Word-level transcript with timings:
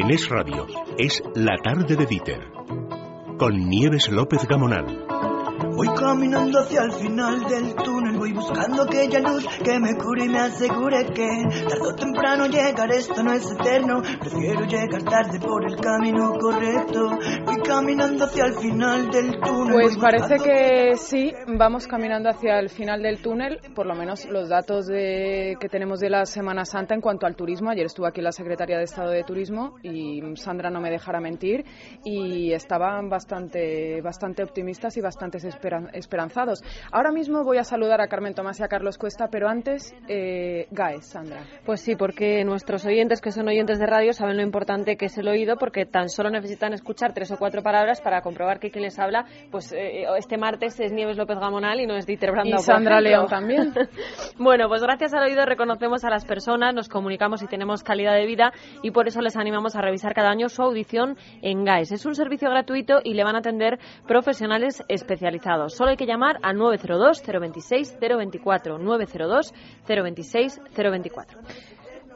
En 0.00 0.12
Es 0.12 0.28
Radio 0.28 0.64
es 0.96 1.20
La 1.34 1.56
tarde 1.56 1.96
de 1.96 2.06
Dieter. 2.06 2.52
Con 3.36 3.68
Nieves 3.68 4.08
López 4.08 4.46
Gamonal. 4.46 5.04
Voy 5.74 5.88
caminando 5.88 6.60
hacia 6.60 6.84
el 6.84 6.92
final 6.92 7.40
del 7.48 7.74
túnel, 7.74 8.07
voy 8.18 8.32
buscando 8.32 8.82
aquella 8.82 9.20
luz 9.20 9.46
que 9.64 9.78
me 9.78 9.94
cure 9.96 10.24
y 10.24 10.28
me 10.28 10.40
asegure 10.40 11.06
que 11.06 11.28
tarde 11.68 11.88
o 11.88 11.94
temprano 11.94 12.46
llegar, 12.46 12.90
esto 12.90 13.22
no 13.22 13.32
es 13.32 13.50
eterno, 13.50 14.02
prefiero 14.20 14.64
llegar 14.66 15.02
tarde 15.04 15.38
por 15.40 15.64
el 15.64 15.76
camino 15.76 16.32
correcto. 16.38 17.10
Voy 17.44 17.62
caminando 17.62 18.24
hacia 18.24 18.46
el 18.46 18.54
final 18.54 19.10
del 19.10 19.40
túnel. 19.40 19.72
Pues 19.72 19.96
parece 19.98 20.36
que 20.36 20.96
sí, 20.96 21.32
vamos 21.46 21.86
caminando 21.86 22.28
hacia 22.28 22.58
el 22.58 22.68
final 22.68 23.02
del 23.02 23.22
túnel, 23.22 23.60
por 23.74 23.86
lo 23.86 23.94
menos 23.94 24.26
los 24.26 24.48
datos 24.48 24.86
de, 24.86 25.56
que 25.60 25.68
tenemos 25.68 26.00
de 26.00 26.10
la 26.10 26.24
Semana 26.26 26.64
Santa 26.64 26.94
en 26.94 27.00
cuanto 27.00 27.26
al 27.26 27.36
turismo. 27.36 27.70
Ayer 27.70 27.86
estuvo 27.86 28.06
aquí 28.06 28.20
la 28.20 28.32
Secretaría 28.32 28.78
de 28.78 28.84
Estado 28.84 29.10
de 29.10 29.22
Turismo 29.22 29.76
y 29.82 30.20
Sandra 30.36 30.70
no 30.70 30.80
me 30.80 30.90
dejará 30.90 31.20
mentir 31.20 31.64
y 32.04 32.52
estaban 32.52 33.08
bastante, 33.08 34.00
bastante 34.02 34.42
optimistas 34.42 34.96
y 34.96 35.00
bastante 35.00 35.38
esperanzados. 35.92 36.62
Ahora 36.90 37.12
mismo 37.12 37.44
voy 37.44 37.58
a 37.58 37.64
saludar 37.64 38.00
a 38.00 38.07
Carmen 38.08 38.34
Tomás 38.34 38.60
y 38.60 38.62
a 38.62 38.68
Carlos 38.68 38.98
Cuesta, 38.98 39.28
pero 39.30 39.48
antes, 39.48 39.94
eh, 40.08 40.66
Gaes, 40.70 41.06
Sandra. 41.06 41.42
Pues 41.64 41.80
sí, 41.80 41.96
porque 41.96 42.44
nuestros 42.44 42.84
oyentes, 42.86 43.20
que 43.20 43.30
son 43.30 43.48
oyentes 43.48 43.78
de 43.78 43.86
radio, 43.86 44.12
saben 44.12 44.36
lo 44.36 44.42
importante 44.42 44.96
que 44.96 45.06
es 45.06 45.18
el 45.18 45.28
oído, 45.28 45.56
porque 45.56 45.86
tan 45.86 46.08
solo 46.08 46.30
necesitan 46.30 46.72
escuchar 46.72 47.12
tres 47.12 47.30
o 47.30 47.36
cuatro 47.36 47.62
palabras 47.62 48.00
para 48.00 48.20
comprobar 48.22 48.58
que 48.58 48.70
quien 48.70 48.84
les 48.84 48.98
habla, 48.98 49.24
pues 49.50 49.72
eh, 49.72 50.04
este 50.16 50.36
martes 50.36 50.78
es 50.80 50.92
Nieves 50.92 51.16
López 51.16 51.38
Gamonal 51.38 51.80
y 51.80 51.86
no 51.86 51.96
es 51.96 52.06
Dieter 52.06 52.32
Brandau. 52.32 52.60
Y 52.60 52.62
Sandra 52.62 53.00
León 53.00 53.26
también. 53.28 53.72
bueno, 54.38 54.68
pues 54.68 54.82
gracias 54.82 55.14
al 55.14 55.24
oído 55.24 55.44
reconocemos 55.46 56.04
a 56.04 56.10
las 56.10 56.24
personas, 56.24 56.74
nos 56.74 56.88
comunicamos 56.88 57.42
y 57.42 57.46
tenemos 57.46 57.82
calidad 57.82 58.14
de 58.14 58.26
vida 58.26 58.52
y 58.82 58.90
por 58.90 59.08
eso 59.08 59.20
les 59.20 59.36
animamos 59.36 59.76
a 59.76 59.82
revisar 59.82 60.14
cada 60.14 60.30
año 60.30 60.48
su 60.48 60.62
audición 60.62 61.16
en 61.42 61.64
GAES. 61.64 61.92
Es 61.92 62.06
un 62.06 62.14
servicio 62.14 62.50
gratuito 62.50 63.00
y 63.02 63.14
le 63.14 63.24
van 63.24 63.36
a 63.36 63.40
atender 63.40 63.78
profesionales 64.06 64.82
especializados. 64.88 65.74
Solo 65.74 65.90
hay 65.90 65.96
que 65.96 66.06
llamar 66.06 66.38
al 66.42 66.56
902-026-024. 68.00 68.78
902-026-024. 69.86 71.36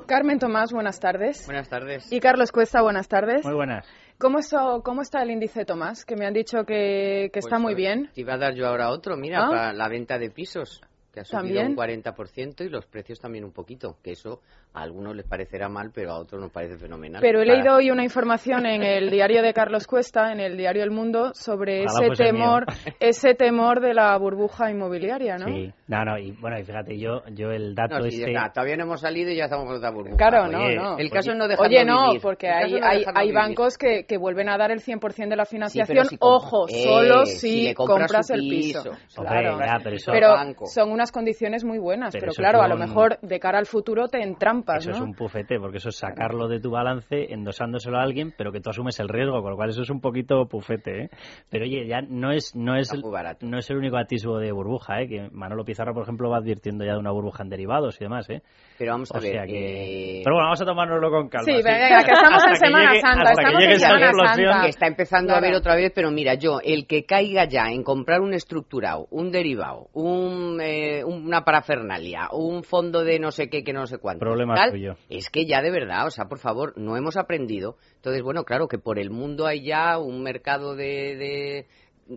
Carmen 0.07 0.39
Tomás, 0.39 0.73
buenas 0.73 0.99
tardes. 1.01 1.45
Buenas 1.47 1.69
tardes. 1.69 2.13
Y 2.13 2.21
Carlos 2.21 2.51
Cuesta, 2.53 2.83
buenas 2.83 3.09
tardes. 3.09 3.45
Muy 3.45 3.55
buenas. 3.55 3.87
¿Cómo, 4.19 4.39
¿Cómo 4.83 5.03
está 5.03 5.23
el 5.23 5.31
índice 5.31 5.65
Tomás? 5.65 6.05
Que 6.05 6.17
me 6.17 6.27
han 6.27 6.35
dicho 6.35 6.65
que, 6.65 7.31
que 7.33 7.39
está 7.39 7.57
Pues, 7.57 7.63
muy 7.63 7.73
eh, 7.73 7.77
bien. 7.77 8.11
Te 8.15 8.21
iba 8.21 8.35
a 8.35 8.39
dar 8.39 8.55
yo 8.55 8.67
ahora 8.67 8.91
otro, 8.91 9.17
mira, 9.17 9.47
¿Ah? 9.47 9.49
para 9.49 9.73
la 9.73 9.89
venta 9.89 10.19
de 10.19 10.31
pisos, 10.31 10.81
que 11.13 11.21
ha 11.21 11.25
subido 11.25 11.61
¿También? 11.61 11.67
un 11.69 11.77
40% 11.77 12.65
y 12.65 12.69
los 12.69 12.87
precios 12.87 13.21
también 13.21 13.45
un 13.45 13.53
poquito, 13.53 13.97
que 14.03 14.13
eso 14.13 14.41
a 14.75 14.81
algunos 14.83 15.15
les 15.15 15.27
parecerá 15.27 15.69
mal, 15.69 15.91
pero 15.95 16.13
a 16.13 16.19
otros 16.19 16.41
nos 16.41 16.51
parece 16.51 16.79
fenomenal. 16.79 17.21
Pero 17.21 17.43
he 17.43 17.47
Para- 17.47 17.59
leído 17.59 17.77
hoy 17.77 17.91
una 17.91 18.03
información 18.05 18.65
en 18.65 18.83
el 18.83 19.11
diario 19.11 19.43
de 19.43 19.53
Carlos 19.53 19.87
Cuesta, 19.87 20.33
en 20.33 20.41
el 20.41 20.57
diario 20.57 20.83
El 20.83 20.91
Mundo, 20.91 21.33
sobre 21.35 21.85
Ojalá 21.85 22.07
ese 22.07 22.25
el 22.25 22.31
temor, 22.31 22.65
ese 22.99 23.35
temor 23.35 23.81
de 23.81 23.93
la 23.93 24.17
burbuja 24.17 24.71
inmobiliaria, 24.71 25.37
¿no? 25.37 25.47
Sí, 25.47 25.71
no, 25.89 26.05
no, 26.05 26.19
y 26.19 26.31
bueno, 26.33 26.59
y 26.59 26.65
fíjate, 26.65 26.99
yo, 26.99 27.23
yo 27.35 27.51
el 27.51 27.75
dato 27.75 27.99
No, 27.99 28.11
sí, 28.11 28.21
este... 28.21 28.33
nada, 28.33 28.51
todavía 28.53 28.77
no 28.79 28.85
hemos 28.85 29.01
salido 29.03 29.31
y 29.31 29.37
ya 29.37 29.45
estamos 29.45 29.67
con 29.67 29.77
otra 29.77 29.91
burbuja. 29.91 30.17
Claro, 30.17 30.47
no, 30.49 30.65
Oye, 30.65 30.77
no. 30.77 30.97
El 30.99 31.11
caso 31.11 31.33
es 31.33 31.37
no 31.37 31.47
dejarlo 31.47 31.69
Oye, 31.69 31.85
no, 31.85 32.07
vivir. 32.09 32.23
porque 32.23 32.49
hay, 32.49 32.73
no 32.73 32.87
hay, 32.87 33.05
hay 33.15 33.33
bancos 33.33 33.77
que, 33.77 34.05
que 34.07 34.17
vuelven 34.17 34.49
a 34.49 34.57
dar 34.57 34.71
el 34.71 34.81
100% 34.81 35.29
de 35.29 35.37
la 35.37 35.45
Sí, 35.45 35.57
financiación, 35.57 35.87
pero 35.99 36.05
si 36.09 36.17
ojo, 36.21 36.67
Eh, 36.69 36.83
solo 36.85 37.27
si 37.27 37.67
si 37.69 37.75
compras 37.75 37.99
compras 37.99 38.31
el 38.31 38.41
piso. 38.41 38.83
piso. 38.85 39.21
Hombre, 39.21 39.41
Claro. 39.43 39.59
ya, 39.59 39.79
pero 39.85 39.97
eso, 39.97 40.13
Pero 40.13 40.29
son 40.73 40.91
unas 41.03 41.11
condiciones 41.13 41.65
muy 41.65 41.79
buenas, 41.79 42.15
Pero 42.15 42.33
claro, 42.33 42.59
es 42.61 42.65
a 42.65 42.69
lo 42.69 42.75
un- 42.75 42.81
mejor 42.81 43.19
de 43.23 43.41
cara 43.41 43.59
al 43.59 43.67
futuro 43.67 44.07
te 44.09 44.23
entrampas, 44.23 44.79
eso 44.83 44.91
¿no? 44.91 44.97
es 44.97 45.03
un 45.03 45.15
pufete, 45.15 45.59
porque 45.59 45.79
eso 45.79 45.89
es 45.89 45.97
sacarlo 45.97 46.47
de 46.47 46.61
tu 46.61 46.71
balance, 46.71 47.33
endosándoselo 47.33 47.99
a 47.99 48.03
alguien, 48.03 48.33
pero 48.39 48.53
que 48.53 48.61
tú 48.61 48.71
asumes 48.71 49.01
el 49.01 49.09
riesgo, 49.09 49.43
con 49.43 49.51
lo 49.51 49.57
cual 49.57 49.71
eso 49.71 49.83
es 49.83 49.91
un 49.91 50.01
poquito 50.01 50.47
pufete, 50.47 51.05
¿eh? 51.05 51.11
Pero 51.51 51.65
oye, 51.65 51.87
ya 51.89 52.03
no 52.03 52.31
es, 52.31 52.55
no 52.55 52.77
es, 52.77 52.93
no 53.41 53.59
es 53.59 53.71
el 53.71 53.77
único 53.77 53.97
atisbo 53.97 54.39
de 54.39 54.53
burbuja, 54.53 55.03
¿eh? 55.03 55.09
Que 55.09 55.29
Manolo 55.33 55.65
Pizarro, 55.65 55.93
por 55.93 56.05
ejemplo, 56.05 56.31
va 56.31 56.39
advirtiendo 56.39 56.85
ya 56.85 56.93
de 56.93 56.99
una 57.01 57.11
burbuja 57.11 57.43
en 57.43 57.49
derivados 57.49 58.01
y 58.01 58.05
demás, 58.05 58.31
¿eh? 58.31 58.43
Pero 58.83 58.95
vamos 58.95 59.13
a 59.15 59.19
O 59.19 59.21
ver. 59.21 59.31
sea 59.33 59.47
que... 59.47 60.19
eh, 60.19 60.21
Pero 60.25 60.35
bueno, 60.35 60.47
vamos 60.49 60.61
a 60.61 60.65
tomárnoslo 60.65 61.09
con 61.11 61.29
calma. 61.29 61.45
Sí, 61.45 61.53
venga, 61.63 62.03
que 62.03 62.11
estamos 62.11 62.33
en 62.33 62.35
Hasta 62.35 62.51
que 62.51 62.57
Semana 62.57 62.91
llegue- 62.91 63.01
Santa, 63.01 63.31
hasta 63.31 63.43
que 63.43 63.47
estamos 63.47 63.63
en 63.63 63.79
Semana 63.79 64.07
explosión. 64.07 64.49
Santa. 64.51 64.63
que 64.65 64.69
está 64.71 64.87
empezando 64.89 65.27
Claro. 65.29 65.39
a 65.39 65.49
ver 65.49 65.55
otra 65.57 65.75
vez, 65.77 65.93
pero 65.95 66.11
mira, 66.11 66.35
yo, 66.35 66.59
el 66.65 66.87
que 66.89 67.05
caiga 67.05 67.45
ya 67.45 67.69
en 67.71 67.85
comprar 67.85 68.21
un 68.23 68.35
estructurado, 68.35 69.07
un 69.13 69.31
derivado, 69.31 69.89
un, 69.93 70.59
eh, 70.61 71.05
una 71.05 71.45
parafernalia, 71.45 72.29
un 72.33 72.65
fondo 72.65 73.05
de 73.05 73.21
no 73.21 73.31
sé 73.31 73.49
qué, 73.49 73.63
que 73.63 73.73
no 73.73 73.87
sé 73.87 73.99
cuánto, 73.99 74.19
Problema 74.19 74.57
tal, 74.57 74.71
suyo. 74.73 74.97
es 75.09 75.31
que 75.31 75.47
ya 75.47 75.63
de 75.63 75.71
verdad, 75.71 76.07
o 76.07 76.11
sea, 76.11 76.25
por 76.25 76.41
favor, 76.41 76.73
no 76.77 76.97
hemos 76.97 77.17
aprendido. 77.17 77.77
Entonces, 77.95 78.23
bueno, 78.23 78.43
claro 78.43 78.67
que 78.67 78.79
por 78.79 78.99
el 78.99 79.11
mundo 79.11 79.47
hay 79.47 79.63
ya 79.65 79.97
un 79.99 80.25
mercado 80.25 80.75
de, 80.75 81.15
de 81.17 81.67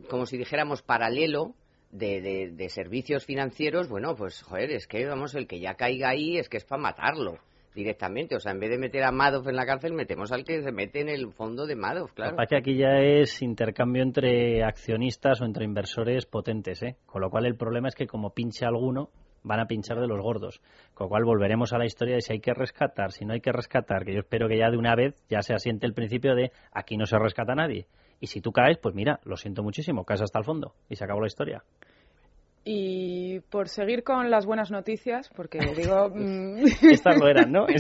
como 0.09 0.25
si 0.25 0.35
dijéramos, 0.37 0.81
paralelo. 0.81 1.53
De, 1.97 2.19
de, 2.19 2.51
de 2.51 2.69
servicios 2.69 3.25
financieros, 3.25 3.87
bueno, 3.87 4.15
pues, 4.15 4.41
joder, 4.41 4.71
es 4.71 4.85
que, 4.85 5.05
vamos, 5.05 5.33
el 5.33 5.47
que 5.47 5.59
ya 5.59 5.75
caiga 5.75 6.09
ahí 6.09 6.37
es 6.37 6.49
que 6.49 6.57
es 6.57 6.65
para 6.65 6.81
matarlo 6.81 7.39
directamente. 7.75 8.35
O 8.35 8.39
sea, 8.39 8.53
en 8.53 8.59
vez 8.59 8.69
de 8.71 8.77
meter 8.77 9.03
a 9.03 9.11
Madoff 9.11 9.47
en 9.47 9.55
la 9.55 9.65
cárcel, 9.65 9.93
metemos 9.93 10.31
al 10.31 10.43
que 10.43 10.61
se 10.63 10.71
mete 10.71 11.01
en 11.01 11.09
el 11.09 11.31
fondo 11.31 11.67
de 11.67 11.75
Madoff, 11.75 12.09
Lo 12.09 12.15
claro. 12.15 12.41
es 12.41 12.49
que 12.49 12.57
aquí 12.57 12.77
ya 12.77 12.97
es 12.99 13.41
intercambio 13.41 14.01
entre 14.01 14.63
accionistas 14.63 15.41
o 15.41 15.45
entre 15.45 15.65
inversores 15.65 16.25
potentes, 16.25 16.81
¿eh? 16.81 16.95
Con 17.05 17.21
lo 17.21 17.29
cual 17.29 17.45
el 17.45 17.55
problema 17.55 17.89
es 17.89 17.95
que 17.95 18.07
como 18.07 18.31
pinche 18.31 18.65
alguno, 18.65 19.09
van 19.43 19.59
a 19.59 19.67
pinchar 19.67 19.99
de 19.99 20.07
los 20.07 20.19
gordos. 20.19 20.59
Con 20.93 21.05
lo 21.05 21.09
cual 21.09 21.23
volveremos 21.23 21.71
a 21.73 21.77
la 21.77 21.85
historia 21.85 22.15
de 22.15 22.21
si 22.21 22.33
hay 22.33 22.39
que 22.39 22.53
rescatar, 22.53 23.11
si 23.11 23.25
no 23.25 23.33
hay 23.33 23.41
que 23.41 23.51
rescatar, 23.51 24.03
que 24.03 24.13
yo 24.13 24.19
espero 24.19 24.47
que 24.47 24.57
ya 24.57 24.71
de 24.71 24.77
una 24.77 24.95
vez 24.95 25.15
ya 25.29 25.41
se 25.41 25.53
asiente 25.53 25.85
el 25.85 25.93
principio 25.93 26.35
de 26.35 26.51
aquí 26.71 26.97
no 26.97 27.05
se 27.05 27.19
rescata 27.19 27.53
a 27.53 27.55
nadie. 27.55 27.85
Y 28.19 28.27
si 28.27 28.41
tú 28.41 28.51
caes, 28.51 28.77
pues 28.77 28.95
mira, 28.95 29.19
lo 29.23 29.37
siento 29.37 29.63
muchísimo, 29.63 30.05
caes 30.05 30.21
hasta 30.21 30.39
el 30.39 30.45
fondo 30.45 30.75
y 30.89 30.95
se 30.95 31.03
acabó 31.03 31.21
la 31.21 31.27
historia. 31.27 31.63
Y 32.67 33.41
por 33.51 33.69
seguir 33.69 34.03
con 34.03 34.31
las 34.31 34.47
buenas 34.47 34.71
noticias, 34.71 35.29
porque 35.35 35.59
digo... 35.77 36.09
mm, 36.15 36.65
Estas 36.89 37.15
lo 37.19 37.27
eran, 37.27 37.51
¿no? 37.51 37.67
Eh, 37.69 37.75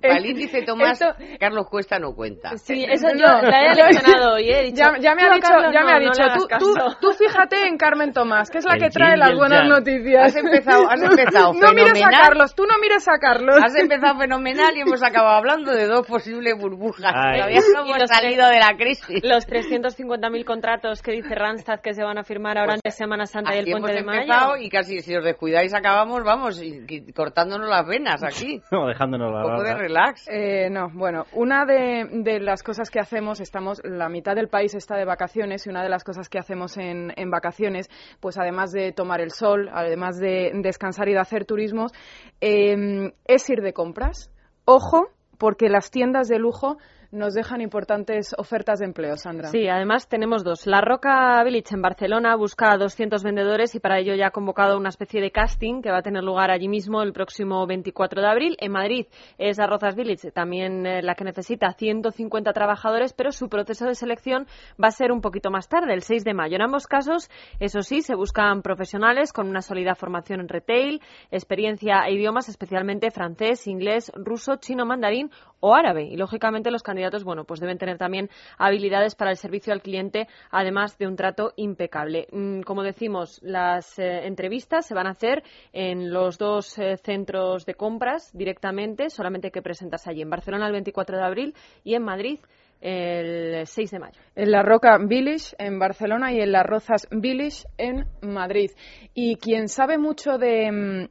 para 0.00 0.16
el 0.16 0.26
índice 0.26 0.62
Tomás, 0.62 1.00
Esto- 1.00 1.14
Carlos 1.38 1.66
Cuesta 1.68 1.98
no 1.98 2.14
cuenta. 2.14 2.56
Sí, 2.56 2.86
eso 2.88 3.08
No, 3.08 3.14
yo 3.18 3.48
la 3.48 3.62
he 3.72 3.76
yo- 3.76 3.84
leccionado 3.86 4.34
hoy, 4.34 4.48
¿eh? 4.48 4.60
He 4.60 4.64
dicho, 4.64 4.76
Ya, 4.76 4.98
ya 4.98 5.14
me 5.14 5.22
ha 5.22 5.30
dicho, 5.34 5.48
Carlos 5.48 5.72
ya 5.74 5.80
me 5.80 5.86
no, 5.86 5.90
ha 5.96 5.98
no 6.00 6.04
dicho 6.10 6.22
hagas 6.22 6.38
tú, 6.58 6.74
tú, 6.74 6.96
tú 7.00 7.12
fíjate 7.12 7.66
en 7.66 7.76
Carmen 7.76 8.12
Tomás, 8.12 8.50
que 8.50 8.58
es 8.58 8.64
la 8.64 8.74
El 8.74 8.80
que 8.80 8.88
trae 8.90 9.16
las 9.16 9.34
buenas 9.34 9.60
yang. 9.60 9.68
noticias. 9.68 10.22
Has 10.28 10.36
empezado, 10.36 10.90
has 10.90 11.02
empezado 11.10 11.52
No 11.52 11.72
mires 11.72 11.90
a 11.90 11.94
fenomenal. 11.94 12.10
Carlos, 12.22 12.54
tú 12.54 12.62
no 12.64 12.78
mires 12.80 13.08
a 13.08 13.18
Carlos. 13.18 13.56
Has 13.62 13.76
empezado 13.76 14.18
fenomenal 14.18 14.76
y 14.76 14.80
hemos 14.80 15.02
acabado 15.02 15.36
hablando 15.36 15.72
de 15.72 15.86
dos 15.86 16.06
posibles 16.06 16.54
burbujas. 16.58 17.12
Todavía 17.12 17.44
no 17.74 17.84
Y 17.84 17.88
hemos 17.90 17.98
los 17.98 18.10
salido 18.10 18.48
de 18.48 18.58
la 18.58 18.74
crisis. 18.76 19.20
Los 19.22 19.46
350.000 19.46 20.44
contratos 20.44 21.02
que 21.02 21.12
dice 21.12 21.34
Randstad 21.34 21.80
que 21.80 21.92
se 21.94 22.02
van 22.04 22.18
a 22.18 22.22
firmar 22.24 22.58
ahora 22.58 22.74
antes 22.74 22.85
de 22.86 22.90
Semana 22.92 23.26
Santa 23.26 23.54
y 23.54 23.58
el 23.58 23.64
Puente 23.70 23.90
hemos 23.92 24.00
de 24.00 24.02
Mayo. 24.04 24.20
empezado 24.22 24.56
y 24.56 24.68
casi 24.68 25.00
si 25.00 25.14
os 25.16 25.24
descuidáis 25.24 25.74
acabamos, 25.74 26.22
vamos, 26.24 26.62
y- 26.62 26.84
y 26.88 27.12
cortándonos 27.12 27.68
las 27.68 27.86
venas 27.86 28.22
aquí. 28.22 28.60
No, 28.72 28.86
dejándonos 28.88 29.30
la 29.32 29.44
Un 29.44 29.50
poco 29.52 29.62
de 29.62 29.74
relax. 29.74 30.26
Eh, 30.28 30.68
no, 30.70 30.88
bueno, 30.92 31.24
una 31.32 31.64
de, 31.64 32.08
de 32.22 32.40
las 32.40 32.62
cosas 32.62 32.90
que 32.90 32.98
hacemos, 33.00 33.40
estamos, 33.40 33.80
la 33.84 34.08
mitad 34.08 34.34
del 34.34 34.48
país 34.48 34.74
está 34.74 34.96
de 34.96 35.04
vacaciones 35.04 35.66
y 35.66 35.70
una 35.70 35.82
de 35.82 35.88
las 35.88 36.04
cosas 36.04 36.28
que 36.28 36.38
hacemos 36.38 36.76
en, 36.78 37.12
en 37.16 37.30
vacaciones, 37.30 37.88
pues 38.20 38.38
además 38.38 38.72
de 38.72 38.92
tomar 38.92 39.20
el 39.20 39.30
sol, 39.30 39.68
además 39.72 40.18
de 40.18 40.50
descansar 40.54 41.08
y 41.08 41.12
de 41.12 41.20
hacer 41.20 41.44
turismos, 41.44 41.92
eh, 42.40 43.12
es 43.26 43.50
ir 43.50 43.60
de 43.62 43.72
compras. 43.72 44.30
Ojo, 44.64 45.08
porque 45.38 45.68
las 45.68 45.90
tiendas 45.90 46.28
de 46.28 46.38
lujo 46.38 46.78
nos 47.10 47.34
dejan 47.34 47.60
importantes 47.60 48.34
ofertas 48.38 48.78
de 48.78 48.86
empleo, 48.86 49.16
Sandra. 49.16 49.48
Sí, 49.48 49.68
además 49.68 50.08
tenemos 50.08 50.44
dos. 50.44 50.66
La 50.66 50.80
Roca 50.80 51.42
Village 51.44 51.74
en 51.74 51.82
Barcelona 51.82 52.36
busca 52.36 52.72
a 52.72 52.78
200 52.78 53.22
vendedores 53.22 53.74
y 53.74 53.80
para 53.80 53.98
ello 53.98 54.14
ya 54.14 54.28
ha 54.28 54.30
convocado 54.30 54.76
una 54.76 54.88
especie 54.88 55.20
de 55.20 55.30
casting 55.30 55.82
que 55.82 55.90
va 55.90 55.98
a 55.98 56.02
tener 56.02 56.22
lugar 56.22 56.50
allí 56.50 56.68
mismo 56.68 57.02
el 57.02 57.12
próximo 57.12 57.66
24 57.66 58.22
de 58.22 58.28
abril. 58.28 58.56
En 58.60 58.72
Madrid 58.72 59.06
es 59.38 59.58
la 59.58 59.66
Rozas 59.66 59.94
Village, 59.94 60.30
también 60.30 60.86
eh, 60.86 61.02
la 61.02 61.14
que 61.14 61.24
necesita 61.24 61.72
150 61.72 62.52
trabajadores, 62.52 63.12
pero 63.12 63.32
su 63.32 63.48
proceso 63.48 63.86
de 63.86 63.94
selección 63.94 64.46
va 64.82 64.88
a 64.88 64.92
ser 64.92 65.12
un 65.12 65.20
poquito 65.20 65.50
más 65.50 65.68
tarde, 65.68 65.94
el 65.94 66.02
6 66.02 66.24
de 66.24 66.34
mayo. 66.34 66.56
En 66.56 66.62
ambos 66.62 66.86
casos, 66.86 67.30
eso 67.60 67.82
sí, 67.82 68.02
se 68.02 68.14
buscan 68.14 68.62
profesionales 68.62 69.32
con 69.32 69.48
una 69.48 69.62
sólida 69.62 69.94
formación 69.94 70.40
en 70.40 70.48
retail, 70.48 71.00
experiencia 71.30 72.02
e 72.06 72.14
idiomas, 72.14 72.48
especialmente 72.48 73.10
francés, 73.10 73.66
inglés, 73.66 74.10
ruso, 74.14 74.56
chino, 74.56 74.86
mandarín 74.86 75.30
o 75.60 75.74
árabe. 75.74 76.04
Y 76.04 76.16
lógicamente 76.16 76.70
los 76.70 76.82
candidatos, 76.82 77.24
bueno, 77.24 77.44
pues 77.44 77.60
deben 77.60 77.78
tener 77.78 77.98
también 77.98 78.30
habilidades 78.58 79.14
para 79.14 79.30
el 79.30 79.36
servicio 79.36 79.72
al 79.72 79.82
cliente, 79.82 80.28
además 80.50 80.98
de 80.98 81.06
un 81.06 81.16
trato 81.16 81.52
impecable. 81.56 82.26
Mm, 82.32 82.60
Como 82.62 82.82
decimos, 82.82 83.40
las 83.42 83.98
eh, 83.98 84.26
entrevistas 84.26 84.86
se 84.86 84.94
van 84.94 85.06
a 85.06 85.10
hacer 85.10 85.42
en 85.72 86.12
los 86.12 86.38
dos 86.38 86.78
eh, 86.78 86.96
centros 86.96 87.66
de 87.66 87.74
compras 87.74 88.30
directamente, 88.32 89.10
solamente 89.10 89.50
que 89.50 89.62
presentarse 89.62 90.10
allí, 90.10 90.22
en 90.22 90.30
Barcelona 90.30 90.66
el 90.66 90.72
24 90.72 91.16
de 91.16 91.24
abril 91.24 91.54
y 91.84 91.94
en 91.94 92.02
Madrid 92.02 92.40
el 92.80 93.66
6 93.66 93.90
de 93.90 93.98
mayo. 93.98 94.20
En 94.34 94.50
la 94.50 94.62
Roca 94.62 94.98
Village 94.98 95.56
en 95.58 95.78
Barcelona 95.78 96.32
y 96.32 96.40
en 96.40 96.52
las 96.52 96.66
Rozas 96.66 97.08
Village 97.10 97.64
en 97.78 98.06
Madrid. 98.22 98.70
Y 99.14 99.36
quien 99.36 99.68
sabe 99.68 99.98
mucho 99.98 100.38
de, 100.38 101.08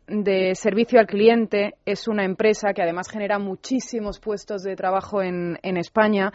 servicio 0.56 1.00
al 1.00 1.08
cliente 1.08 1.74
es 1.86 2.08
una 2.08 2.24
empresa 2.24 2.74
que 2.74 2.84
además 2.84 3.10
genera 3.10 3.40
muchísimos 3.40 4.20
puestos 4.20 4.64
de 4.64 4.76
trabajo 4.76 5.22
en, 5.22 5.58
España. 5.78 6.32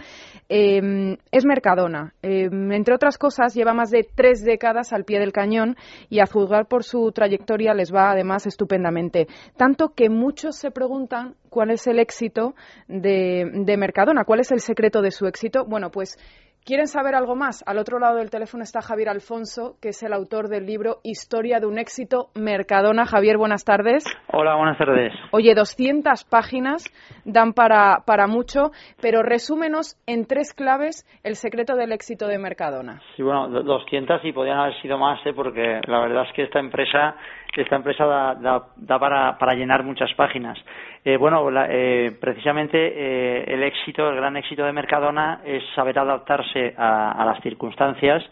Em, 0.49 1.17
es 1.31 1.47
Mercadona. 1.47 2.12
Em, 2.23 2.73
entre 2.73 2.94
otras 2.94 3.17
cosas, 3.17 3.55
lleva 3.55 3.73
más 3.73 3.91
de 3.91 4.06
tres 4.15 4.44
décadas 4.44 4.93
al 4.93 5.05
pie 5.05 5.21
del 5.21 5.33
cañón 5.33 5.76
y 6.09 6.21
a 6.21 6.26
juzgar 6.26 6.67
por 6.67 6.85
su 6.85 7.12
trayectoria 7.12 7.73
les 7.73 7.94
va 7.94 8.11
además 8.11 8.47
estupendamente. 8.47 9.29
Tanto 9.56 9.91
que 9.94 10.11
muchos 10.11 10.56
se 10.56 10.71
preguntan 10.71 11.37
cuál 11.50 11.70
es 11.70 11.87
el 11.87 11.99
éxito 11.99 12.55
de, 12.88 13.50
de 13.52 13.76
Mercadona, 13.76 14.25
cuál 14.25 14.41
es 14.41 14.50
el 14.52 14.61
secreto 14.61 15.02
de 15.02 15.11
su 15.11 15.26
éxito. 15.26 15.64
Bueno, 15.67 15.91
pues 15.91 16.17
¿Quieren 16.64 16.88
saber 16.88 17.14
algo 17.14 17.37
más? 17.37 17.64
Al 17.67 17.79
otro 17.79 17.99
lado 17.99 18.17
del 18.17 18.29
teléfono 18.29 18.62
está 18.62 18.82
Javier 18.82 19.08
Alfonso, 19.08 19.76
que 19.81 19.88
es 19.88 20.02
el 20.02 20.12
autor 20.12 20.49
del 20.49 20.67
libro 20.67 20.97
Historia 21.02 21.58
de 21.58 21.67
un 21.67 21.79
éxito 21.79 22.26
Mercadona. 22.35 23.06
Javier, 23.06 23.38
buenas 23.38 23.64
tardes. 23.64 24.05
Hola, 24.31 24.56
buenas 24.56 24.76
tardes. 24.76 25.11
Oye, 25.32 25.55
200 25.55 26.23
páginas 26.25 26.85
dan 27.25 27.55
para, 27.55 28.05
para 28.06 28.26
mucho, 28.26 28.73
pero 29.00 29.23
resúmenos 29.23 29.97
en 30.06 30.26
tres 30.26 30.52
claves 30.52 31.06
el 31.25 31.37
secreto 31.37 31.76
del 31.76 31.93
éxito 31.93 32.29
de 32.29 32.38
Mercadona. 32.38 33.00
Sí, 33.17 33.23
bueno, 33.23 33.49
200 33.49 34.23
y 34.25 34.32
podrían 34.32 34.58
haber 34.58 34.79
sido 34.82 34.99
más, 34.99 35.19
¿eh? 35.25 35.32
porque 35.32 35.81
la 35.87 36.00
verdad 36.00 36.26
es 36.29 36.35
que 36.35 36.43
esta 36.43 36.61
empresa 36.61 37.17
esta 37.56 37.76
empresa 37.76 38.05
da, 38.05 38.35
da, 38.76 38.99
para, 38.99 39.38
para, 39.38 39.55
llenar 39.55 39.82
muchas 39.82 40.12
páginas. 40.14 40.58
Eh, 41.05 41.17
bueno, 41.17 41.49
eh, 41.69 42.17
precisamente 42.20 42.79
eh, 42.79 43.44
el 43.49 43.62
éxito, 43.62 44.08
el 44.08 44.17
gran 44.17 44.37
éxito 44.37 44.64
de 44.64 44.73
Mercadona 44.73 45.41
es 45.44 45.62
saber 45.75 45.99
adaptarse 45.99 46.75
a, 46.76 47.25
las 47.25 47.43
circunstancias 47.43 48.23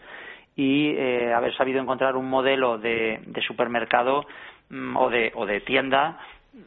y 0.55 0.97
haber 1.31 1.55
sabido 1.55 1.81
encontrar 1.81 2.17
un 2.17 2.29
modelo 2.29 2.77
de, 2.77 3.21
supermercado 3.47 4.25
mm, 4.69 4.97
o, 4.97 5.09
de, 5.09 5.31
o 5.35 5.45
de 5.45 5.61
tienda 5.61 6.17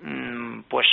mm, 0.02 0.62
pues 0.69 0.87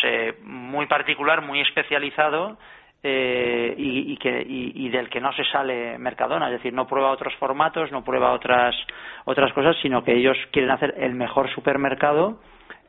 muy 0.44 0.86
particular, 0.88 1.42
muy 1.42 1.62
especializado 1.62 2.58
eh, 3.02 3.74
y, 3.78 4.18
que, 4.18 4.44
y, 4.46 4.90
del 4.90 5.10
que 5.10 5.22
no 5.22 5.32
se 5.34 5.44
sale 5.46 5.98
Mercadona, 5.98 6.48
es 6.48 6.54
decir, 6.54 6.74
no 6.74 6.86
prueba 6.86 7.12
otros 7.12 7.34
formatos, 7.36 7.92
no 7.92 8.04
prueba 8.04 8.34
otras 8.34 8.76
otras 9.26 9.54
cosas, 9.54 9.78
sino 9.82 10.04
que 10.04 10.16
ellos 10.16 10.38
quieren 10.52 10.72
hacer 10.72 10.96
el 10.98 11.14
mejor 11.16 11.50
supermercado 11.54 12.40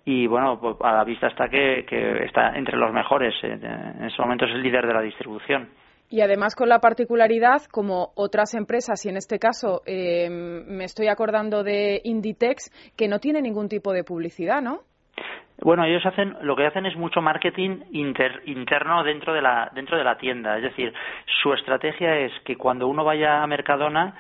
y 0.05 0.27
bueno, 0.27 0.59
pues, 0.61 0.77
a 0.81 0.93
la 0.93 1.05
vista 1.05 1.29
está 1.29 1.49
que, 1.49 1.85
está 2.25 2.57
entre 2.57 2.77
los 2.77 2.93
mejores, 2.93 3.35
eh, 3.43 3.53
en 3.53 4.05
ese 4.05 4.21
momento 4.21 4.47
es 4.47 4.53
el 4.53 4.63
líder 4.63 4.87
de 4.87 4.95
la 4.95 5.03
distribución. 5.03 5.69
Y 6.09 6.23
además 6.23 6.57
con 6.57 6.69
la 6.69 6.81
particularidad, 6.81 7.63
como 7.71 8.11
otras 8.17 8.55
empresas, 8.55 9.05
y 9.07 9.11
en 9.11 9.17
este 9.17 9.39
caso 9.39 9.83
eh, 9.87 10.29
me 10.29 10.85
estoy 10.85 11.07
acordando 11.07 11.63
de 11.63 12.01
Inditex, 12.03 12.73
que 12.97 13.07
no 13.07 13.21
tiene 13.21 13.41
ningún 13.41 13.69
tipo 13.69 13.93
de 13.93 14.03
publicidad, 14.03 14.61
¿no? 14.61 14.81
Bueno, 15.63 15.85
ellos 15.85 16.05
hacen, 16.07 16.37
lo 16.43 16.57
que 16.57 16.67
hacen 16.67 16.87
es 16.87 16.97
mucho 16.97 17.21
marketing 17.21 17.81
interno 17.93 19.05
dentro 19.05 19.33
de 19.33 19.43
la 19.43 19.71
dentro 19.75 19.97
de 19.97 20.05
la 20.05 20.17
tienda. 20.17 20.57
Es 20.57 20.63
decir, 20.63 20.93
su 21.43 21.53
estrategia 21.53 22.17
es 22.17 22.33
que 22.45 22.57
cuando 22.57 22.89
uno 22.89 23.05
vaya 23.05 23.43
a 23.43 23.47
Mercadona 23.47 24.15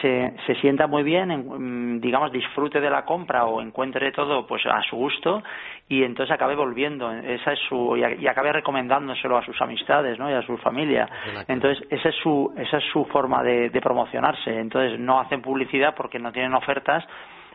se, 0.00 0.32
se 0.46 0.54
sienta 0.56 0.86
muy 0.86 1.02
bien, 1.02 1.30
mm, 1.30 2.00
digamos, 2.00 2.30
disfrute 2.30 2.80
de 2.80 2.90
la 2.90 3.04
compra 3.04 3.44
o 3.44 3.60
encuentre 3.60 4.12
todo 4.12 4.46
pues 4.46 4.64
a 4.66 4.80
su 4.82 4.96
gusto 4.96 5.42
y 5.88 6.04
entonces 6.04 6.32
acabe 6.32 6.54
volviendo. 6.54 7.10
Esa 7.12 7.52
es 7.52 7.58
su 7.68 7.96
y, 7.96 8.26
acabe 8.26 8.52
recomendándoselo 8.52 9.36
a 9.36 9.44
sus 9.44 9.60
amistades, 9.60 10.18
¿no? 10.18 10.30
Y 10.30 10.34
a 10.34 10.42
su 10.42 10.56
familia. 10.58 11.08
Entonces 11.48 11.86
esa 11.90 12.08
es 12.08 12.14
su 12.16 12.52
esa 12.56 12.78
es 12.78 12.84
su 12.92 13.04
forma 13.06 13.42
de, 13.42 13.70
de 13.70 13.80
promocionarse. 13.80 14.58
Entonces 14.58 14.98
no 14.98 15.20
hacen 15.20 15.42
publicidad 15.42 15.94
porque 15.96 16.18
no 16.18 16.32
tienen 16.32 16.54
ofertas 16.54 17.04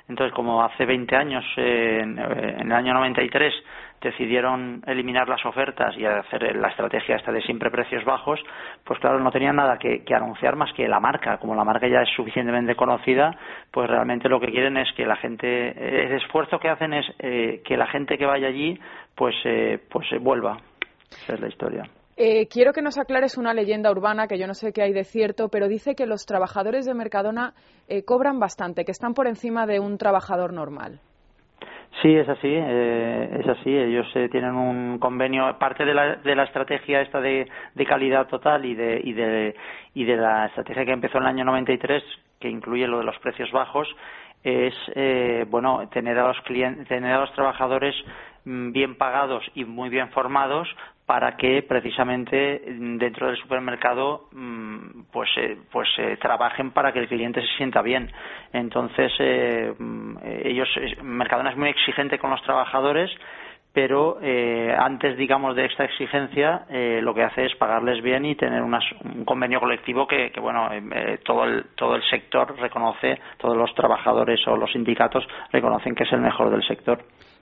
entonces, 0.10 0.34
como 0.34 0.64
hace 0.64 0.86
20 0.86 1.16
años, 1.16 1.46
eh, 1.56 2.00
en, 2.02 2.18
el 2.18 2.72
año 2.72 2.96
93, 2.96 3.54
decidieron 4.02 4.82
eliminar 4.88 5.30
las 5.30 5.46
ofertas 5.46 5.96
y 5.98 6.06
hacer 6.06 6.56
la 6.56 6.70
estrategia 6.70 7.18
esta 7.18 7.32
de 7.32 7.44
siempre 7.44 7.70
precios 7.70 8.04
bajos, 8.04 8.40
pues 8.84 9.00
claro, 9.00 9.20
no 9.20 9.32
tenían 9.32 9.58
nada 9.58 9.78
que, 9.78 10.04
anunciar 10.16 10.56
más 10.56 10.74
que 10.74 10.88
la 10.88 11.00
marca. 11.00 11.38
Como 11.38 11.54
la 11.54 11.64
marca 11.64 11.88
ya 11.88 12.02
es 12.02 12.10
suficientemente 12.16 12.76
conocida, 12.76 13.38
pues 13.72 13.88
realmente 13.88 14.30
lo 14.30 14.40
que 14.40 14.52
quieren 14.52 14.78
es 14.78 14.92
que 14.94 15.06
la 15.06 15.16
gente, 15.16 16.06
el 16.06 16.14
esfuerzo 16.14 16.60
que 16.60 16.70
hacen 16.70 16.94
es 16.94 17.06
eh, 17.20 17.62
que 17.64 17.78
la 17.78 17.86
gente 17.86 18.18
que 18.18 18.26
vaya 18.26 18.48
allí, 18.48 18.80
pues, 19.14 19.36
eh, 19.44 19.80
pues 19.92 20.08
vuelva. 20.20 20.58
Esa 21.12 21.36
es 21.36 21.40
la 21.40 21.48
historia. 21.48 21.99
Eh, 22.22 22.50
quiero 22.50 22.74
que 22.74 22.82
nos 22.82 22.98
aclares 22.98 23.38
una 23.38 23.54
leyenda 23.54 23.90
urbana 23.90 24.28
que 24.28 24.38
yo 24.38 24.46
no 24.46 24.54
sé 24.54 24.74
qué 24.74 24.82
hay 24.82 24.92
de 24.92 25.06
cierto, 25.06 25.48
pero 25.48 25.70
dice 25.70 25.96
que 25.96 26.06
los 26.06 26.26
trabajadores 26.26 26.86
de 26.86 26.94
Mercadona 26.94 27.54
eh, 27.88 28.04
cobran 28.04 28.40
bastante, 28.40 28.84
que 28.84 28.92
están 28.92 29.14
por 29.14 29.26
encima 29.26 29.66
de 29.66 29.80
un 29.80 29.98
trabajador 29.98 30.52
normal. 30.52 31.00
Sí, 32.02 32.14
es 32.14 32.28
así, 32.28 32.50
eh, 32.52 33.40
es 33.40 33.48
así. 33.48 33.70
Ellos 33.70 34.06
tienen 34.32 34.54
un 34.54 35.00
convenio, 35.00 35.58
parte 35.60 35.86
de 35.86 35.94
la, 35.94 36.18
de 36.18 36.36
la 36.36 36.44
estrategia 36.44 37.00
esta 37.00 37.22
de, 37.22 37.48
calidad 37.88 38.28
total 38.28 38.66
y 38.66 38.76
de, 38.76 39.00
y, 39.02 39.14
de, 39.14 39.56
y 39.94 40.04
de 40.04 40.18
la 40.18 40.48
estrategia 40.48 40.84
que 40.84 40.92
empezó 40.92 41.20
en 41.20 41.24
el 41.24 41.30
año 41.30 41.46
93, 41.46 42.04
que 42.38 42.50
incluye 42.50 42.86
lo 42.86 42.98
de 42.98 43.06
los 43.06 43.18
precios 43.20 43.50
bajos, 43.54 43.88
es 44.44 44.74
bueno 45.50 45.88
tener 45.90 46.20
a 46.20 46.28
los 46.28 46.40
clientes, 46.42 46.86
tener 46.90 47.14
a 47.14 47.22
los 47.22 47.34
trabajadores 47.34 47.96
bien 48.46 48.96
pagados 48.96 49.44
y 49.56 49.66
muy 49.66 49.90
bien 49.90 50.10
formados 50.10 50.68
para 51.10 51.38
que 51.38 51.64
precisamente 51.64 52.62
dentro 52.68 53.26
del 53.26 53.38
supermercado 53.38 54.28
mm, 54.32 55.06
pues 55.12 55.28
eh, 55.38 55.58
pues 55.72 55.90
eh, 55.98 56.18
trabajen 56.22 56.70
para 56.70 56.94
que 56.94 57.00
el 57.00 57.08
cliente 57.08 57.42
se 57.42 57.58
sienta 57.58 57.82
bien. 57.82 58.12
Entonces 58.54 59.12
eh, 59.18 59.74
mm, 59.76 60.18
ellos 60.44 60.70
Mercadona 61.02 61.50
es 61.50 61.58
muy 61.58 61.70
exigente 61.70 62.20
con 62.20 62.30
los 62.30 62.44
trabajadores 62.44 63.10
pero 63.74 64.18
antes 64.80 65.16
digamos 65.16 65.56
de 65.56 65.66
esta 65.66 65.86
exigencia 65.86 66.66
lo 66.70 67.14
que 67.14 67.22
hace 67.22 67.46
es 67.46 67.56
pagarles 67.56 68.02
bien 68.02 68.26
y 68.26 68.34
tener 68.36 68.64
un 68.64 69.26
convenio 69.26 69.60
colectivo 69.60 70.08
que, 70.08 70.32
que 70.32 70.40
bueno 70.40 70.70
todo 71.24 71.44
el 71.44 71.66
todo 71.76 71.96
el 71.96 72.02
sector 72.10 72.60
reconoce 72.60 73.22
todos 73.38 73.56
los 73.56 73.74
trabajadores 73.76 74.46
o 74.48 74.58
los 74.58 74.72
sindicatos 74.72 75.24
reconocen 75.52 75.94
que 75.94 76.04
es 76.04 76.12
el 76.12 76.20
mejor 76.20 76.50
del 76.50 76.64
sector 76.64 76.98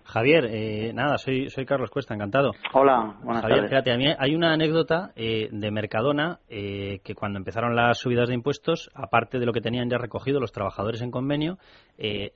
Javier, 0.08 0.46
eh, 0.50 0.94
nada, 0.94 1.18
soy, 1.18 1.50
soy 1.50 1.66
Carlos 1.66 1.90
Cuesta, 1.90 2.14
encantado. 2.14 2.52
Hola, 2.74 3.18
buenas 3.22 3.42
Javier, 3.42 3.60
tardes. 3.60 3.70
fíjate, 3.70 3.92
a 3.92 3.98
mí 3.98 4.06
hay 4.18 4.36
una 4.36 4.54
anécdota 4.54 5.12
eh, 5.18 5.50
de 5.52 5.70
Mercadona 5.70 6.40
eh, 6.48 7.00
que 7.04 7.14
cuando 7.14 7.38
empezaron 7.38 7.76
las 7.76 7.98
subidas 7.98 8.30
de 8.30 8.36
impuestos, 8.36 8.90
aparte 8.96 9.38
de 9.38 9.46
lo 9.46 9.52
que 9.52 9.60
tenían 9.60 9.90
ya 9.90 9.98
recogido 9.98 10.40
los 10.40 10.54
trabajadores 10.54 11.02
en 11.02 11.12
convenio, 11.12 11.58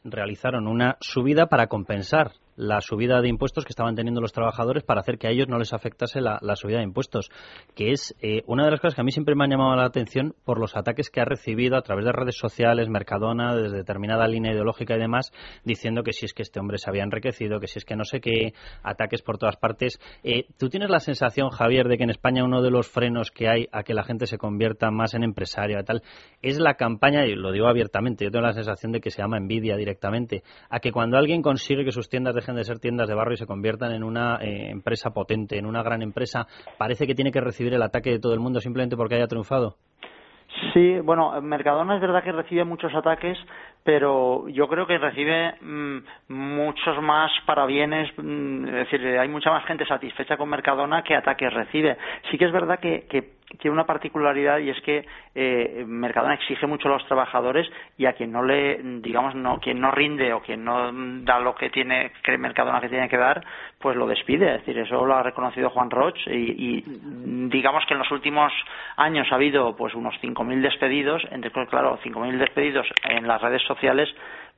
realizaron 0.03 0.67
una 0.67 0.97
subida 0.99 1.45
para 1.45 1.67
compensar 1.67 2.31
la 2.55 2.81
subida 2.81 3.21
de 3.21 3.29
impuestos 3.29 3.65
que 3.65 3.71
estaban 3.71 3.95
teniendo 3.95 4.21
los 4.21 4.33
trabajadores 4.33 4.83
para 4.83 5.01
hacer 5.01 5.17
que 5.17 5.27
a 5.27 5.31
ellos 5.31 5.47
no 5.47 5.57
les 5.57 5.73
afectase 5.73 6.21
la, 6.21 6.39
subida 6.55 6.77
de 6.77 6.83
impuestos, 6.83 7.29
que 7.75 7.91
es 7.91 8.15
eh, 8.21 8.43
una 8.47 8.65
de 8.65 8.71
las 8.71 8.79
cosas 8.79 8.95
que 8.95 9.01
a 9.01 9.03
mí 9.03 9.11
siempre 9.11 9.35
me 9.35 9.43
han 9.43 9.51
llamado 9.51 9.75
la 9.75 9.85
atención 9.85 10.35
por 10.43 10.59
los 10.59 10.75
ataques 10.75 11.09
que 11.09 11.21
ha 11.21 11.25
recibido 11.25 11.77
a 11.77 11.81
través 11.81 12.05
de 12.05 12.11
redes 12.11 12.37
sociales, 12.37 12.89
Mercadona, 12.89 13.55
desde 13.55 13.77
determinada 13.77 14.27
línea 14.27 14.53
ideológica 14.53 14.95
y 14.95 14.99
demás, 14.99 15.31
diciendo 15.63 16.03
que 16.03 16.13
si 16.13 16.25
es 16.25 16.33
que 16.33 16.43
este 16.43 16.59
hombre 16.59 16.77
se 16.77 16.89
había 16.89 17.03
enriquecido, 17.03 17.59
que 17.59 17.67
si 17.67 17.79
es 17.79 17.85
que 17.85 17.95
no 17.95 18.03
sé 18.03 18.21
qué, 18.21 18.53
ataques 18.83 19.21
por 19.21 19.37
todas 19.37 19.57
partes. 19.57 19.99
Eh, 20.23 20.45
¿Tú 20.57 20.69
tienes 20.69 20.89
la 20.89 20.99
sensación, 20.99 21.49
Javier, 21.49 21.87
de 21.87 21.97
que 21.97 22.03
en 22.03 22.09
España 22.09 22.43
uno 22.43 22.61
de 22.61 22.71
los 22.71 22.87
frenos 22.87 23.31
que 23.31 23.47
hay 23.47 23.67
a 23.71 23.83
que 23.83 23.93
la 23.93 24.03
gente 24.03 24.27
se 24.27 24.37
convierta 24.37 24.91
más 24.91 25.13
en 25.13 25.23
empresario 25.23 25.79
y 25.79 25.83
tal 25.83 26.03
es 26.41 26.59
la 26.59 26.75
campaña, 26.75 27.25
y 27.25 27.35
lo 27.35 27.51
digo 27.51 27.67
abiertamente, 27.67 28.25
yo 28.25 28.31
tengo 28.31 28.45
la 28.45 28.53
sensación 28.53 28.91
de 28.91 28.99
que 28.99 29.11
se 29.11 29.21
llama 29.21 29.37
envidia 29.37 29.75
directamente, 29.75 30.43
a 30.69 30.79
que 30.79 30.91
cuando 30.91 31.17
alguien 31.17 31.41
consigue 31.41 31.85
que 31.85 31.91
sus 31.91 32.09
tiendas 32.09 32.35
dejen 32.41 32.55
de 32.55 32.63
ser 32.63 32.79
tiendas 32.79 33.07
de 33.07 33.15
barrio 33.15 33.33
y 33.33 33.37
se 33.37 33.47
conviertan 33.47 33.93
en 33.93 34.03
una 34.03 34.37
eh, 34.41 34.69
empresa 34.69 35.11
potente, 35.11 35.57
en 35.57 35.65
una 35.65 35.83
gran 35.83 36.01
empresa, 36.01 36.47
parece 36.77 37.07
que 37.07 37.15
tiene 37.15 37.31
que 37.31 37.41
recibir 37.41 37.73
el 37.73 37.81
ataque 37.81 38.11
de 38.11 38.19
todo 38.19 38.33
el 38.33 38.39
mundo 38.39 38.59
simplemente 38.59 38.97
porque 38.97 39.15
haya 39.15 39.27
triunfado? 39.27 39.77
Sí, 40.73 40.99
bueno, 40.99 41.41
Mercadona 41.41 41.95
es 41.95 42.01
verdad 42.01 42.23
que 42.23 42.31
recibe 42.31 42.63
muchos 42.63 42.93
ataques, 42.93 43.37
pero 43.83 44.47
yo 44.49 44.67
creo 44.67 44.85
que 44.85 44.97
recibe 44.97 45.53
mm, 45.61 45.97
muchos 46.29 47.01
más 47.01 47.31
parabienes, 47.45 48.11
mm, 48.17 48.67
es 48.67 48.73
decir, 48.73 49.01
hay 49.17 49.27
mucha 49.27 49.49
más 49.49 49.65
gente 49.65 49.85
satisfecha 49.85 50.37
con 50.37 50.49
Mercadona 50.49 51.03
que 51.03 51.15
ataques 51.15 51.53
recibe. 51.53 51.97
Sí 52.29 52.37
que 52.37 52.45
es 52.45 52.51
verdad 52.51 52.79
que, 52.79 53.05
tiene 53.59 53.73
una 53.73 53.85
particularidad 53.85 54.59
y 54.59 54.69
es 54.69 54.81
que 54.81 55.05
eh, 55.35 55.83
Mercadona 55.87 56.35
exige 56.35 56.67
mucho 56.67 56.87
a 56.87 56.91
los 56.91 57.05
trabajadores 57.05 57.69
y 57.97 58.05
a 58.05 58.13
quien 58.13 58.31
no 58.31 58.43
le, 58.43 58.79
digamos, 59.01 59.35
no, 59.35 59.59
quien 59.59 59.79
no 59.79 59.91
rinde 59.91 60.33
o 60.33 60.41
quien 60.41 60.63
no 60.63 60.91
da 61.23 61.39
lo 61.39 61.55
que 61.55 61.69
tiene, 61.69 62.11
cree 62.21 62.37
Mercadona 62.37 62.81
que 62.81 62.89
tiene 62.89 63.09
que 63.09 63.17
dar, 63.17 63.43
pues 63.79 63.95
lo 63.95 64.07
despide. 64.07 64.55
Es 64.55 64.65
decir, 64.65 64.77
eso 64.79 65.05
lo 65.05 65.15
ha 65.15 65.23
reconocido 65.23 65.69
Juan 65.69 65.89
Roch 65.89 66.17
y, 66.27 66.77
y 66.77 66.83
digamos 67.49 67.85
que 67.85 67.93
en 67.93 67.99
los 67.99 68.11
últimos 68.11 68.51
años 68.97 69.27
ha 69.31 69.35
habido 69.35 69.75
pues 69.75 69.93
unos 69.93 70.15
5.000 70.21 70.61
despedidos, 70.61 71.23
entre 71.31 71.51
claro, 71.67 71.99
5.000 72.03 72.37
despedidos 72.37 72.87
en 73.03 73.27
las 73.27 73.41
redes 73.41 73.61
sociales 73.63 74.09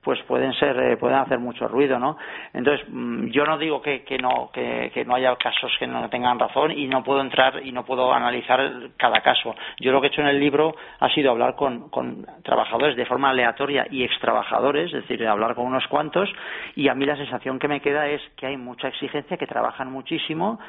pues 0.04 0.22
pueden 0.24 0.54
ser 0.54 0.78
eh, 0.80 0.98
pueden 0.98 1.18
hacer 1.18 1.40
mucho 1.40 1.68
ruido 1.68 1.98
no 1.98 2.18
entonces 2.54 2.86
mm, 2.90 3.28
yo 3.28 3.46
no 3.46 3.58
digo 3.58 3.82
que, 3.82 4.04
que 4.04 4.18
no 4.18 4.50
que, 4.54 4.92
que, 4.94 5.06
no 5.06 5.16
haya 5.16 5.36
casos 5.36 5.72
que 5.80 5.88
no 5.88 6.10
tengan 6.10 6.40
razón 6.40 6.72
y 6.72 6.88
no 6.88 7.04
puedo 7.04 7.22
entrar 7.22 7.66
y 7.66 7.72
no 7.72 7.86
puedo 7.86 8.14
analizar 8.14 8.90
cada 8.98 9.22
caso. 9.22 9.56
Yo 9.80 9.92
lo 9.92 10.02
que 10.02 10.08
he 10.08 10.10
hecho 10.10 10.22
en 10.22 10.28
el 10.28 10.40
libro 10.40 10.76
ha 11.00 11.10
sido 11.10 11.32
hablar 11.32 11.56
con, 11.56 11.90
con 11.90 12.26
trabajadores 12.44 12.96
de 12.96 13.06
forma 13.06 13.30
aleatoria 13.30 13.88
y 13.90 14.04
extrabajadores 14.04 14.94
es 14.94 15.08
decir 15.08 15.28
hablar 15.28 15.56
con 15.56 15.66
unos 15.66 15.88
cuantos 15.88 16.30
y 16.76 16.88
a 16.88 16.96
mí 16.96 17.06
la 17.06 17.16
sensación 17.16 17.60
que 17.60 17.68
me 17.68 17.82
queda 17.82 18.08
es 18.08 18.22
que 18.36 18.48
hay 18.48 18.58
mucha 18.58 18.88
exigencia 18.88 19.38
que 19.38 19.48
trabajan 19.48 19.92
muchísimo 19.92 20.60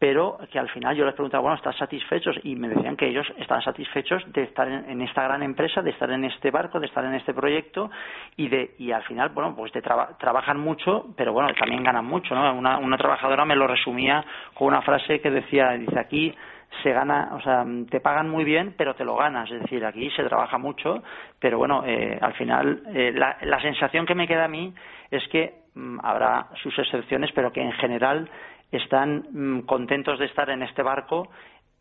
pero 0.00 0.38
que 0.50 0.58
al 0.58 0.70
final 0.70 0.96
yo 0.96 1.04
les 1.04 1.12
preguntaba, 1.12 1.42
bueno, 1.42 1.56
¿estás 1.56 1.76
satisfechos? 1.76 2.34
Y 2.42 2.56
me 2.56 2.70
decían 2.70 2.96
que 2.96 3.06
ellos 3.06 3.30
estaban 3.36 3.62
satisfechos 3.62 4.24
de 4.32 4.44
estar 4.44 4.66
en, 4.66 5.02
esta 5.02 5.24
gran 5.24 5.42
empresa, 5.42 5.82
de 5.82 5.90
estar 5.90 6.10
en 6.10 6.24
este 6.24 6.50
barco, 6.50 6.80
de 6.80 6.86
estar 6.86 7.04
en 7.04 7.12
este 7.12 7.34
proyecto 7.34 7.90
y 8.34 8.48
de 8.48 8.74
y 8.78 8.92
al 8.92 9.02
final, 9.02 9.28
bueno, 9.28 9.54
pues 9.54 9.70
de 9.72 9.82
trabajan 9.82 10.58
mucho, 10.58 11.08
pero 11.18 11.34
bueno, 11.34 11.50
también 11.52 11.84
ganan 11.84 12.06
mucho, 12.06 12.34
¿no? 12.34 12.54
Una, 12.54 12.78
una 12.78 12.96
trabajadora 12.96 13.44
me 13.44 13.54
lo 13.54 13.66
resumía 13.66 14.24
con 14.54 14.68
una 14.68 14.80
frase 14.80 15.20
que 15.20 15.30
decía, 15.30 15.72
dice 15.72 15.98
aquí 15.98 16.34
se 16.82 16.92
gana, 16.92 17.32
o 17.34 17.40
sea, 17.42 17.66
te 17.90 18.00
pagan 18.00 18.30
muy 18.30 18.44
bien, 18.44 18.74
pero 18.78 18.94
te 18.94 19.04
lo 19.04 19.16
ganas. 19.16 19.50
Es 19.50 19.60
decir, 19.60 19.84
aquí 19.84 20.08
se 20.12 20.24
trabaja 20.24 20.56
mucho, 20.56 21.02
pero 21.38 21.58
bueno, 21.58 21.84
eh, 21.84 22.18
al 22.18 22.32
final 22.34 22.84
eh, 22.94 23.12
la, 23.14 23.36
la, 23.42 23.60
sensación 23.60 24.06
que 24.06 24.14
me 24.14 24.26
queda 24.26 24.44
a 24.44 24.48
mí 24.48 24.72
es 25.10 25.26
que 25.28 25.52
mm, 25.74 25.98
habrá 26.02 26.46
sus 26.62 26.78
excepciones, 26.78 27.32
pero 27.34 27.52
que 27.52 27.60
en 27.60 27.72
general 27.72 28.30
están 28.70 29.26
mm, 29.32 29.60
contentos 29.60 30.18
de 30.18 30.26
estar 30.26 30.48
en 30.50 30.62
este 30.62 30.82
barco 30.82 31.28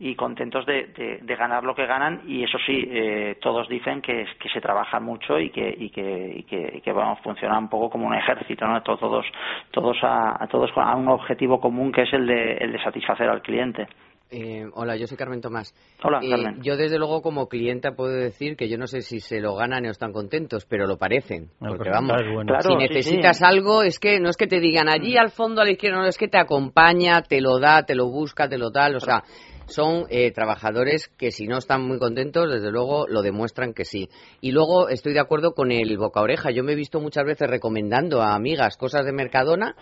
y 0.02 0.16
contentos 0.16 0.66
de, 0.66 1.20
ganar 1.38 1.64
lo 1.64 1.76
que 1.76 1.86
ganan. 1.86 2.22
Y 2.26 2.44
eso 2.44 2.58
sí 2.66 2.88
eh, 2.90 3.38
todos 3.42 3.68
dicen 3.68 4.02
que, 4.02 4.26
que 4.40 4.50
se 4.50 4.62
trabaja 4.62 5.00
mucho 5.00 5.38
y 5.38 5.50
que 5.50 5.76
y 5.78 5.90
que, 5.90 6.34
y 6.38 6.44
que, 6.44 6.82
que 6.82 6.94
funciona 7.22 7.58
un 7.58 7.70
poco 7.70 7.90
como 7.90 8.08
un 8.08 8.16
ejército 8.16 8.66
no 8.66 8.82
todos 8.82 9.26
todos 9.72 9.98
a, 10.04 10.42
a 10.42 10.48
todos 10.48 10.72
a 10.76 10.96
un 10.96 11.10
objetivo 11.10 11.60
común 11.60 11.92
que 11.92 12.04
es 12.04 12.14
el 12.14 12.26
de 12.26 12.54
el 12.54 12.72
de 12.72 12.82
satisfacer 12.82 13.28
al 13.30 13.42
cliente 13.42 13.88
eh, 14.32 14.66
hola, 14.74 14.96
yo 14.96 15.08
soy 15.08 15.18
Carmen 15.18 15.42
Tomás. 15.42 15.74
Hola, 16.04 16.20
eh, 16.22 16.30
Carmen. 16.30 16.62
Yo, 16.62 16.78
desde 16.78 16.98
luego, 16.98 17.22
como 17.22 17.48
clienta, 17.48 17.92
puedo 17.92 18.12
decir 18.12 18.56
que 18.56 18.70
yo 18.70 18.78
no 18.78 18.88
sé 18.88 19.02
si 19.02 19.20
se 19.20 19.40
lo 19.40 19.56
ganan 19.56 19.86
o 19.86 19.90
están 19.90 20.14
contentos, 20.14 20.66
pero 20.66 20.86
lo 20.86 20.98
parecen. 20.98 21.50
porque 21.60 21.90
vamos, 21.90 22.22
si 22.62 22.76
necesitas 22.76 23.42
algo, 23.42 23.84
es 23.84 24.00
que 24.00 24.20
no 24.20 24.30
es 24.30 24.38
que 24.38 24.48
te 24.48 24.60
digan 24.60 24.90
allí 24.90 25.18
al 25.18 25.32
fondo, 25.32 25.62
a 25.62 25.66
la 25.66 25.72
izquierda, 25.72 26.00
no, 26.00 26.06
es 26.06 26.18
que 26.18 26.28
te 26.28 26.38
acompaña, 26.38 27.22
te 27.24 27.42
lo 27.42 27.60
da, 27.60 27.84
te 27.84 27.96
lo 27.96 28.08
busca, 28.08 28.48
te 28.48 28.58
lo 28.58 28.70
da. 28.70 28.90
O 28.96 29.00
sea, 29.00 29.24
son 29.66 30.06
eh, 30.10 30.32
trabajadores 30.32 31.08
que 31.08 31.32
si 31.32 31.48
no 31.48 31.58
están 31.58 31.84
muy 31.84 32.00
contentos, 32.00 32.52
desde 32.52 32.72
luego 32.72 33.08
lo 33.08 33.22
demuestran 33.22 33.74
que 33.74 33.86
sí. 33.86 34.10
Y 34.42 34.52
luego 34.52 34.90
estoy 34.90 35.14
de 35.14 35.20
acuerdo 35.20 35.54
con 35.54 35.72
el 35.72 35.98
boca 35.98 36.22
oreja. 36.22 36.52
Yo 36.52 36.64
me 36.64 36.74
he 36.74 36.76
visto 36.76 37.00
muchas 37.00 37.26
veces 37.26 37.50
recomendando 37.50 38.22
a 38.22 38.36
amigas 38.36 38.78
cosas 38.78 39.06
de 39.06 39.12
Mercadona 39.12 39.76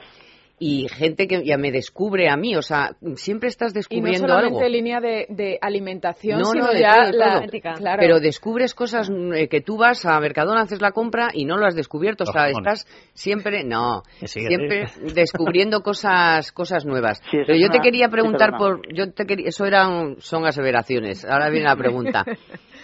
y 0.59 0.87
gente 0.89 1.27
que 1.27 1.45
ya 1.45 1.57
me 1.57 1.71
descubre 1.71 2.29
a 2.29 2.35
mí, 2.35 2.55
o 2.55 2.63
sea, 2.63 2.95
siempre 3.15 3.47
estás 3.47 3.75
descubriendo 3.75 4.17
y 4.17 4.21
no 4.21 4.27
solamente 4.27 4.65
algo. 4.65 4.69
línea 4.69 4.99
de, 4.99 5.27
de 5.29 5.59
alimentación, 5.61 6.39
no, 6.39 6.45
sino 6.45 6.65
no, 6.65 6.73
ya 6.73 7.11
la 7.11 7.45
claro. 7.75 7.99
Pero 7.99 8.19
descubres 8.19 8.73
cosas 8.73 9.07
eh, 9.35 9.49
que 9.49 9.61
tú 9.61 9.77
vas 9.77 10.03
a 10.07 10.19
Mercadona, 10.19 10.61
haces 10.61 10.81
la 10.81 10.91
compra 10.93 11.29
y 11.31 11.45
no 11.45 11.57
lo 11.57 11.67
has 11.67 11.75
descubierto, 11.75 12.23
o 12.23 12.31
sea, 12.31 12.49
estás 12.49 12.87
siempre, 13.13 13.63
no, 13.63 14.01
siempre 14.23 14.85
descubriendo 15.13 15.81
cosas 15.81 16.51
cosas 16.51 16.85
nuevas. 16.85 17.21
pero 17.31 17.55
yo 17.55 17.69
te 17.69 17.79
quería 17.79 18.09
preguntar 18.09 18.57
por, 18.57 18.81
yo 18.91 19.11
te 19.11 19.27
quería, 19.27 19.49
eso 19.49 19.65
eran, 19.65 20.15
son 20.19 20.45
aseveraciones, 20.45 21.23
ahora 21.23 21.49
viene 21.49 21.67
la 21.67 21.75
pregunta. 21.75 22.25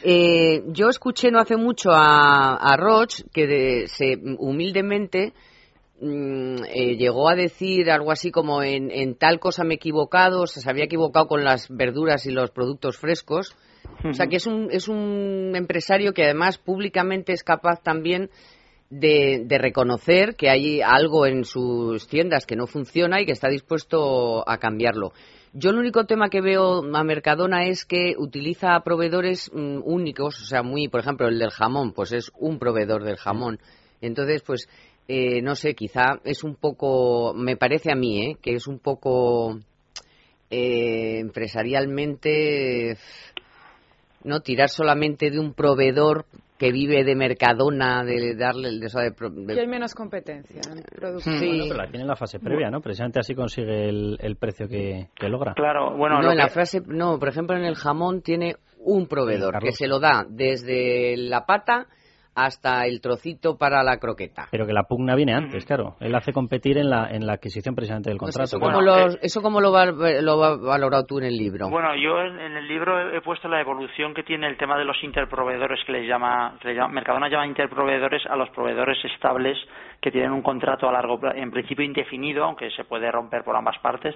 Eh, 0.06 0.64
yo 0.68 0.90
escuché 0.90 1.32
no 1.32 1.40
hace 1.40 1.56
mucho 1.56 1.92
a, 1.94 2.56
a 2.56 2.76
Roch 2.76 3.22
que 3.32 3.48
de, 3.48 3.88
se 3.88 4.18
humildemente 4.38 5.32
Mm, 6.06 6.66
eh, 6.68 6.98
llegó 6.98 7.30
a 7.30 7.36
decir 7.36 7.90
algo 7.90 8.12
así 8.12 8.30
como 8.30 8.62
en, 8.62 9.16
tal 9.16 9.40
cosa 9.40 9.64
me 9.64 9.76
he 9.76 9.78
equivocado, 9.78 10.48
se 10.48 10.70
había 10.70 10.84
equivocado 10.84 11.28
con 11.28 11.46
las 11.46 11.70
verduras 11.70 12.26
y 12.26 12.32
los 12.32 12.52
productos 12.52 12.98
frescos. 12.98 13.56
O 14.04 14.12
sea 14.12 14.28
que 14.28 14.36
es 14.36 14.46
un, 14.46 14.68
es 14.70 14.90
un 14.90 15.54
empresario 15.56 16.14
que 16.14 16.26
además 16.26 16.58
públicamente 16.58 17.32
es 17.32 17.44
capaz 17.44 17.82
también 17.82 18.30
de, 18.90 19.46
reconocer 19.50 20.36
que 20.36 20.50
hay 20.50 20.82
algo 20.82 21.26
en 21.26 21.46
sus 21.46 22.06
tiendas 22.08 22.46
que 22.46 22.58
no 22.58 22.68
funciona 22.68 23.22
y 23.22 23.26
que 23.26 23.32
está 23.32 23.48
dispuesto 23.48 24.48
a 24.48 24.58
cambiarlo. 24.58 25.14
Yo 25.54 25.70
el 25.70 25.78
único 25.78 26.06
tema 26.06 26.30
que 26.30 26.42
veo 26.42 26.84
a 26.84 27.04
Mercadona 27.06 27.66
es 27.66 27.86
que 27.86 28.16
utiliza 28.18 28.78
proveedores 28.84 29.50
mm, 29.54 29.80
únicos, 29.86 30.42
o 30.42 30.46
sea, 30.46 30.64
muy, 30.64 30.90
por 30.90 31.00
ejemplo, 31.00 31.30
el 31.30 31.40
del 31.40 31.52
jamón, 31.52 31.94
pues 31.94 32.12
es 32.12 32.30
un 32.38 32.60
proveedor 32.60 33.06
del 33.06 33.18
jamón. 33.18 33.60
Entonces, 34.02 34.42
pues 34.42 34.68
eh, 35.08 35.42
no 35.42 35.56
sé, 35.56 35.76
quizá 35.76 36.20
es 36.24 36.44
un 36.44 36.56
poco, 36.56 37.34
me 37.34 37.58
parece 37.58 37.92
a 37.92 37.96
mí, 37.96 38.26
¿eh? 38.26 38.38
que 38.42 38.56
es 38.56 38.68
un 38.68 38.80
poco 38.80 39.60
eh, 40.50 41.20
empresarialmente, 41.20 42.98
no 44.24 44.40
tirar 44.40 44.70
solamente 44.70 45.30
de 45.30 45.40
un 45.40 45.54
proveedor 45.54 46.26
que 46.58 46.72
vive 46.72 47.04
de 47.04 47.16
Mercadona, 47.16 48.06
de 48.06 48.36
darle 48.36 48.70
el 48.70 48.80
de, 48.80 48.88
de, 48.88 49.60
hay 49.60 49.68
menos 49.68 49.94
competencia 49.94 50.62
en 50.72 50.82
producción. 50.84 51.38
Sí. 51.38 51.66
pero 51.68 51.84
la 51.84 51.90
tiene 51.90 52.04
en 52.04 52.08
la 52.08 52.16
fase 52.16 52.40
previa, 52.40 52.70
¿no? 52.70 52.80
Precisamente 52.80 53.20
así 53.20 53.36
consigue 53.36 53.90
el, 53.90 54.38
precio 54.40 54.70
que, 54.70 55.10
logra. 55.28 55.54
Claro, 55.56 55.98
bueno. 55.98 56.22
No, 56.22 56.32
en 56.32 56.38
la 56.38 56.48
frase, 56.48 56.82
no, 56.88 57.20
por 57.20 57.28
ejemplo, 57.28 57.58
en 57.58 57.66
el 57.66 57.76
jamón 57.76 58.22
tiene 58.22 58.56
un 58.78 59.08
proveedor 59.08 59.60
que 59.60 59.74
se 59.74 59.88
lo 59.88 60.00
da 60.00 60.26
desde 60.30 61.18
la 61.18 61.46
pata 61.46 61.88
hasta 62.36 62.86
el 62.86 63.02
trocito 63.02 63.58
para 63.58 63.84
la 63.84 63.98
croqueta. 63.98 64.48
Pero 64.52 64.66
que 64.66 64.74
la 64.74 64.84
pugna 64.84 65.16
viene 65.16 65.34
antes, 65.34 65.66
claro. 65.66 65.96
Él 66.00 66.16
hace 66.16 66.34
competir 66.34 66.78
en 66.78 66.90
la, 66.90 67.10
en 67.10 67.26
la 67.26 67.34
adquisición 67.34 67.76
precisamente 67.76 68.10
del 68.10 68.18
contrato. 68.18 68.44
eso, 68.44 68.60
como 68.60 68.82
lo, 68.82 68.98
eh, 68.98 69.20
¿Eso 69.22 69.42
cómo 69.42 69.62
lo, 69.62 69.76
has 69.76 69.92
valorado 69.96 71.06
tú 71.06 71.20
en 71.20 71.26
el 71.26 71.38
libro? 71.38 71.70
Bueno, 71.70 71.96
yo 71.96 72.22
en, 72.22 72.40
el 72.40 72.68
libro 72.68 73.16
he 73.16 73.22
puesto 73.22 73.48
la 73.48 73.62
evolución 73.62 74.14
que 74.14 74.24
tiene 74.24 74.48
el 74.48 74.58
tema 74.58 74.78
de 74.78 74.86
los 74.86 75.02
interproveedores 75.04 75.80
que 75.86 75.94
les 75.94 76.08
llama, 76.08 76.58
que 76.62 76.70
le 76.70 76.76
llama 76.76 76.94
Mercadona 76.94 77.30
llama 77.30 77.48
interproveedores 77.48 78.24
a 78.26 78.36
los 78.36 78.50
proveedores 78.50 78.98
estables 79.06 79.58
que 80.04 80.12
tienen 80.12 80.34
un 80.34 80.42
contrato 80.42 80.90
a 80.90 80.92
largo 80.92 81.18
plazo, 81.18 81.38
en 81.38 81.50
principio 81.50 81.86
indefinido, 81.86 82.44
aunque 82.44 82.70
se 82.72 82.84
puede 82.84 83.10
romper 83.10 83.46
por 83.46 83.56
ambas 83.56 83.80
partes, 83.80 84.14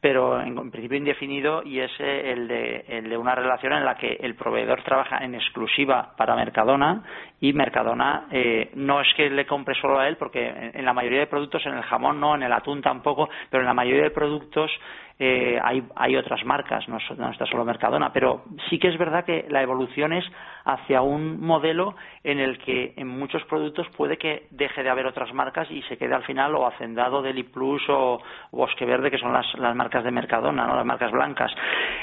pero 0.00 0.40
en, 0.40 0.68
principio 0.72 0.98
indefinido 0.98 1.62
y 1.62 1.78
es 1.78 1.92
el 2.00 2.48
de, 2.48 2.84
el 2.88 3.08
de 3.08 3.16
una 3.16 3.36
relación 3.36 3.72
en 3.72 3.84
la 3.84 3.94
que 3.94 4.18
el 4.20 4.34
proveedor 4.34 4.82
trabaja 4.82 5.18
en 5.18 5.36
exclusiva 5.36 6.12
para 6.16 6.34
Mercadona 6.34 7.04
y 7.40 7.52
Mercadona 7.52 8.26
eh, 8.32 8.72
no 8.74 9.00
es 9.00 9.06
que 9.16 9.30
le 9.30 9.46
compre 9.46 9.76
solo 9.76 10.00
a 10.00 10.08
él, 10.08 10.16
porque 10.16 10.44
en, 10.74 10.84
la 10.84 10.92
mayoría 10.92 11.20
de 11.20 11.28
productos, 11.28 11.64
en 11.66 11.74
el 11.74 11.84
jamón 11.84 12.18
no, 12.18 12.34
en 12.34 12.42
el 12.42 12.52
atún 12.52 12.82
tampoco, 12.82 13.28
pero 13.48 13.62
en 13.62 13.68
la 13.68 13.74
mayoría 13.74 14.02
de 14.02 14.10
productos 14.10 14.72
eh, 15.20 15.58
hay, 15.62 15.82
hay 15.96 16.16
otras 16.16 16.44
marcas, 16.44 16.88
no, 16.88 16.98
no, 17.16 17.30
está 17.30 17.44
solo 17.46 17.64
Mercadona, 17.64 18.12
pero 18.12 18.44
sí 18.70 18.78
que 18.78 18.88
es 18.88 18.96
verdad 18.96 19.24
que 19.24 19.46
la 19.48 19.62
evolución 19.62 20.12
es 20.12 20.24
hacia 20.64 21.02
un 21.02 21.40
modelo 21.40 21.96
en 22.22 22.38
el 22.38 22.58
que 22.58 22.92
en 22.96 23.08
muchos 23.08 23.42
productos 23.44 23.88
puede 23.96 24.16
que 24.16 24.46
deje 24.50 24.82
de 24.84 24.90
haber 24.90 25.06
otras 25.06 25.32
marcas 25.34 25.68
y 25.72 25.82
se 25.82 25.96
quede 25.96 26.14
al 26.14 26.22
final 26.22 26.54
o 26.54 26.66
Hacendado, 26.66 27.20
Deli 27.20 27.42
Plus 27.42 27.82
o 27.88 28.20
Bosque 28.52 28.84
Verde, 28.84 29.10
que 29.10 29.18
son 29.18 29.32
las, 29.32 29.46
las 29.58 29.74
marcas 29.74 30.04
de 30.04 30.12
Mercadona, 30.12 30.66
¿no? 30.66 30.76
las 30.76 30.86
marcas 30.86 31.10
blancas. 31.10 31.52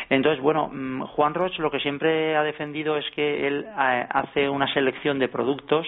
Entonces, 0.10 0.41
bueno, 0.41 0.67
mm, 0.67 1.03
Juan 1.03 1.34
Roch 1.34 1.57
lo 1.60 1.72
que 1.72 1.79
siempre 1.79 2.36
ha 2.36 2.43
defendido 2.43 2.98
es 2.98 3.10
que 3.12 3.48
él 3.48 3.65
eh, 3.65 4.07
hace 4.10 4.50
una 4.50 4.72
selección 4.74 5.19
de 5.19 5.29
productos 5.29 5.88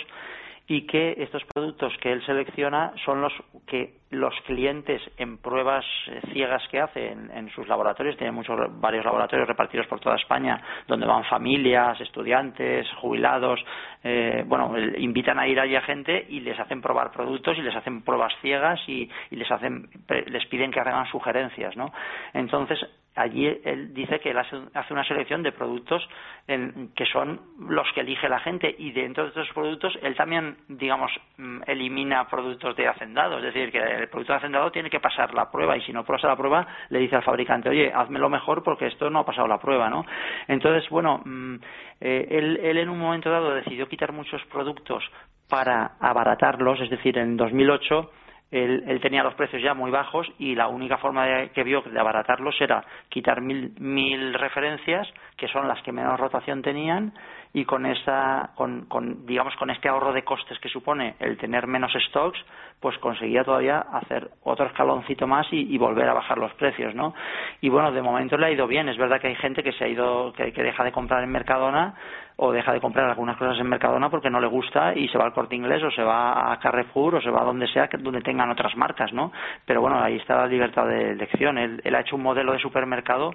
y 0.69 0.85
que 0.85 1.15
estos 1.17 1.43
productos 1.45 1.93
que 2.01 2.11
él 2.11 2.25
selecciona 2.25 2.91
son 3.05 3.21
los 3.21 3.33
que 3.65 3.95
los 4.09 4.33
clientes 4.45 5.01
en 5.17 5.37
pruebas 5.37 5.85
eh, 6.07 6.21
ciegas 6.33 6.61
que 6.69 6.79
hace 6.79 7.11
en, 7.11 7.49
sus 7.55 7.67
laboratorios, 7.67 8.17
tiene 8.17 8.31
muchos 8.31 8.57
varios 8.79 9.05
laboratorios 9.05 9.47
repartidos 9.47 9.87
por 9.87 9.99
toda 9.99 10.15
España, 10.15 10.61
donde 10.87 11.05
van 11.05 11.23
familias, 11.25 11.99
estudiantes, 12.01 12.85
jubilados, 13.01 13.63
eh, 14.03 14.43
bueno, 14.45 14.73
invitan 14.97 15.39
a 15.39 15.47
ir 15.47 15.59
allí 15.59 15.75
a 15.75 15.81
gente 15.81 16.25
y 16.29 16.41
les 16.41 16.59
hacen 16.59 16.81
probar 16.81 17.11
productos 17.11 17.57
y 17.57 17.61
les 17.61 17.75
hacen 17.75 18.01
pruebas 18.01 18.33
ciegas 18.41 18.79
y, 18.87 19.09
y 19.31 19.35
les 19.35 19.49
hacen 19.49 19.89
les 20.27 20.45
piden 20.47 20.71
que 20.71 20.79
hagan 20.79 21.05
sugerencias, 21.07 21.75
¿no? 21.77 21.93
Entonces 22.33 22.79
allí 23.17 23.59
él 23.63 23.93
dice 23.93 24.19
que 24.19 24.31
él 24.31 24.37
hace 24.37 24.93
una 24.93 25.03
selección 25.03 25.43
de 25.43 25.51
productos 25.51 26.07
que 26.47 27.05
son 27.11 27.41
los 27.67 27.91
que 27.93 28.01
elige 28.01 28.29
la 28.29 28.39
gente 28.39 28.73
y 28.77 28.91
dentro 28.91 29.23
de 29.23 29.29
estos 29.29 29.49
productos 29.53 29.97
él 30.01 30.15
también, 30.15 30.57
digamos, 30.67 31.11
mm, 31.37 31.61
elimina 31.67 32.27
productos 32.27 32.75
de 32.75 32.87
hacendado, 32.87 33.37
es 33.37 33.43
decir, 33.43 33.71
que 33.71 33.79
el 33.79 34.07
producto 34.07 34.33
de 34.33 34.37
hacendado 34.37 34.71
tiene 34.71 34.89
que 34.89 34.99
pasar 34.99 35.33
la 35.33 35.51
prueba 35.51 35.75
y 35.75 35.81
si 35.81 35.91
no 35.91 36.05
pasa 36.05 36.27
la 36.27 36.35
prueba 36.35 36.67
le 36.89 36.99
dice 36.99 37.15
al 37.15 37.23
fabricante, 37.23 37.69
oye, 37.69 37.91
házmelo 37.93 38.29
mejor 38.29 38.63
porque 38.63 38.87
esto 38.87 39.09
no 39.09 39.19
ha 39.19 39.25
pasado 39.25 39.47
la 39.47 39.59
prueba, 39.59 39.89
¿no? 39.89 40.05
Entonces, 40.47 40.89
bueno, 40.89 41.21
mm, 41.25 41.55
eh, 42.01 42.27
él, 42.31 42.59
él 42.63 42.77
en 42.77 42.89
un 42.89 42.99
momento 42.99 43.29
dado 43.29 43.53
decidió 43.53 43.87
quitar 43.87 44.11
muchos 44.11 44.43
productos 44.45 45.03
para 45.49 45.93
abaratarlos, 45.99 46.79
es 46.81 46.89
decir, 46.89 47.17
en 47.17 47.37
2008 47.37 48.11
él, 48.51 48.99
tenía 49.01 49.23
los 49.23 49.33
precios 49.33 49.61
ya 49.61 49.73
muy 49.73 49.91
bajos 49.91 50.27
y 50.39 50.55
la 50.55 50.67
única 50.67 50.97
forma 50.97 51.47
que 51.53 51.63
vio 51.63 51.81
de 51.81 51.99
abaratarlos 51.99 52.59
era 52.61 52.83
quitar 53.09 53.41
mil, 53.41 53.73
mil 53.79 54.33
referencias, 54.33 55.07
que 55.35 55.47
son 55.49 55.67
las 55.67 55.81
que 55.81 55.91
menos 55.91 56.19
rotación 56.19 56.61
tenían, 56.61 57.13
y 57.53 57.65
con 57.65 57.85
esa, 57.85 58.51
con, 58.55 58.85
con, 58.85 59.25
digamos, 59.25 59.55
con 59.55 59.69
este 59.69 59.89
ahorro 59.89 60.13
de 60.13 60.23
costes 60.23 60.59
que 60.59 60.69
supone 60.69 61.15
el 61.19 61.37
tener 61.37 61.67
menos 61.67 61.91
stocks, 62.07 62.39
pues 62.79 62.97
conseguía 62.99 63.43
todavía 63.43 63.79
hacer 63.79 64.29
otro 64.43 64.67
escaloncito 64.67 65.25
más 65.25 65.47
y, 65.51 65.77
volver 65.77 66.07
a 66.09 66.13
bajar 66.13 66.37
los 66.37 66.53
precios, 66.53 66.93
¿no? 66.93 67.13
Y 67.61 67.69
bueno, 67.69 67.91
de 67.91 68.01
momento 68.01 68.37
le 68.37 68.47
ha 68.47 68.51
ido 68.51 68.67
bien. 68.67 68.89
Es 68.89 68.97
verdad 68.97 69.19
que 69.19 69.27
hay 69.27 69.35
gente 69.35 69.63
que 69.63 69.71
se 69.73 69.85
ha 69.85 69.87
ido, 69.87 70.33
que, 70.33 70.51
deja 70.51 70.83
de 70.83 70.91
comprar 70.91 71.23
en 71.23 71.31
Mercadona 71.31 71.95
o 72.37 72.51
deja 72.51 72.71
de 72.71 72.79
comprar 72.79 73.09
algunas 73.09 73.37
cosas 73.37 73.59
en 73.59 73.67
Mercadona 73.67 74.09
porque 74.09 74.29
no 74.29 74.39
le 74.39 74.47
gusta 74.47 74.93
y 74.95 75.07
se 75.09 75.17
va 75.17 75.25
al 75.25 75.33
corte 75.33 75.55
inglés 75.55 75.83
o 75.83 75.91
se 75.91 76.03
va 76.03 76.51
a 76.51 76.59
Carrefour 76.59 77.15
o 77.15 77.21
se 77.21 77.31
va 77.31 77.41
a 77.41 77.45
donde 77.45 77.67
sea 77.67 77.89
donde 77.99 78.21
tengan 78.21 78.49
otras 78.51 78.75
marcas, 78.77 79.11
¿no? 79.11 79.31
Pero 79.65 79.81
bueno, 79.81 79.99
ahí 79.99 80.17
está 80.17 80.37
la 80.37 80.47
libertad 80.47 80.87
de 80.87 81.11
elección. 81.11 81.57
Él, 81.57 81.81
él 81.83 81.95
ha 81.95 82.01
hecho 82.01 82.15
un 82.15 82.23
modelo 82.23 82.53
de 82.53 82.59
supermercado 82.59 83.31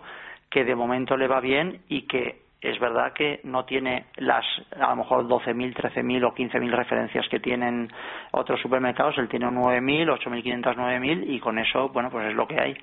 que 0.48 0.64
de 0.64 0.74
momento 0.74 1.16
le 1.16 1.26
va 1.26 1.40
bien 1.40 1.80
y 1.88 2.02
que 2.02 2.42
es 2.60 2.78
verdad 2.78 3.12
que 3.12 3.40
no 3.42 3.64
tiene 3.64 4.06
las 4.16 4.44
a 4.78 4.90
lo 4.90 4.96
mejor 4.96 5.26
12.000, 5.26 5.74
13.000 5.74 6.24
o 6.24 6.34
15.000 6.34 6.70
referencias 6.70 7.28
que 7.28 7.40
tienen 7.40 7.88
otros 8.30 8.60
supermercados, 8.60 9.18
él 9.18 9.28
tiene 9.28 9.46
9.000, 9.46 10.16
8.500, 10.20 10.76
9.000 10.76 11.24
y 11.26 11.40
con 11.40 11.58
eso, 11.58 11.88
bueno, 11.88 12.08
pues 12.10 12.28
es 12.28 12.34
lo 12.34 12.46
que 12.46 12.60
hay. 12.60 12.76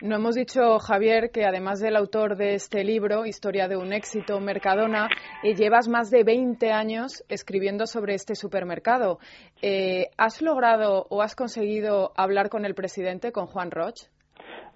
No 0.00 0.14
hemos 0.14 0.36
dicho, 0.36 0.78
Javier, 0.78 1.30
que 1.32 1.44
además 1.44 1.80
del 1.80 1.96
autor 1.96 2.36
de 2.36 2.54
este 2.54 2.84
libro, 2.84 3.26
Historia 3.26 3.66
de 3.66 3.76
un 3.76 3.92
éxito, 3.92 4.38
Mercadona, 4.38 5.08
eh, 5.42 5.54
llevas 5.56 5.88
más 5.88 6.08
de 6.08 6.22
20 6.22 6.70
años 6.70 7.24
escribiendo 7.28 7.84
sobre 7.84 8.14
este 8.14 8.36
supermercado. 8.36 9.18
Eh, 9.60 10.06
¿Has 10.16 10.40
logrado 10.40 11.06
o 11.10 11.20
has 11.20 11.34
conseguido 11.34 12.12
hablar 12.16 12.48
con 12.48 12.64
el 12.64 12.76
presidente, 12.76 13.32
con 13.32 13.46
Juan 13.46 13.72
Roch? 13.72 14.06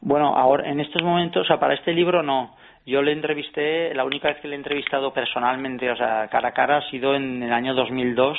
Bueno, 0.00 0.37
ahora 0.37 0.69
en 0.69 0.81
estos 0.81 1.00
momentos, 1.05 1.43
o 1.43 1.47
sea, 1.47 1.61
para 1.61 1.75
este 1.75 1.93
libro 1.93 2.25
no. 2.25 2.57
Yo 2.85 3.00
le 3.00 3.12
entrevisté, 3.12 3.95
la 3.95 4.05
única 4.05 4.26
vez 4.26 4.41
que 4.41 4.49
le 4.49 4.57
he 4.57 4.59
entrevistado 4.59 5.14
personalmente, 5.14 5.88
o 5.88 5.97
sea, 5.97 6.26
cara 6.33 6.49
a 6.49 6.52
cara, 6.52 6.79
ha 6.79 6.91
sido 6.91 7.14
en 7.14 7.45
el 7.45 7.52
año 7.52 7.75
2002, 7.75 8.37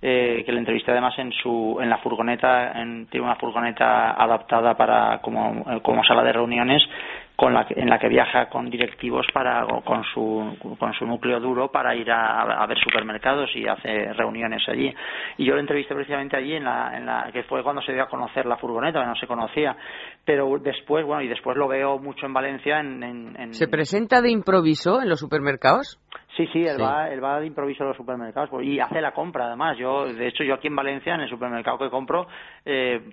eh, 0.00 0.44
que 0.46 0.52
le 0.52 0.58
entrevisté 0.58 0.92
además 0.92 1.18
en 1.18 1.32
su 1.32 1.78
en 1.80 1.90
la 1.90 1.98
furgoneta, 1.98 2.80
en, 2.80 3.06
tiene 3.06 3.26
una 3.26 3.36
furgoneta 3.36 4.12
adaptada 4.12 4.76
para 4.76 5.18
como, 5.20 5.64
como 5.82 6.04
sala 6.04 6.22
de 6.22 6.32
reuniones 6.32 6.82
con 7.38 7.54
la 7.54 7.64
en 7.70 7.88
la 7.88 8.00
que 8.00 8.08
viaja 8.08 8.48
con 8.48 8.68
directivos 8.68 9.24
para 9.32 9.64
con 9.84 10.02
su 10.12 10.56
con 10.76 10.92
su 10.94 11.06
núcleo 11.06 11.38
duro 11.38 11.70
para 11.70 11.94
ir 11.94 12.10
a, 12.10 12.66
ver 12.66 12.78
supermercados 12.78 13.48
y 13.54 13.66
hace 13.68 14.12
reuniones 14.12 14.62
allí. 14.68 14.92
Y 15.36 15.44
yo 15.44 15.54
lo 15.54 15.60
entrevisté 15.60 15.94
precisamente 15.94 16.36
allí 16.36 16.54
en 16.54 16.64
la, 16.64 16.96
en 16.96 17.06
la 17.06 17.30
que 17.32 17.44
fue 17.44 17.62
cuando 17.62 17.80
se 17.82 17.92
dio 17.92 18.02
a 18.02 18.08
conocer 18.08 18.44
la 18.44 18.56
furgoneta 18.56 19.00
que 19.00 19.06
no 19.06 19.14
se 19.14 19.28
conocía. 19.28 19.76
Pero 20.24 20.58
después 20.58 21.06
bueno 21.06 21.22
y 21.22 21.28
después 21.28 21.56
lo 21.56 21.68
veo 21.68 21.98
mucho 21.98 22.26
en 22.26 22.32
Valencia 22.32 22.80
en, 22.80 23.02
en... 23.04 23.54
se 23.54 23.68
presenta 23.68 24.20
de 24.20 24.32
improviso 24.32 25.00
en 25.00 25.08
los 25.08 25.20
supermercados 25.20 26.00
Sí, 26.38 26.46
sí, 26.52 26.64
él, 26.64 26.80
Va, 26.80 27.10
él 27.10 27.22
va 27.22 27.40
de 27.40 27.46
improviso 27.46 27.82
a 27.82 27.88
los 27.88 27.96
supermercados 27.96 28.48
pues, 28.48 28.64
y 28.64 28.78
hace 28.78 29.00
la 29.00 29.10
compra 29.10 29.46
además. 29.46 29.76
Yo, 29.76 30.06
de 30.06 30.28
hecho, 30.28 30.44
yo 30.44 30.54
aquí 30.54 30.68
en 30.68 30.76
Valencia, 30.76 31.16
en 31.16 31.22
el 31.22 31.28
supermercado 31.28 31.78
que 31.78 31.90
compro, 31.90 32.28
eh, 32.64 33.10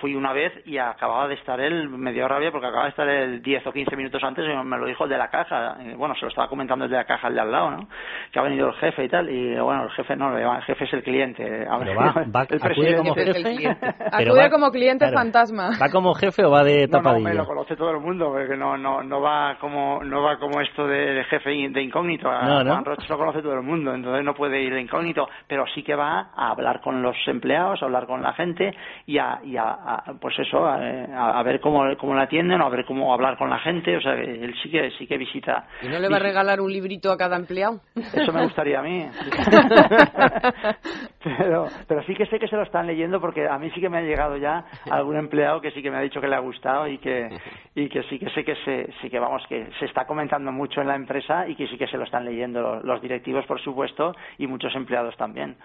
fui 0.00 0.14
una 0.14 0.32
vez 0.32 0.50
y 0.64 0.78
acababa 0.78 1.28
de 1.28 1.34
estar 1.34 1.60
él, 1.60 1.90
me 1.90 2.14
dio 2.14 2.26
rabia 2.26 2.50
porque 2.50 2.66
acababa 2.66 2.84
de 2.84 2.90
estar 2.90 3.06
él 3.06 3.42
10 3.42 3.66
o 3.66 3.72
15 3.72 3.96
minutos 3.96 4.24
antes 4.24 4.46
y 4.46 4.66
me 4.66 4.78
lo 4.78 4.86
dijo 4.86 5.04
el 5.04 5.10
de 5.10 5.18
la 5.18 5.28
caja. 5.28 5.76
bueno, 5.98 6.14
se 6.14 6.22
lo 6.22 6.28
estaba 6.28 6.48
comentando 6.48 6.86
el 6.86 6.90
de 6.90 6.96
la 6.96 7.04
caja, 7.04 7.28
el 7.28 7.34
de 7.34 7.40
al 7.42 7.52
lado, 7.52 7.70
¿no? 7.72 7.88
Que 8.32 8.38
ha 8.38 8.42
venido 8.42 8.68
el 8.68 8.74
jefe 8.76 9.04
y 9.04 9.08
tal. 9.10 9.28
Y 9.28 9.60
bueno, 9.60 9.84
el 9.84 9.90
jefe 9.90 10.16
no, 10.16 10.34
el 10.34 10.62
jefe 10.62 10.84
es 10.84 10.92
el 10.94 11.02
cliente. 11.02 11.66
va, 11.66 11.76
va, 12.34 12.46
el 12.48 12.60
acude 12.62 12.96
como 12.96 13.14
jefe. 13.14 13.76
acude 14.10 14.50
como 14.50 14.70
cliente 14.70 15.12
fantasma. 15.12 15.72
¿Va 15.82 15.90
como 15.90 16.14
jefe 16.14 16.46
o 16.46 16.50
va 16.50 16.64
de 16.64 16.88
tapadillo? 16.88 17.24
No, 17.24 17.28
me 17.28 17.34
lo 17.34 17.44
conoce 17.44 17.76
todo 17.76 17.90
el 17.90 18.00
mundo, 18.00 18.30
porque 18.32 18.56
no, 18.56 18.78
no, 18.78 19.02
no 19.02 19.20
va 19.20 19.58
como 19.60 20.02
no 20.02 20.22
va 20.22 20.38
como 20.38 20.62
esto 20.62 20.86
de, 20.86 21.24
jefe 21.24 21.50
de 21.50 21.82
incógnito. 21.82 22.30
Juan 22.62 22.84
Roche 22.84 23.06
lo 23.08 23.18
conoce 23.18 23.42
todo 23.42 23.54
el 23.54 23.62
mundo, 23.62 23.94
entonces 23.94 24.24
no 24.24 24.34
puede 24.34 24.62
ir 24.62 24.72
de 24.74 24.80
incógnito, 24.80 25.28
pero 25.46 25.64
sí 25.74 25.82
que 25.82 25.94
va 25.94 26.30
a 26.34 26.50
hablar 26.50 26.80
con 26.80 27.02
los 27.02 27.16
empleados, 27.26 27.82
a 27.82 27.86
hablar 27.86 28.06
con 28.06 28.22
la 28.22 28.32
gente 28.34 28.74
y 29.06 29.18
a, 29.18 29.40
y 29.44 29.56
a, 29.56 30.02
pues 30.20 30.38
eso, 30.38 30.66
a, 30.66 31.42
ver 31.42 31.60
cómo, 31.60 31.84
cómo 31.98 32.14
la 32.14 32.22
atienden, 32.22 32.60
a 32.60 32.68
ver 32.68 32.84
cómo 32.84 33.12
hablar 33.12 33.36
con 33.36 33.50
la 33.50 33.58
gente, 33.58 33.96
o 33.96 34.00
sea, 34.00 34.14
él 34.14 34.54
sí 34.62 34.70
que 34.70 34.90
sí 34.98 35.06
que 35.06 35.18
visita. 35.18 35.66
¿Y 35.82 35.88
no 35.88 35.98
le 35.98 36.08
va 36.08 36.16
a 36.16 36.20
regalar 36.20 36.60
un 36.60 36.72
librito 36.72 37.10
a 37.10 37.16
cada 37.16 37.36
empleado? 37.36 37.80
Eso 37.94 38.32
me 38.32 38.44
gustaría 38.44 38.80
a 38.80 38.82
mí. 38.82 39.04
pero, 41.24 41.66
pero 41.88 42.02
sí 42.04 42.14
que 42.14 42.26
sé 42.26 42.38
que 42.38 42.48
se 42.48 42.56
lo 42.56 42.62
están 42.62 42.86
leyendo 42.86 43.20
porque 43.20 43.48
a 43.48 43.58
mí 43.58 43.70
sí 43.70 43.80
que 43.80 43.88
me 43.88 43.98
ha 43.98 44.02
llegado 44.02 44.36
ya 44.36 44.64
algún 44.90 45.16
empleado 45.16 45.60
que 45.60 45.70
sí 45.70 45.82
que 45.82 45.90
me 45.90 45.96
ha 45.96 46.00
dicho 46.00 46.20
que 46.20 46.28
le 46.28 46.36
ha 46.36 46.40
gustado 46.40 46.86
y 46.86 46.98
que 46.98 47.28
y 47.74 47.88
que 47.88 48.02
sí 48.04 48.18
que 48.18 48.30
sé 48.30 48.44
que 48.44 48.54
se 48.64 48.92
sí 49.00 49.10
que 49.10 49.18
vamos 49.18 49.42
que 49.48 49.68
se 49.78 49.86
está 49.86 50.06
comentando 50.06 50.52
mucho 50.52 50.80
en 50.80 50.88
la 50.88 50.96
empresa 50.96 51.48
y 51.48 51.54
que 51.54 51.66
sí 51.68 51.76
que 51.76 51.86
se 51.86 51.96
lo 51.96 52.04
están 52.04 52.24
leyendo 52.24 52.43
los 52.52 53.00
directivos, 53.00 53.46
por 53.46 53.60
supuesto, 53.60 54.14
y 54.38 54.46
muchos 54.46 54.74
empleados 54.74 55.16
también. 55.16 55.56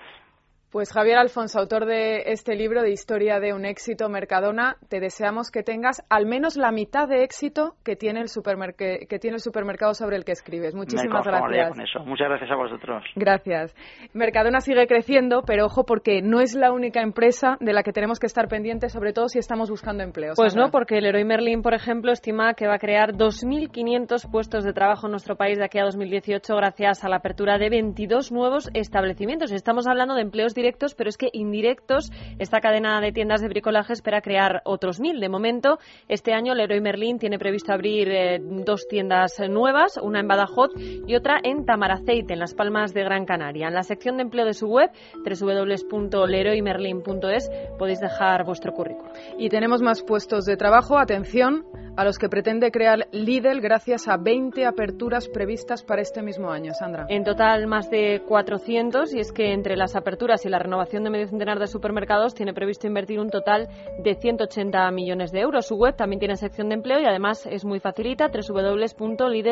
Pues 0.71 0.93
Javier 0.93 1.17
Alfonso, 1.17 1.57
autor 1.57 1.87
de 1.87 2.25
este 2.27 2.55
libro 2.55 2.83
de 2.83 2.91
Historia 2.91 3.39
de 3.39 3.53
un 3.53 3.65
éxito 3.65 4.07
Mercadona, 4.07 4.75
te 4.87 4.99
deseamos 4.99 5.49
que 5.49 5.63
tengas 5.63 6.05
al 6.11 6.27
menos 6.27 6.57
la 6.57 6.71
mitad 6.71 7.07
de 7.07 7.23
éxito 7.23 7.73
que 7.83 7.95
tiene 7.95 8.21
el, 8.21 8.27
que 8.75 9.19
tiene 9.19 9.37
el 9.37 9.41
supermercado 9.41 9.95
sobre 9.95 10.15
el 10.15 10.25
que 10.25 10.31
escribes. 10.31 10.75
Muchísimas 10.75 11.25
gracias. 11.25 11.71
Muchas 12.05 12.29
gracias 12.29 12.51
a 12.51 12.55
vosotros. 12.55 13.03
Gracias. 13.15 13.75
Mercadona 14.13 14.61
sigue 14.61 14.85
creciendo, 14.85 15.41
pero 15.41 15.65
ojo 15.65 15.87
porque 15.87 16.21
no 16.21 16.39
es 16.39 16.53
la 16.53 16.71
única 16.71 17.01
empresa 17.01 17.57
de 17.59 17.73
la 17.73 17.81
que 17.81 17.91
tenemos 17.91 18.19
que 18.19 18.27
estar 18.27 18.47
pendientes, 18.47 18.93
sobre 18.93 19.11
todo 19.11 19.27
si 19.27 19.39
estamos 19.39 19.71
buscando 19.71 20.03
empleos. 20.03 20.35
Pues 20.35 20.55
no, 20.55 20.69
porque 20.69 20.99
el 20.99 21.05
Leroy 21.05 21.25
Merlin, 21.25 21.63
por 21.63 21.73
ejemplo, 21.73 22.11
estima 22.11 22.53
que 22.53 22.67
va 22.67 22.75
a 22.75 22.79
crear 22.79 23.13
2.500 23.13 24.29
puestos 24.29 24.63
de 24.63 24.73
trabajo 24.73 25.07
en 25.07 25.11
nuestro 25.11 25.35
país 25.35 25.57
de 25.57 25.65
aquí 25.65 25.79
a 25.79 25.83
2018 25.85 26.55
gracias 26.55 27.03
a 27.03 27.09
la 27.09 27.15
apertura 27.15 27.57
de 27.57 27.71
22 27.71 28.31
nuevos 28.31 28.69
establecimientos. 28.75 29.51
Estamos 29.51 29.87
hablando 29.87 30.13
de 30.13 30.21
empleos 30.21 30.53
directos, 30.59 30.93
pero 30.93 31.09
es 31.09 31.17
que 31.17 31.31
indirectos, 31.33 32.11
esta 32.37 32.59
cadena 32.59 33.01
de 33.01 33.11
tiendas 33.11 33.41
de 33.41 33.47
bricolaje 33.47 33.93
espera 33.93 34.21
crear 34.21 34.61
otros 34.65 34.99
mil. 34.99 35.19
De 35.19 35.29
momento, 35.29 35.79
este 36.07 36.33
año 36.33 36.53
Leroy 36.53 36.81
Merlin 36.81 37.17
tiene 37.17 37.39
previsto 37.39 37.73
abrir 37.73 38.09
eh, 38.09 38.39
dos 38.41 38.87
tiendas 38.87 39.39
nuevas, 39.49 39.97
una 40.01 40.19
en 40.19 40.27
Badajoz 40.27 40.69
y 40.77 41.15
otra 41.15 41.39
en 41.41 41.65
Tamaraceite, 41.65 42.33
en 42.33 42.39
Las 42.39 42.53
Palmas 42.53 42.93
de 42.93 43.03
Gran 43.03 43.25
Canaria. 43.25 43.67
En 43.67 43.73
la 43.73 43.83
sección 43.83 44.17
de 44.17 44.23
empleo 44.23 44.45
de 44.45 44.53
su 44.53 44.67
web, 44.67 44.89
www.leroymerlin.es, 45.23 47.49
podéis 47.77 47.99
dejar 47.99 48.45
vuestro 48.45 48.73
currículum. 48.73 49.11
Y 49.37 49.49
tenemos 49.49 49.81
más 49.81 50.01
puestos 50.03 50.45
de 50.45 50.57
trabajo. 50.57 50.97
Atención, 50.97 51.65
a 51.99 52.05
los 52.05 52.17
que 52.17 52.29
pretende 52.29 52.71
crear 52.71 53.09
Lidl 53.11 53.59
gracias 53.59 54.07
a 54.07 54.15
20 54.15 54.65
aperturas 54.65 55.27
previstas 55.27 55.83
para 55.83 56.01
este 56.01 56.21
mismo 56.21 56.49
año. 56.49 56.73
Sandra. 56.73 57.05
En 57.09 57.25
total, 57.25 57.67
más 57.67 57.89
de 57.89 58.21
400, 58.25 59.13
y 59.13 59.19
es 59.19 59.33
que 59.33 59.51
entre 59.51 59.75
las 59.75 59.97
aperturas 59.97 60.45
y 60.45 60.49
la 60.49 60.59
renovación 60.59 61.03
de 61.03 61.09
medio 61.09 61.27
centenar 61.27 61.59
de 61.59 61.67
supermercados 61.67 62.33
tiene 62.33 62.53
previsto 62.53 62.87
invertir 62.87 63.19
un 63.19 63.29
total 63.29 63.67
de 64.01 64.15
180 64.15 64.89
millones 64.91 65.33
de 65.33 65.41
euros. 65.41 65.67
Su 65.67 65.75
web 65.75 65.97
también 65.97 66.19
tiene 66.19 66.37
sección 66.37 66.69
de 66.69 66.75
empleo 66.75 67.01
y 67.01 67.05
además 67.05 67.45
es 67.45 67.65
muy 67.65 67.81
facilita, 67.81 68.29
www.lidl.es. 68.29 69.49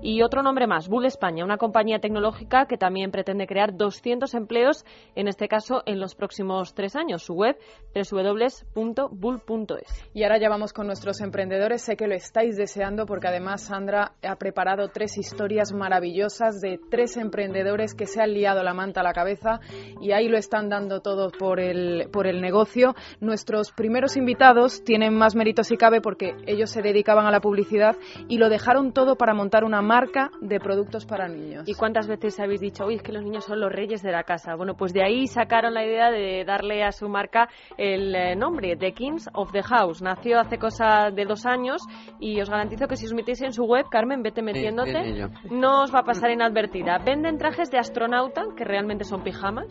Y 0.00 0.22
otro 0.22 0.44
nombre 0.44 0.68
más, 0.68 0.86
Bull 0.86 1.06
España, 1.06 1.44
una 1.44 1.58
compañía 1.58 1.98
tecnológica 1.98 2.66
que 2.66 2.76
también 2.76 3.10
pretende 3.10 3.48
crear 3.48 3.76
200 3.76 4.32
empleos, 4.34 4.84
en 5.16 5.26
este 5.26 5.48
caso 5.48 5.82
en 5.86 5.98
los 5.98 6.14
próximos 6.14 6.72
tres 6.72 6.94
años. 6.94 7.24
Su 7.24 7.34
web, 7.34 7.58
www.bull.es. 7.96 9.10
Y 10.14 10.22
ahora 10.22 10.38
ya 10.38 10.48
vamos 10.48 10.72
con 10.72 10.86
nuestros 10.86 11.20
emprendedores. 11.32 11.80
Sé 11.80 11.96
que 11.96 12.06
lo 12.06 12.14
estáis 12.14 12.58
deseando 12.58 13.06
porque 13.06 13.26
además 13.28 13.62
Sandra 13.62 14.12
ha 14.22 14.36
preparado 14.36 14.88
tres 14.88 15.16
historias 15.16 15.72
maravillosas 15.72 16.60
de 16.60 16.78
tres 16.90 17.16
emprendedores 17.16 17.94
que 17.94 18.04
se 18.04 18.20
han 18.20 18.34
liado 18.34 18.62
la 18.62 18.74
manta 18.74 19.00
a 19.00 19.02
la 19.02 19.14
cabeza 19.14 19.60
y 20.02 20.12
ahí 20.12 20.28
lo 20.28 20.36
están 20.36 20.68
dando 20.68 21.00
todo 21.00 21.30
por 21.30 21.58
el, 21.58 22.10
por 22.12 22.26
el 22.26 22.42
negocio. 22.42 22.94
Nuestros 23.20 23.72
primeros 23.72 24.18
invitados 24.18 24.84
tienen 24.84 25.14
más 25.14 25.34
méritos 25.34 25.68
si 25.68 25.78
cabe 25.78 26.02
porque 26.02 26.34
ellos 26.46 26.68
se 26.68 26.82
dedicaban 26.82 27.24
a 27.24 27.30
la 27.30 27.40
publicidad 27.40 27.96
y 28.28 28.36
lo 28.36 28.50
dejaron 28.50 28.92
todo 28.92 29.16
para 29.16 29.32
montar 29.32 29.64
una 29.64 29.80
marca 29.80 30.30
de 30.42 30.60
productos 30.60 31.06
para 31.06 31.28
niños. 31.28 31.66
¿Y 31.66 31.72
cuántas 31.72 32.08
veces 32.08 32.38
habéis 32.40 32.60
dicho, 32.60 32.84
uy, 32.84 32.96
es 32.96 33.02
que 33.02 33.12
los 33.12 33.22
niños 33.22 33.46
son 33.46 33.58
los 33.58 33.72
reyes 33.72 34.02
de 34.02 34.12
la 34.12 34.24
casa? 34.24 34.54
Bueno, 34.54 34.74
pues 34.74 34.92
de 34.92 35.02
ahí 35.02 35.26
sacaron 35.28 35.72
la 35.72 35.86
idea 35.86 36.10
de 36.10 36.44
darle 36.44 36.84
a 36.84 36.92
su 36.92 37.08
marca 37.08 37.48
el 37.78 38.14
eh, 38.14 38.36
nombre, 38.36 38.76
The 38.76 38.92
Kings 38.92 39.30
of 39.32 39.50
the 39.52 39.62
House. 39.62 40.02
Nació 40.02 40.38
hace 40.38 40.58
cosa 40.58 41.10
de 41.10 41.21
dos 41.24 41.46
años 41.46 41.82
y 42.20 42.40
os 42.40 42.50
garantizo 42.50 42.86
que 42.88 42.96
si 42.96 43.06
os 43.06 43.14
metéis 43.14 43.42
en 43.42 43.52
su 43.52 43.64
web, 43.64 43.86
Carmen, 43.90 44.22
vete 44.22 44.42
metiéndote, 44.42 45.28
no 45.50 45.82
os 45.82 45.94
va 45.94 46.00
a 46.00 46.04
pasar 46.04 46.30
inadvertida. 46.30 46.98
Venden 46.98 47.38
trajes 47.38 47.70
de 47.70 47.78
astronauta, 47.78 48.42
que 48.56 48.64
realmente 48.64 49.04
son 49.04 49.22
pijamas, 49.22 49.66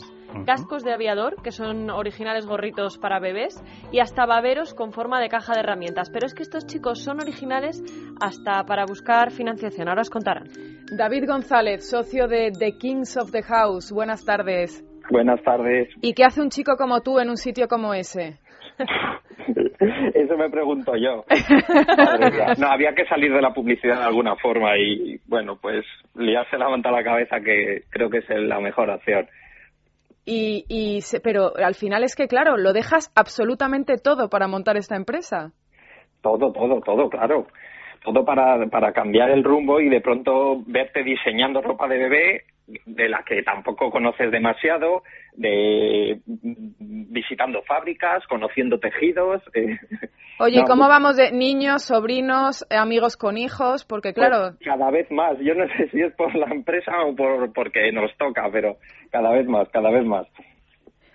cascos 0.46 0.84
de 0.84 0.94
aviador, 0.94 1.42
que 1.42 1.52
son 1.52 1.90
originales 1.90 2.46
gorritos 2.46 2.98
para 2.98 3.20
bebés, 3.20 3.62
y 3.92 4.00
hasta 4.00 4.26
baberos 4.26 4.74
con 4.74 4.92
forma 4.92 5.20
de 5.20 5.30
caja 5.30 5.54
de 5.54 5.60
herramientas. 5.60 6.10
Pero 6.10 6.26
es 6.26 6.34
que 6.34 6.44
estos 6.44 6.66
chicos 6.66 7.04
son 7.04 7.22
originales 7.22 7.82
hasta 8.20 8.64
para 8.66 8.86
buscar 8.86 9.32
financiación. 9.32 9.90
Ahora 9.90 10.02
os 10.02 10.10
contarán. 10.10 10.48
David 10.92 11.26
González, 11.28 11.90
socio 11.90 12.28
de 12.28 12.52
The 12.52 12.78
Kings 12.78 13.16
of 13.18 13.32
the 13.32 13.44
House. 13.44 13.92
Buenas 13.92 14.26
tardes. 14.26 14.84
Buenas 15.10 15.42
tardes. 15.44 15.90
¿Y 16.02 16.14
qué 16.14 16.24
hace 16.24 16.42
un 16.42 16.50
chico 16.50 16.76
como 16.78 17.02
tú 17.02 17.20
en 17.20 17.30
un 17.30 17.38
sitio 17.38 17.68
como 17.68 17.94
ese? 17.94 18.40
Eso 20.14 20.38
me 20.38 20.50
pregunto 20.50 20.94
yo. 20.96 21.26
No, 22.58 22.68
había 22.68 22.94
que 22.94 23.06
salir 23.06 23.34
de 23.34 23.42
la 23.42 23.54
publicidad 23.54 24.00
de 24.00 24.06
alguna 24.06 24.36
forma 24.36 24.78
y, 24.78 25.20
bueno, 25.28 25.58
pues 25.62 25.86
liarse 26.16 26.58
la 26.58 26.70
manta 26.70 26.90
a 26.90 26.94
la 26.94 27.04
cabeza 27.04 27.40
que 27.42 27.84
creo 27.90 28.10
que 28.10 28.20
es 28.20 28.30
la 28.30 28.60
mejor 28.60 28.90
opción. 28.90 29.28
Y, 30.26 30.66
y, 30.68 31.00
pero 31.24 31.52
al 31.58 31.76
final 31.76 32.04
es 32.04 32.16
que, 32.16 32.28
claro, 32.28 32.58
lo 32.58 32.74
dejas 32.74 33.12
absolutamente 33.16 33.98
todo 33.98 34.30
para 34.30 34.48
montar 34.48 34.78
esta 34.78 34.96
empresa. 34.96 35.52
Todo, 36.22 36.52
todo, 36.52 36.80
todo, 36.82 37.10
claro. 37.10 37.48
Todo 38.04 38.26
para, 38.26 38.66
para 38.68 38.94
cambiar 38.94 39.30
el 39.32 39.44
rumbo 39.44 39.80
y 39.80 39.90
de 39.90 40.02
pronto 40.02 40.62
verte 40.66 41.04
diseñando 41.04 41.62
ropa 41.62 41.88
de 41.88 41.98
bebé 41.98 42.44
de 42.86 43.10
la 43.10 43.24
que 43.24 43.44
tampoco 43.44 43.90
conoces 43.90 44.32
demasiado, 44.32 45.04
de 45.34 46.20
visitando 46.26 47.62
fábricas, 47.64 48.26
conociendo 48.28 48.80
tejidos. 48.80 49.42
Eh. 49.54 49.78
Oye, 50.40 50.64
¿cómo 50.66 50.88
vamos 50.88 51.18
de 51.18 51.32
niños, 51.32 51.84
sobrinos, 51.84 52.66
amigos 52.70 53.18
con 53.18 53.38
hijos? 53.38 53.86
Porque 53.86 54.14
pues 54.14 54.28
claro. 54.28 54.56
cada 54.64 54.90
vez 54.92 55.10
más. 55.12 55.38
Yo 55.40 55.54
no 55.54 55.66
sé 55.78 55.90
si 55.90 56.02
es 56.02 56.14
por 56.16 56.34
la 56.36 56.48
empresa 56.48 56.92
o 57.06 57.16
por 57.16 57.54
porque 57.54 57.92
nos 57.92 58.16
toca, 58.18 58.50
pero 58.52 58.78
cada 59.12 59.32
vez 59.32 59.48
más, 59.48 59.70
cada 59.70 59.92
vez 59.92 60.06
más. 60.06 60.28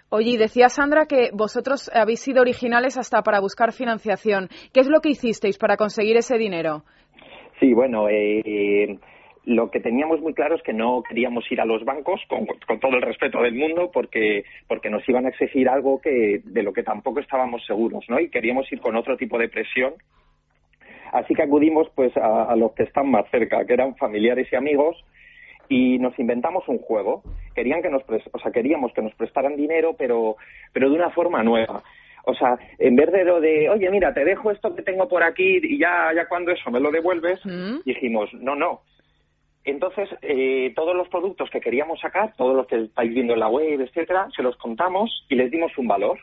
Oye, 0.08 0.38
decía 0.38 0.68
Sandra 0.68 1.06
que 1.06 1.30
vosotros 1.32 1.90
habéis 1.92 2.20
sido 2.20 2.40
originales 2.40 2.96
hasta 2.96 3.22
para 3.22 3.40
buscar 3.40 3.72
financiación. 3.72 4.48
¿Qué 4.72 4.80
es 4.80 4.88
lo 4.88 5.00
que 5.00 5.10
hicisteis 5.10 5.58
para 5.58 5.76
conseguir 5.76 6.16
ese 6.16 6.38
dinero? 6.38 6.84
Sí, 7.58 7.72
bueno, 7.72 8.08
eh, 8.08 8.98
lo 9.46 9.70
que 9.70 9.78
teníamos 9.78 10.20
muy 10.20 10.34
claro 10.34 10.56
es 10.56 10.62
que 10.62 10.72
no 10.72 11.04
queríamos 11.08 11.50
ir 11.52 11.60
a 11.60 11.64
los 11.64 11.84
bancos, 11.84 12.20
con, 12.28 12.46
todo 12.80 12.96
el 12.96 13.02
respeto 13.02 13.40
del 13.40 13.54
mundo, 13.54 13.90
porque, 13.92 14.44
porque 14.66 14.90
nos 14.90 15.08
iban 15.08 15.24
a 15.24 15.28
exigir 15.28 15.68
algo 15.68 16.00
que, 16.00 16.40
de 16.44 16.62
lo 16.64 16.72
que 16.72 16.82
tampoco 16.82 17.20
estábamos 17.20 17.64
seguros, 17.64 18.04
¿no? 18.08 18.18
Y 18.18 18.28
queríamos 18.28 18.70
ir 18.72 18.80
con 18.80 18.96
otro 18.96 19.16
tipo 19.16 19.38
de 19.38 19.48
presión. 19.48 19.94
Así 21.12 21.32
que 21.32 21.44
acudimos 21.44 21.88
pues 21.94 22.12
a, 22.16 22.54
los 22.56 22.72
que 22.72 22.82
están 22.82 23.08
más 23.08 23.30
cerca, 23.30 23.64
que 23.64 23.72
eran 23.72 23.94
familiares 23.94 24.48
y 24.50 24.56
amigos, 24.56 24.96
y 25.68 25.98
nos 26.00 26.18
inventamos 26.18 26.66
un 26.66 26.78
juego. 26.78 27.22
Querían 27.54 27.82
que 27.82 27.88
nos 27.88 28.02
o 28.02 28.38
sea, 28.40 28.50
queríamos 28.50 28.92
que 28.94 29.02
nos 29.02 29.14
prestaran 29.14 29.54
dinero, 29.54 29.94
pero, 29.96 30.36
pero 30.72 30.90
de 30.90 30.96
una 30.96 31.10
forma 31.10 31.44
nueva. 31.44 31.84
O 32.24 32.34
sea, 32.34 32.58
en 32.80 32.96
vez 32.96 33.12
de 33.12 33.24
lo 33.24 33.40
de, 33.40 33.70
oye, 33.70 33.88
mira, 33.90 34.12
te 34.12 34.24
dejo 34.24 34.50
esto 34.50 34.74
que 34.74 34.82
tengo 34.82 35.08
por 35.08 35.22
aquí 35.22 35.60
y 35.62 35.78
ya, 35.78 36.12
ya 36.12 36.26
cuando 36.26 36.50
eso 36.50 36.68
me 36.72 36.80
lo 36.80 36.90
devuelves, 36.90 37.38
mm. 37.46 37.82
dijimos, 37.84 38.34
no, 38.34 38.56
no, 38.56 38.80
entonces, 39.66 40.08
eh, 40.22 40.72
todos 40.76 40.94
los 40.94 41.08
productos 41.08 41.50
que 41.50 41.60
queríamos 41.60 41.98
sacar, 41.98 42.32
todos 42.36 42.54
los 42.54 42.68
que 42.68 42.84
estáis 42.84 43.12
viendo 43.12 43.34
en 43.34 43.40
la 43.40 43.48
web, 43.48 43.80
etcétera, 43.80 44.28
se 44.34 44.44
los 44.44 44.56
contamos 44.56 45.26
y 45.28 45.34
les 45.34 45.50
dimos 45.50 45.76
un 45.76 45.88
valor. 45.88 46.20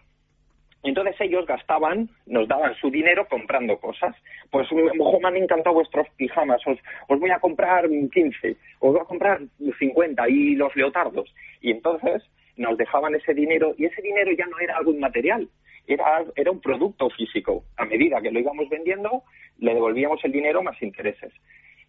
Entonces 0.82 1.16
ellos 1.20 1.46
gastaban, 1.46 2.10
nos 2.26 2.48
daban 2.48 2.74
su 2.76 2.90
dinero 2.90 3.28
comprando 3.30 3.78
cosas. 3.80 4.16
Pues, 4.50 4.70
ojo, 4.98 5.20
me 5.20 5.28
han 5.28 5.36
encantado 5.36 5.76
vuestros 5.76 6.08
pijamas, 6.16 6.66
os, 6.66 6.78
os 7.10 7.20
voy 7.20 7.32
a 7.32 7.40
comprar 7.40 7.90
15, 7.90 8.56
os 8.80 8.94
voy 8.94 9.02
a 9.02 9.06
comprar 9.06 9.42
50 9.78 10.30
y 10.30 10.56
los 10.56 10.74
leotardos. 10.78 11.30
Y 11.60 11.72
entonces 11.72 12.24
nos 12.56 12.78
dejaban 12.78 13.14
ese 13.16 13.34
dinero 13.34 13.76
y 13.78 13.86
ese 13.86 14.02
dinero 14.02 14.32
ya 14.32 14.46
no 14.46 14.58
era 14.60 14.78
algo 14.78 14.94
inmaterial, 14.94 15.50
era, 15.86 16.24
era 16.38 16.50
un 16.50 16.62
producto 16.62 17.10
físico. 17.10 17.66
A 17.76 17.84
medida 17.84 18.22
que 18.22 18.32
lo 18.32 18.40
íbamos 18.40 18.70
vendiendo, 18.70 19.24
le 19.60 19.74
devolvíamos 19.74 20.24
el 20.24 20.32
dinero 20.32 20.64
más 20.64 20.82
intereses 20.82 21.34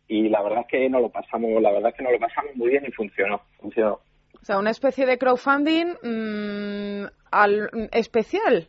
y 0.09 0.29
la 0.29 0.43
verdad 0.43 0.61
es 0.61 0.67
que 0.67 0.89
no 0.89 1.01
lo 1.01 1.09
pasamos, 1.09 1.61
la 1.63 1.73
verdad 1.73 1.91
es 1.91 1.97
que 1.97 2.05
no 2.05 2.11
lo 2.11 2.19
pasamos 2.19 2.55
muy 2.57 2.71
bien 2.71 2.85
y 2.87 2.93
funcionó, 2.93 3.41
funcionó. 3.59 4.01
O 4.41 4.45
sea, 4.45 4.59
una 4.59 4.71
especie 4.71 5.07
de 5.07 5.17
crowdfunding 5.17 5.87
mmm, 6.03 7.07
al, 7.31 7.71
especial. 7.93 8.67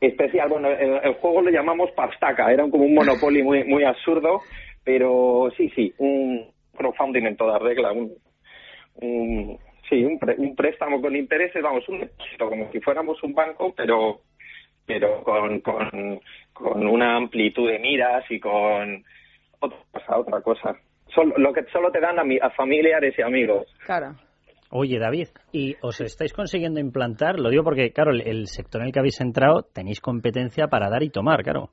Especial, 0.00 0.48
bueno, 0.48 0.68
el, 0.68 1.14
juego 1.14 1.42
lo 1.42 1.50
llamamos 1.50 1.90
Pastaca, 1.92 2.50
era 2.52 2.68
como 2.68 2.84
un 2.84 2.94
monopoly 2.94 3.42
muy, 3.42 3.64
muy 3.64 3.84
absurdo, 3.84 4.40
pero 4.84 5.50
sí, 5.56 5.70
sí, 5.74 5.92
un 5.98 6.46
crowdfunding 6.76 7.26
en 7.26 7.36
toda 7.36 7.58
regla, 7.58 7.92
un, 7.92 8.12
un 8.96 9.58
sí, 9.88 10.04
un, 10.04 10.18
un, 10.38 10.56
préstamo 10.56 11.00
con 11.00 11.16
intereses, 11.16 11.62
vamos, 11.62 11.86
un 11.88 12.08
como 12.38 12.70
si 12.72 12.80
fuéramos 12.80 13.22
un 13.22 13.34
banco, 13.34 13.74
pero 13.76 14.20
pero 14.86 15.22
con, 15.22 15.60
con, 15.60 16.20
con 16.52 16.86
una 16.86 17.16
amplitud 17.16 17.70
de 17.70 17.78
miras 17.78 18.24
y 18.28 18.40
con 18.40 19.04
cosa, 20.10 20.18
otra 20.18 20.40
cosa. 20.40 20.76
Solo, 21.14 21.34
lo 21.38 21.52
que 21.52 21.64
solo 21.72 21.90
te 21.90 22.00
dan 22.00 22.18
a, 22.18 22.22
a 22.46 22.50
familiares 22.50 23.14
y 23.18 23.22
amigos. 23.22 23.66
Claro. 23.84 24.14
Oye, 24.72 25.00
David, 25.00 25.28
¿y 25.52 25.74
os 25.82 26.00
estáis 26.00 26.32
consiguiendo 26.32 26.78
implantar? 26.78 27.40
Lo 27.40 27.50
digo 27.50 27.64
porque, 27.64 27.92
claro, 27.92 28.12
el, 28.12 28.46
sector 28.46 28.80
en 28.80 28.86
el 28.86 28.92
que 28.92 29.00
habéis 29.00 29.20
entrado 29.20 29.62
tenéis 29.62 30.00
competencia 30.00 30.68
para 30.68 30.88
dar 30.88 31.02
y 31.02 31.10
tomar, 31.10 31.42
claro. 31.42 31.70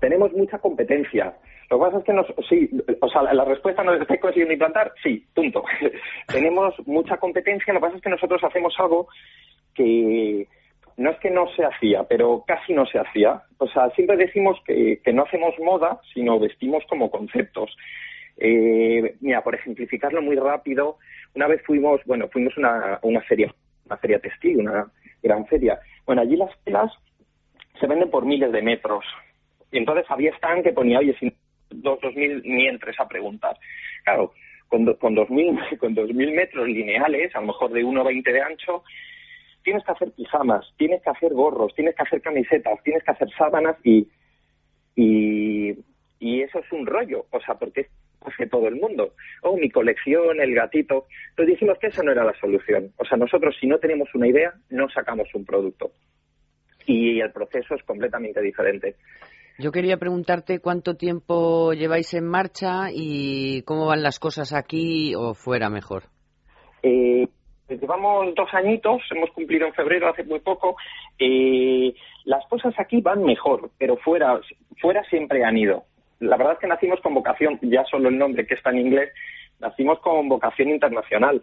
Tenemos 0.00 0.32
mucha 0.32 0.58
competencia. 0.58 1.36
Lo 1.70 1.78
que 1.78 1.84
pasa 1.84 1.98
es 1.98 2.04
que 2.04 2.12
nos, 2.12 2.26
sí, 2.48 2.68
o 3.00 3.08
sea, 3.08 3.22
la 3.32 3.44
respuesta 3.44 3.84
no 3.84 3.94
es 3.94 4.00
estáis 4.02 4.20
consiguiendo 4.20 4.52
implantar, 4.52 4.92
sí, 5.00 5.24
punto. 5.32 5.62
Tenemos 6.26 6.74
mucha 6.86 7.18
competencia, 7.18 7.72
lo 7.72 7.78
que 7.78 7.86
pasa 7.86 7.96
es 7.96 8.02
que 8.02 8.10
nosotros 8.10 8.42
hacemos 8.42 8.74
algo 8.78 9.06
que, 9.72 10.48
no 10.96 11.10
es 11.10 11.18
que 11.18 11.30
no 11.30 11.48
se 11.54 11.64
hacía, 11.64 12.04
pero 12.04 12.44
casi 12.46 12.72
no 12.72 12.86
se 12.86 12.98
hacía. 12.98 13.42
O 13.58 13.68
sea, 13.68 13.90
siempre 13.90 14.16
decimos 14.16 14.58
que, 14.66 15.00
no 15.12 15.24
hacemos 15.24 15.54
moda, 15.58 16.00
sino 16.12 16.38
vestimos 16.38 16.84
como 16.88 17.10
conceptos. 17.10 17.76
Eh, 18.36 19.16
mira, 19.20 19.42
por 19.42 19.54
ejemplificarlo 19.54 20.22
muy 20.22 20.36
rápido, 20.36 20.98
una 21.34 21.46
vez 21.46 21.62
fuimos, 21.64 22.00
bueno, 22.06 22.28
fuimos 22.28 22.54
a 22.58 22.98
una, 23.02 23.20
feria, 23.22 23.52
una 23.86 23.96
feria 23.96 24.18
textil, 24.18 24.58
una 24.58 24.90
gran 25.22 25.46
feria. 25.46 25.78
Bueno, 26.06 26.22
allí 26.22 26.36
las 26.36 26.50
telas 26.64 26.92
se 27.80 27.86
venden 27.86 28.10
por 28.10 28.24
miles 28.24 28.52
de 28.52 28.62
metros. 28.62 29.04
Y 29.70 29.78
entonces 29.78 30.04
había 30.08 30.34
stand 30.36 30.64
que 30.64 30.72
ponía, 30.72 30.98
oye, 30.98 31.16
si 31.18 31.32
dos, 31.70 31.98
dos 32.00 32.14
mil 32.14 32.42
ni 32.44 32.66
entres 32.68 32.98
a 33.00 33.08
preguntar. 33.08 33.56
Claro, 34.04 34.32
con, 34.68 34.92
con 34.94 35.14
dos 35.14 35.30
mil, 35.30 35.58
con 35.78 35.94
dos 35.94 36.12
mil 36.12 36.32
metros 36.32 36.66
lineales, 36.66 37.34
a 37.34 37.40
lo 37.40 37.48
mejor 37.48 37.72
de 37.72 37.84
1,20 37.84 38.32
de 38.32 38.40
ancho, 38.42 38.84
tienes 39.62 39.84
que 39.84 39.92
hacer 39.92 40.12
pijamas, 40.12 40.66
tienes 40.76 41.02
que 41.02 41.10
hacer 41.10 41.32
gorros, 41.32 41.74
tienes 41.74 41.94
que 41.94 42.02
hacer 42.02 42.20
camisetas, 42.20 42.82
tienes 42.82 43.02
que 43.04 43.10
hacer 43.10 43.28
sábanas 43.36 43.76
y, 43.84 44.08
y, 44.96 45.76
eso 46.42 46.58
es 46.58 46.72
un 46.72 46.86
rollo, 46.86 47.26
o 47.30 47.40
sea, 47.40 47.54
porque 47.54 47.86
hace 48.20 48.46
todo 48.46 48.68
el 48.68 48.76
mundo. 48.76 49.14
Oh, 49.42 49.56
mi 49.56 49.70
colección, 49.70 50.40
el 50.40 50.54
gatito. 50.54 51.06
Entonces 51.30 51.54
dijimos 51.54 51.78
que 51.78 51.88
esa 51.88 52.02
no 52.02 52.12
era 52.12 52.24
la 52.24 52.38
solución. 52.40 52.92
O 52.98 53.04
sea, 53.04 53.16
nosotros 53.16 53.56
si 53.60 53.66
no 53.66 53.78
tenemos 53.78 54.08
una 54.14 54.28
idea, 54.28 54.52
no 54.70 54.88
sacamos 54.88 55.28
un 55.34 55.44
producto. 55.44 55.92
Y 56.86 57.20
el 57.20 57.32
proceso 57.32 57.74
es 57.74 57.82
completamente 57.84 58.40
diferente. 58.40 58.96
Yo 59.58 59.70
quería 59.70 59.96
preguntarte 59.96 60.60
cuánto 60.60 60.96
tiempo 60.96 61.72
lleváis 61.72 62.14
en 62.14 62.26
marcha 62.26 62.88
y 62.92 63.62
cómo 63.62 63.86
van 63.86 64.02
las 64.02 64.18
cosas 64.18 64.52
aquí 64.52 65.14
o 65.14 65.34
fuera 65.34 65.68
mejor. 65.68 66.04
Eh, 66.82 67.28
llevamos 67.80 68.34
dos 68.34 68.52
añitos, 68.52 69.02
hemos 69.10 69.30
cumplido 69.30 69.66
en 69.66 69.74
febrero 69.74 70.08
hace 70.08 70.24
muy 70.24 70.40
poco. 70.40 70.76
Eh, 71.18 71.94
las 72.24 72.44
cosas 72.46 72.74
aquí 72.78 73.00
van 73.00 73.22
mejor, 73.24 73.70
pero 73.78 73.96
fuera, 73.96 74.40
fuera 74.80 75.02
siempre 75.04 75.44
han 75.44 75.56
ido. 75.56 75.84
La 76.20 76.36
verdad 76.36 76.54
es 76.54 76.58
que 76.60 76.68
nacimos 76.68 77.00
con 77.00 77.14
vocación, 77.14 77.58
ya 77.62 77.84
solo 77.84 78.08
el 78.08 78.18
nombre 78.18 78.46
que 78.46 78.54
está 78.54 78.70
en 78.70 78.78
inglés, 78.78 79.10
nacimos 79.60 79.98
con 80.00 80.28
vocación 80.28 80.70
internacional. 80.70 81.42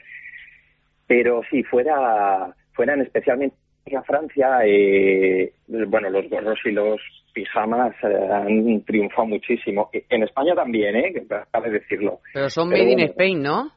Pero 1.07 1.41
sí, 1.49 1.63
fuera, 1.63 2.55
fueran 2.73 3.01
especialmente 3.01 3.55
a 3.95 4.03
Francia, 4.03 4.59
eh, 4.65 5.51
bueno, 5.67 6.09
los 6.09 6.29
gorros 6.29 6.59
y 6.65 6.71
los 6.71 7.01
pijamas 7.33 7.93
eh, 8.03 8.29
han 8.31 8.83
triunfado 8.83 9.27
muchísimo. 9.27 9.89
En 10.09 10.23
España 10.23 10.53
también, 10.55 10.95
¿eh? 10.95 11.25
Cabe 11.51 11.71
decirlo. 11.71 12.19
Pero 12.33 12.49
son 12.49 12.69
made 12.69 12.91
in 12.91 12.99
Spain, 12.99 13.41
¿no? 13.41 13.71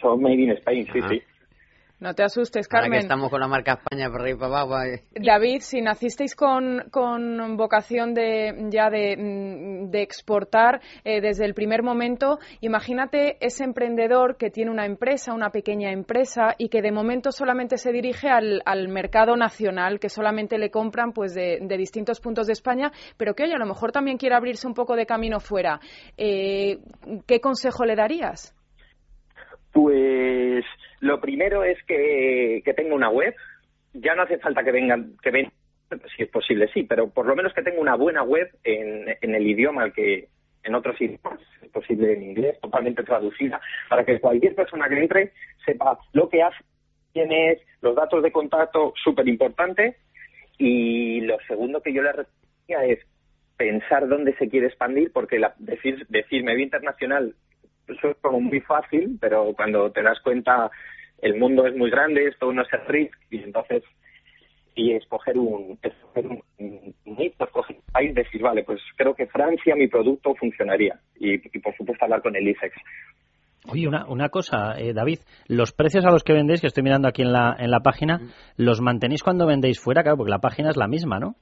Son 0.00 0.20
made 0.20 0.34
in 0.34 0.50
Spain, 0.52 0.86
sí, 0.92 1.00
sí. 1.08 1.22
No 2.04 2.12
te 2.12 2.22
asustes, 2.22 2.68
Carmen. 2.68 2.88
Ahora 2.88 2.98
que 2.98 3.02
estamos 3.04 3.30
con 3.30 3.40
la 3.40 3.48
marca 3.48 3.80
España 3.82 4.10
por 4.10 4.20
ahí 4.20 4.34
para 4.34 4.60
abajo. 4.60 4.74
David, 5.14 5.60
si 5.62 5.80
nacisteis 5.80 6.36
con, 6.36 6.90
con 6.90 7.56
vocación 7.56 8.12
de, 8.12 8.68
ya 8.68 8.90
de, 8.90 9.16
mm, 9.16 9.90
de 9.90 10.02
exportar 10.02 10.82
eh, 11.02 11.22
desde 11.22 11.46
el 11.46 11.54
primer 11.54 11.82
momento, 11.82 12.40
imagínate 12.60 13.38
ese 13.40 13.64
emprendedor 13.64 14.36
que 14.36 14.50
tiene 14.50 14.70
una 14.70 14.84
empresa, 14.84 15.32
una 15.32 15.48
pequeña 15.48 15.92
empresa, 15.92 16.54
y 16.58 16.68
que 16.68 16.82
de 16.82 16.92
momento 16.92 17.32
solamente 17.32 17.78
se 17.78 17.90
dirige 17.90 18.28
al, 18.28 18.60
al 18.66 18.88
mercado 18.88 19.34
nacional, 19.34 19.98
que 19.98 20.10
solamente 20.10 20.58
le 20.58 20.70
compran 20.70 21.12
pues 21.12 21.32
de, 21.32 21.60
de, 21.62 21.76
distintos 21.78 22.20
puntos 22.20 22.46
de 22.46 22.52
España, 22.52 22.92
pero 23.16 23.34
que 23.34 23.44
oye, 23.44 23.54
a 23.54 23.58
lo 23.58 23.64
mejor 23.64 23.92
también 23.92 24.18
quiere 24.18 24.34
abrirse 24.34 24.66
un 24.66 24.74
poco 24.74 24.94
de 24.94 25.06
camino 25.06 25.40
fuera. 25.40 25.80
Eh, 26.18 26.80
¿Qué 27.26 27.40
consejo 27.40 27.86
le 27.86 27.96
darías? 27.96 28.54
Pues 29.72 30.64
lo 31.04 31.20
primero 31.20 31.64
es 31.64 31.82
que, 31.84 32.62
tenga 32.74 32.94
una 32.94 33.10
web. 33.10 33.34
Ya 33.92 34.14
no 34.14 34.22
hace 34.22 34.38
falta 34.38 34.64
que 34.64 34.72
vengan, 34.72 35.16
que 35.22 35.30
vengan, 35.30 35.52
si 36.16 36.22
es 36.22 36.30
posible, 36.30 36.68
sí, 36.72 36.82
pero 36.82 37.10
por 37.10 37.26
lo 37.26 37.36
menos 37.36 37.52
que 37.52 37.62
tenga 37.62 37.78
una 37.78 37.94
buena 37.94 38.22
web 38.22 38.50
en, 38.64 39.06
el 39.20 39.46
idioma 39.46 39.90
que, 39.90 40.28
en 40.62 40.74
otros 40.74 41.00
idiomas, 41.00 41.38
es 41.62 41.68
posible 41.68 42.14
en 42.14 42.22
inglés, 42.22 42.58
totalmente 42.60 43.04
traducida, 43.04 43.60
para 43.88 44.04
que 44.04 44.18
cualquier 44.18 44.54
persona 44.54 44.88
que 44.88 44.98
entre 44.98 45.32
sepa 45.64 45.98
lo 46.14 46.28
que 46.28 46.42
hace, 46.42 46.64
quién 47.12 47.30
es, 47.30 47.60
los 47.82 47.94
datos 47.94 48.22
de 48.22 48.32
contacto, 48.32 48.94
súper 49.02 49.28
importante, 49.28 49.96
Y 50.56 51.20
lo 51.20 51.36
segundo 51.46 51.82
que 51.82 51.92
yo 51.92 52.02
le 52.02 52.12
recomendaría 52.12 52.94
es 52.94 53.00
pensar 53.56 54.08
dónde 54.08 54.34
se 54.36 54.48
quiere 54.48 54.68
expandir, 54.68 55.12
porque 55.12 55.38
la, 55.38 55.54
decir, 55.58 56.06
decir 56.08 56.42
me 56.42 56.60
internacional 56.60 57.34
eso 57.88 58.10
es 58.10 58.16
como 58.20 58.40
muy 58.40 58.60
fácil, 58.60 59.18
pero 59.20 59.52
cuando 59.54 59.90
te 59.90 60.02
das 60.02 60.20
cuenta 60.20 60.70
el 61.24 61.38
mundo 61.38 61.66
es 61.66 61.74
muy 61.74 61.90
grande, 61.90 62.28
esto 62.28 62.52
no 62.52 62.62
es 62.62 62.68
el 62.72 62.86
risk, 62.86 63.16
y 63.30 63.42
entonces 63.42 63.82
y 64.76 64.92
escoger 64.92 65.38
un, 65.38 65.78
escoger 65.82 66.26
un, 66.26 66.42
escoger 67.40 67.76
un 67.76 67.92
país, 67.92 68.14
decir, 68.14 68.42
vale, 68.42 68.62
pues 68.64 68.80
creo 68.96 69.14
que 69.14 69.26
Francia 69.26 69.74
mi 69.74 69.88
producto 69.88 70.34
funcionaría 70.34 70.98
y, 71.18 71.38
por 71.60 71.74
supuesto 71.76 72.04
hablar 72.04 72.20
con 72.20 72.36
el 72.36 72.46
IFEX. 72.48 72.74
Oye, 73.72 73.88
una, 73.88 74.04
una 74.06 74.28
cosa, 74.28 74.74
eh, 74.76 74.92
David, 74.92 75.20
los 75.48 75.72
precios 75.72 76.04
a 76.04 76.10
los 76.10 76.24
que 76.24 76.34
vendéis, 76.34 76.60
que 76.60 76.66
estoy 76.66 76.82
mirando 76.82 77.08
aquí 77.08 77.22
en 77.22 77.32
la, 77.32 77.56
en 77.58 77.70
la 77.70 77.80
página, 77.80 78.20
¿los 78.58 78.82
mantenéis 78.82 79.22
cuando 79.22 79.46
vendéis 79.46 79.80
fuera? 79.80 80.02
Claro, 80.02 80.18
porque 80.18 80.32
la 80.32 80.40
página 80.40 80.68
es 80.68 80.76
la 80.76 80.88
misma, 80.88 81.18
¿no? 81.18 81.36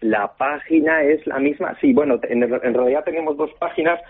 La 0.00 0.32
página 0.38 1.02
es 1.02 1.26
la 1.26 1.38
misma, 1.38 1.76
sí, 1.80 1.92
bueno, 1.92 2.14
en, 2.22 2.42
en 2.42 2.74
realidad 2.74 3.04
tenemos 3.04 3.36
dos 3.36 3.50
páginas 3.58 4.00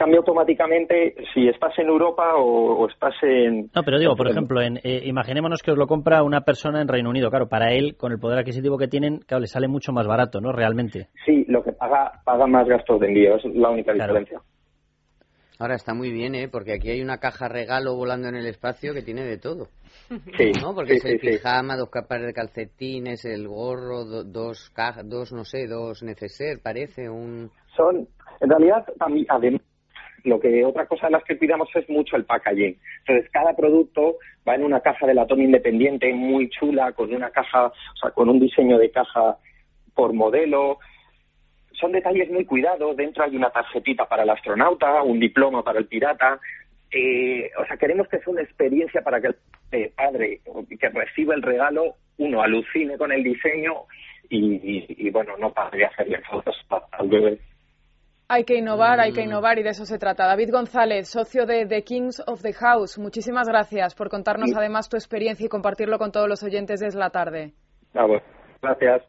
cambia 0.00 0.16
automáticamente 0.16 1.14
si 1.34 1.46
estás 1.46 1.78
en 1.78 1.88
Europa 1.88 2.34
o, 2.34 2.88
estás 2.88 3.12
en... 3.20 3.68
No, 3.74 3.82
pero 3.84 3.98
digo, 3.98 4.16
por 4.16 4.30
ejemplo, 4.30 4.62
en, 4.62 4.78
eh, 4.78 5.02
imaginémonos 5.04 5.60
que 5.62 5.72
os 5.72 5.76
lo 5.76 5.86
compra 5.86 6.22
una 6.22 6.40
persona 6.40 6.80
en 6.80 6.88
Reino 6.88 7.10
Unido. 7.10 7.28
Claro, 7.28 7.50
para 7.50 7.74
él, 7.74 7.96
con 7.98 8.10
el 8.10 8.18
poder 8.18 8.38
adquisitivo 8.38 8.78
que 8.78 8.88
tienen, 8.88 9.18
claro, 9.18 9.42
le 9.42 9.46
sale 9.46 9.68
mucho 9.68 9.92
más 9.92 10.06
barato, 10.06 10.40
¿no? 10.40 10.52
Realmente. 10.52 11.08
Sí, 11.26 11.44
lo 11.48 11.62
que 11.62 11.72
paga, 11.72 12.12
paga 12.24 12.46
más 12.46 12.66
gastos 12.66 12.98
de 12.98 13.08
envío, 13.08 13.36
es 13.36 13.44
la 13.54 13.68
única 13.68 13.92
diferencia. 13.92 14.40
Ahora 15.58 15.74
está 15.74 15.92
muy 15.92 16.10
bien, 16.10 16.34
¿eh? 16.34 16.48
Porque 16.50 16.72
aquí 16.72 16.88
hay 16.88 17.02
una 17.02 17.18
caja 17.18 17.46
regalo 17.46 17.94
volando 17.94 18.28
en 18.28 18.36
el 18.36 18.46
espacio 18.46 18.94
que 18.94 19.02
tiene 19.02 19.24
de 19.24 19.36
todo. 19.36 19.66
Sí, 20.08 20.52
¿no? 20.62 20.74
Porque 20.74 20.94
es 20.94 21.04
el 21.04 21.18
pijama, 21.18 21.76
dos 21.76 21.90
capas 21.90 22.22
de 22.22 22.32
calcetines, 22.32 23.26
el 23.26 23.46
gorro, 23.46 24.06
dos 24.06 24.72
dos, 25.04 25.32
no 25.34 25.44
sé, 25.44 25.66
dos 25.66 26.02
neceser, 26.02 26.60
parece 26.62 27.10
un... 27.10 27.50
Son, 27.76 28.08
en 28.40 28.48
realidad, 28.48 28.86
además 28.98 29.60
lo 30.24 30.40
que 30.40 30.64
otra 30.64 30.86
cosa 30.86 31.06
de 31.06 31.12
las 31.12 31.24
que 31.24 31.38
cuidamos 31.38 31.68
es 31.74 31.88
mucho 31.88 32.16
el 32.16 32.24
packaging. 32.24 32.78
Entonces, 33.00 33.30
cada 33.30 33.54
producto 33.54 34.16
va 34.46 34.54
en 34.54 34.64
una 34.64 34.80
caja 34.80 35.06
de 35.06 35.14
latón 35.14 35.40
independiente 35.40 36.12
muy 36.12 36.48
chula, 36.50 36.92
con 36.92 37.12
una 37.14 37.30
caja, 37.30 37.66
o 37.66 37.96
sea, 38.00 38.10
con 38.10 38.28
un 38.28 38.40
diseño 38.40 38.78
de 38.78 38.90
caja 38.90 39.38
por 39.94 40.12
modelo. 40.12 40.78
Son 41.72 41.92
detalles 41.92 42.30
muy 42.30 42.44
cuidados. 42.44 42.96
Dentro 42.96 43.24
hay 43.24 43.36
una 43.36 43.50
tarjetita 43.50 44.06
para 44.06 44.22
el 44.22 44.30
astronauta, 44.30 45.02
un 45.02 45.18
diploma 45.18 45.62
para 45.62 45.78
el 45.78 45.86
pirata. 45.86 46.40
Eh, 46.90 47.50
o 47.58 47.64
sea, 47.66 47.76
queremos 47.76 48.08
que 48.08 48.18
sea 48.18 48.32
una 48.32 48.42
experiencia 48.42 49.02
para 49.02 49.20
que 49.20 49.28
el 49.70 49.90
padre 49.90 50.40
que 50.78 50.88
reciba 50.88 51.34
el 51.34 51.42
regalo, 51.42 51.94
uno 52.18 52.42
alucine 52.42 52.98
con 52.98 53.12
el 53.12 53.22
diseño 53.22 53.84
y, 54.28 55.10
bueno, 55.10 55.36
no 55.38 55.52
pare 55.52 55.78
de 55.78 55.84
hacerle 55.86 56.20
fotos 56.22 56.56
al 56.92 57.08
bebé. 57.08 57.38
Hay 58.32 58.44
que 58.44 58.54
innovar, 58.54 59.00
hay 59.00 59.12
que 59.12 59.22
mm. 59.22 59.24
innovar 59.24 59.58
y 59.58 59.64
de 59.64 59.70
eso 59.70 59.84
se 59.84 59.98
trata. 59.98 60.24
David 60.24 60.52
González, 60.52 61.08
socio 61.08 61.46
de 61.46 61.66
The 61.66 61.82
Kings 61.82 62.22
of 62.28 62.40
the 62.42 62.52
House, 62.52 62.96
muchísimas 62.96 63.48
gracias 63.48 63.96
por 63.96 64.08
contarnos 64.08 64.52
además 64.56 64.88
tu 64.88 64.96
experiencia 64.96 65.46
y 65.46 65.48
compartirlo 65.48 65.98
con 65.98 66.12
todos 66.12 66.28
los 66.28 66.40
oyentes 66.44 66.78
desde 66.78 66.96
la 66.96 67.10
tarde. 67.10 67.54
Ah, 67.92 68.06
gracias. 68.62 69.02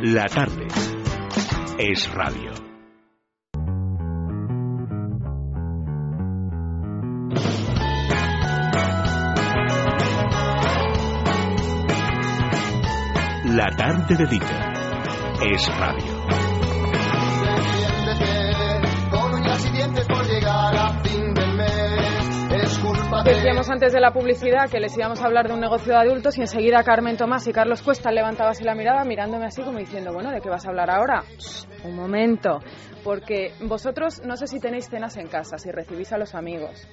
La 0.03 0.27
tarde 0.27 0.67
es 1.79 2.07
radio. 2.13 2.51
La 13.43 13.75
tarde 13.75 14.17
de 14.17 14.25
Dieter 14.27 15.51
es 15.51 15.67
radio. 15.79 16.27
Decíamos 23.27 23.69
antes 23.69 23.91
de 23.91 23.99
la 23.99 24.11
publicidad 24.11 24.69
que 24.71 24.79
les 24.79 24.97
íbamos 24.97 25.21
a 25.21 25.25
hablar 25.25 25.49
de 25.49 25.53
un 25.53 25.59
negocio 25.59 25.91
de 25.91 25.99
adultos 25.99 26.37
y 26.37 26.41
enseguida 26.41 26.81
Carmen 26.81 27.17
Tomás 27.17 27.45
y 27.45 27.51
Carlos 27.51 27.81
Cuesta 27.81 28.09
levantaban 28.09 28.51
así 28.51 28.63
la 28.63 28.73
mirada 28.73 29.03
mirándome 29.03 29.47
así 29.47 29.61
como 29.63 29.79
diciendo, 29.79 30.13
bueno, 30.13 30.31
¿de 30.31 30.39
qué 30.39 30.47
vas 30.47 30.65
a 30.65 30.69
hablar 30.69 30.89
ahora? 30.89 31.25
un 31.83 31.93
momento, 31.93 32.59
porque 33.03 33.51
vosotros 33.61 34.21
no 34.23 34.37
sé 34.37 34.47
si 34.47 34.61
tenéis 34.61 34.89
cenas 34.89 35.17
en 35.17 35.27
casa, 35.27 35.57
si 35.57 35.71
recibís 35.71 36.13
a 36.13 36.17
los 36.17 36.35
amigos. 36.35 36.87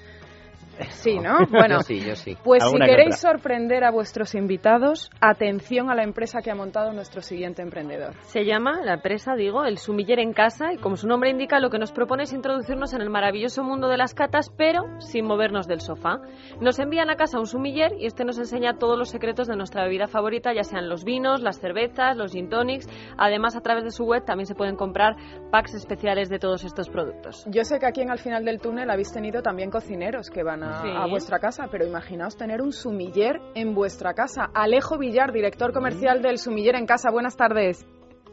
Sí, 0.90 1.18
¿no? 1.18 1.38
Bueno, 1.50 1.80
sí, 1.80 2.00
yo 2.00 2.16
sí. 2.16 2.36
pues 2.42 2.64
si 2.64 2.76
queréis 2.78 3.18
sorprender 3.18 3.84
a 3.84 3.90
vuestros 3.90 4.34
invitados, 4.34 5.10
atención 5.20 5.90
a 5.90 5.94
la 5.94 6.02
empresa 6.02 6.40
que 6.42 6.50
ha 6.50 6.54
montado 6.54 6.92
nuestro 6.92 7.22
siguiente 7.22 7.62
emprendedor. 7.62 8.14
Se 8.22 8.44
llama 8.44 8.82
la 8.82 8.94
empresa, 8.94 9.34
digo, 9.36 9.64
el 9.64 9.78
Sumiller 9.78 10.18
en 10.18 10.32
Casa 10.32 10.72
y 10.72 10.78
como 10.78 10.96
su 10.96 11.06
nombre 11.06 11.30
indica, 11.30 11.60
lo 11.60 11.70
que 11.70 11.78
nos 11.78 11.92
propone 11.92 12.24
es 12.24 12.32
introducirnos 12.32 12.92
en 12.92 13.02
el 13.02 13.10
maravilloso 13.10 13.62
mundo 13.62 13.88
de 13.88 13.96
las 13.96 14.14
catas, 14.14 14.50
pero 14.56 14.82
sin 14.98 15.26
movernos 15.26 15.66
del 15.66 15.80
sofá. 15.80 16.20
Nos 16.60 16.78
envían 16.78 17.10
a 17.10 17.16
casa 17.16 17.38
un 17.38 17.46
sumiller 17.46 17.92
y 17.98 18.06
este 18.06 18.24
nos 18.24 18.38
enseña 18.38 18.78
todos 18.78 18.98
los 18.98 19.10
secretos 19.10 19.46
de 19.46 19.56
nuestra 19.56 19.84
bebida 19.84 20.08
favorita, 20.08 20.52
ya 20.52 20.64
sean 20.64 20.88
los 20.88 21.04
vinos, 21.04 21.40
las 21.40 21.60
cervezas, 21.60 22.16
los 22.16 22.32
gin 22.32 22.48
tonics. 22.48 22.88
Además, 23.16 23.56
a 23.56 23.60
través 23.60 23.84
de 23.84 23.90
su 23.90 24.04
web 24.04 24.24
también 24.24 24.46
se 24.46 24.54
pueden 24.54 24.76
comprar 24.76 25.16
packs 25.50 25.74
especiales 25.74 26.28
de 26.28 26.38
todos 26.38 26.64
estos 26.64 26.88
productos. 26.88 27.44
Yo 27.48 27.64
sé 27.64 27.78
que 27.78 27.86
aquí 27.86 28.00
en 28.00 28.10
Al 28.10 28.18
final 28.18 28.44
del 28.44 28.60
túnel 28.60 28.90
habéis 28.90 29.12
tenido 29.12 29.42
también 29.42 29.70
cocineros 29.70 30.30
que 30.30 30.42
van 30.42 30.63
a, 30.64 31.06
vuestra 31.06 31.38
casa, 31.38 31.68
pero 31.70 31.86
imaginaos 31.86 32.36
tener 32.36 32.62
un 32.62 32.72
sumiller 32.72 33.40
en 33.54 33.74
vuestra 33.74 34.14
casa. 34.14 34.50
Alejo 34.54 34.98
Villar, 34.98 35.32
director 35.32 35.72
comercial 35.72 36.22
del 36.22 36.38
Sumiller 36.38 36.76
en 36.76 36.86
Casa. 36.86 37.10
Buenas 37.10 37.36
tardes. 37.36 37.86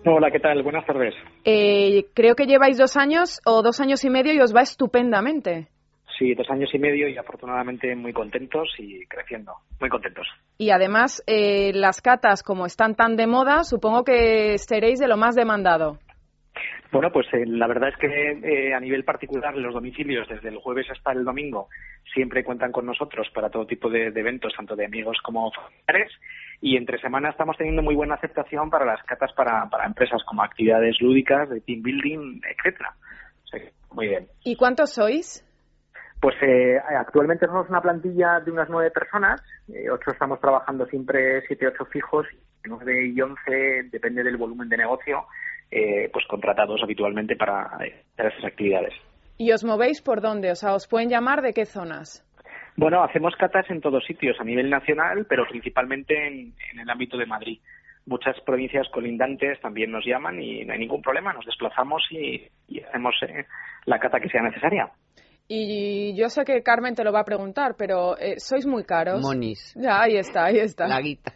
Hola, 0.06 0.32
¿qué 0.32 0.40
tal? 0.40 0.64
Buenas 0.64 0.86
tardes. 0.86 1.14
Eh, 1.46 2.06
creo 2.14 2.36
que 2.36 2.46
lleváis 2.46 2.78
dos 2.78 2.98
años 2.98 3.40
o 3.46 3.62
dos 3.62 3.80
años 3.80 4.04
y 4.04 4.10
medio 4.10 4.34
y 4.34 4.40
os 4.40 4.56
va 4.56 4.62
estupendamente. 4.62 5.68
Sí, 6.18 6.34
dos 6.34 6.50
años 6.50 6.70
y 6.74 6.80
medio 6.80 7.08
y 7.08 7.18
afortunadamente 7.18 7.96
muy 7.96 8.14
contentos 8.14 8.70
y 8.78 9.06
creciendo, 9.08 9.54
muy 9.80 9.90
contentos. 9.90 10.28
Y 10.58 10.70
además, 10.70 11.24
eh, 11.26 11.72
las 11.74 12.02
catas, 12.02 12.44
como 12.44 12.66
están 12.66 12.96
tan 12.96 13.16
de 13.16 13.28
moda, 13.28 13.64
supongo 13.64 14.04
que 14.04 14.58
seréis 14.58 15.00
de 15.00 15.08
lo 15.08 15.18
más 15.18 15.36
demandado. 15.36 15.98
Bueno, 16.92 17.10
pues 17.10 17.26
eh, 17.32 17.46
la 17.46 17.68
verdad 17.68 17.90
es 17.90 17.96
que 17.96 18.08
eh, 18.08 18.74
a 18.74 18.80
nivel 18.80 19.06
particular 19.06 19.56
los 19.56 19.74
domicilios 19.74 20.28
desde 20.28 20.50
el 20.50 20.58
jueves 20.58 20.88
hasta 20.92 21.14
el 21.14 21.24
domingo 21.24 21.70
siempre 22.14 22.44
cuentan 22.44 22.74
con 22.74 22.86
nosotros 22.86 23.30
para 23.34 23.50
todo 23.50 23.66
tipo 23.66 23.90
de, 23.90 24.08
eventos, 24.08 24.54
tanto 24.56 24.76
de 24.76 24.86
amigos 24.86 25.18
como 25.24 25.50
familiares. 25.52 26.12
Y 26.60 26.76
entre 26.76 27.00
semana 27.00 27.30
estamos 27.30 27.56
teniendo 27.56 27.82
muy 27.82 27.96
buena 27.96 28.16
aceptación 28.16 28.70
para 28.70 28.86
las 28.86 29.02
catas 29.04 29.32
para, 29.34 29.70
para 29.70 29.86
empresas 29.86 30.22
como 30.26 30.44
actividades 30.44 30.98
lúdicas, 31.00 31.50
de 31.50 31.62
team 31.62 31.82
building, 31.82 32.42
etcétera. 32.44 32.94
muy 33.94 34.08
bien. 34.08 34.28
¿Y 34.44 34.58
cuántos 34.58 34.94
sois? 34.94 35.48
Pues 36.20 36.36
eh, 36.42 36.78
actualmente 37.00 37.48
somos 37.48 37.70
una 37.70 37.82
plantilla 37.82 38.42
de 38.42 38.52
unas 38.52 38.70
nueve 38.70 38.92
personas, 38.92 39.42
ocho 39.92 40.12
estamos 40.12 40.40
trabajando 40.42 40.86
siempre 40.88 41.42
siete, 41.48 41.68
ocho 41.68 41.86
fijos, 41.86 42.28
nueve 42.66 43.08
y 43.08 43.20
once 43.22 43.90
depende 43.90 44.24
del 44.24 44.38
volumen 44.38 44.68
de 44.70 44.78
negocio 44.78 45.26
eh, 45.72 46.10
pues 46.12 46.26
contratados 46.28 46.82
habitualmente 46.84 47.36
para 47.36 47.64
hacer 47.64 48.04
esas 48.18 48.46
actividades. 48.46 48.94
¿Y 49.38 49.52
os 49.54 49.64
movéis 49.64 50.02
por 50.02 50.22
dónde? 50.22 50.52
O 50.52 50.56
sea, 50.56 50.76
¿os 50.76 50.88
pueden 50.88 51.10
llamar 51.10 51.42
de 51.42 51.54
qué 51.54 51.66
zonas? 51.66 52.28
Bueno, 52.76 53.04
hacemos 53.04 53.36
catas 53.36 53.70
en 53.70 53.82
todos 53.82 54.04
sitios, 54.06 54.40
a 54.40 54.44
nivel 54.44 54.70
nacional, 54.70 55.26
pero 55.28 55.48
principalmente 55.50 56.28
en, 56.28 56.54
el 56.80 56.90
ámbito 56.90 57.18
de 57.18 57.26
Madrid. 57.26 57.60
Muchas 58.06 58.40
provincias 58.42 58.88
colindantes 58.90 59.60
también 59.62 59.92
nos 59.92 60.06
llaman 60.06 60.42
y 60.42 60.66
no 60.66 60.74
hay 60.74 60.80
ningún 60.80 61.02
problema, 61.02 61.34
nos 61.34 61.46
desplazamos 61.46 62.04
y, 62.12 62.48
hacemos 62.88 63.16
eh, 63.28 63.46
la 63.86 64.00
cata 64.00 64.20
que 64.20 64.30
sea 64.30 64.42
necesaria. 64.42 64.92
Y 65.48 66.16
yo 66.16 66.30
sé 66.30 66.44
que 66.46 66.64
Carmen 66.64 66.96
te 66.96 67.04
lo 67.04 67.12
va 67.12 67.22
a 67.22 67.26
preguntar, 67.26 67.76
pero 67.78 68.18
eh, 68.18 68.36
¿sois 68.38 68.66
muy 68.66 68.84
caros? 68.84 69.22
Monis. 69.22 69.76
Ya, 69.76 70.02
ahí 70.02 70.18
está, 70.18 70.46
ahí 70.46 70.60
está. 70.60 70.88
La 70.88 71.02
guita. 71.02 71.34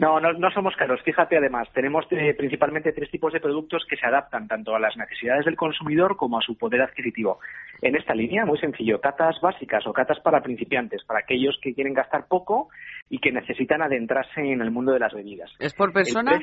No, 0.00 0.18
no, 0.18 0.50
somos 0.50 0.74
caros. 0.76 1.02
Fíjate, 1.02 1.36
además, 1.36 1.68
tenemos 1.74 2.06
eh, 2.10 2.32
principalmente 2.32 2.90
tres 2.92 3.10
tipos 3.10 3.34
de 3.34 3.40
productos 3.40 3.84
que 3.86 3.96
se 3.96 4.06
adaptan 4.06 4.48
tanto 4.48 4.74
a 4.74 4.80
las 4.80 4.96
necesidades 4.96 5.44
del 5.44 5.56
consumidor 5.56 6.16
como 6.16 6.38
a 6.38 6.42
su 6.42 6.56
poder 6.56 6.80
adquisitivo. 6.80 7.38
En 7.82 7.94
esta 7.94 8.14
línea, 8.14 8.46
muy 8.46 8.58
sencillo, 8.58 8.98
catas 8.98 9.38
básicas 9.42 9.86
o 9.86 9.92
catas 9.92 10.18
para 10.20 10.40
principiantes, 10.40 11.04
para 11.04 11.20
aquellos 11.20 11.58
que 11.62 11.74
quieren 11.74 11.92
gastar 11.92 12.28
poco 12.28 12.70
y 13.10 13.18
que 13.18 13.30
necesitan 13.30 13.82
adentrarse 13.82 14.40
en 14.40 14.62
el 14.62 14.70
mundo 14.70 14.92
de 14.92 15.00
las 15.00 15.12
bebidas. 15.12 15.50
¿Es 15.58 15.74
por 15.74 15.92
persona? 15.92 16.40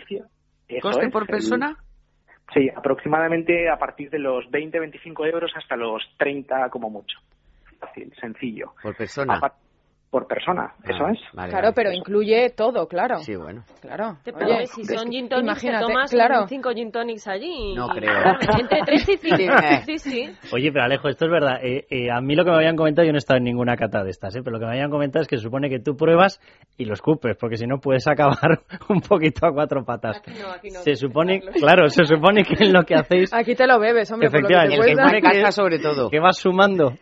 ¿Coste 0.80 1.10
por 1.10 1.26
persona? 1.26 1.76
sí, 2.54 2.70
aproximadamente 2.70 3.70
a 3.70 3.78
partir 3.78 4.12
de 4.12 4.20
los 4.20 4.46
20-25 4.52 5.34
euros 5.34 5.52
hasta 5.56 5.76
los 5.76 6.04
30 6.20 6.70
como 6.70 6.91
mucho. 6.91 7.17
Fácil, 7.80 8.13
sencillo. 8.22 8.74
Por 8.84 8.96
persona 8.96 9.39
por 10.10 10.26
persona, 10.26 10.74
ah, 10.74 10.84
eso 10.88 11.08
es. 11.10 11.50
claro, 11.50 11.74
pero 11.76 11.91
incluye 11.91 12.50
todo, 12.52 12.88
claro. 12.88 13.17
Sí, 13.17 13.36
bueno. 13.36 13.63
Claro. 13.82 14.17
Oye, 14.36 14.67
si 14.67 14.86
son 14.86 15.12
gin 15.12 15.28
tonics, 15.28 15.43
imagínate, 15.43 15.86
tomas 15.86 16.12
claro. 16.12 16.48
cinco 16.48 16.72
gin 16.72 16.91
tonics 16.91 17.28
allí. 17.28 17.76
No 17.76 17.89
creo. 17.89 18.13
Entre 18.60 18.80
tres 18.86 19.10
y 19.10 19.17
cinco. 19.17 19.54
sí, 19.86 19.98
sí. 20.00 20.30
Oye, 20.54 20.72
pero 20.72 20.86
Alejo, 20.86 21.10
esto 21.10 21.26
es 21.26 21.32
verdad. 21.32 21.60
Eh, 21.62 21.86
eh, 21.89 22.10
a 22.10 22.22
mí 22.22 22.36
lo 22.36 22.46
que 22.46 22.52
me 22.52 22.58
habían 22.58 22.78
comentado, 22.78 23.06
yo 23.06 23.12
no 23.12 23.17
he 23.17 23.20
estado 23.20 23.38
en 23.38 23.43
ninguna 23.43 23.76
cata 23.76 24.02
de 24.04 24.12
estas, 24.12 24.34
¿eh? 24.38 24.41
pero 24.43 24.54
lo 24.54 24.60
que 24.60 24.65
me 24.65 24.72
habían 24.72 24.89
comentado 24.89 25.24
es 25.24 25.28
que 25.28 25.38
se 25.38 25.43
supone 25.43 25.70
que 25.70 25.80
tú 25.80 25.98
pruebas 25.98 26.39
y 26.78 26.86
lo 26.86 26.93
escupes, 26.93 27.36
porque 27.38 27.58
si 27.58 27.67
no 27.67 27.80
puedes 27.80 28.08
acabar 28.08 28.62
un 28.89 29.02
poquito 29.02 29.46
a 29.46 29.52
cuatro 29.52 29.84
patas. 29.84 30.20
Aquí 30.20 30.32
no, 30.41 30.50
aquí 30.52 30.70
no. 30.70 30.80
Se 30.80 30.96
supone, 30.96 31.41
claro, 31.41 31.89
se 31.89 32.06
supone 32.06 32.43
que 32.43 32.63
en 32.63 32.72
lo 32.72 32.84
que 32.84 32.96
hacéis... 32.96 33.34
Aquí 33.34 33.56
te 33.56 33.67
lo 33.67 33.78
bebes, 33.78 34.10
hombre, 34.12 34.30
Efectivamente, 34.30 34.78
por 34.78 34.89
lo 34.89 35.12
que 35.12 35.22
te 35.22 35.43
que, 35.43 35.52
sobre 35.52 35.80
todo. 35.80 36.10
Que 36.10 36.20
vas 36.20 36.38
sumando 36.38 36.93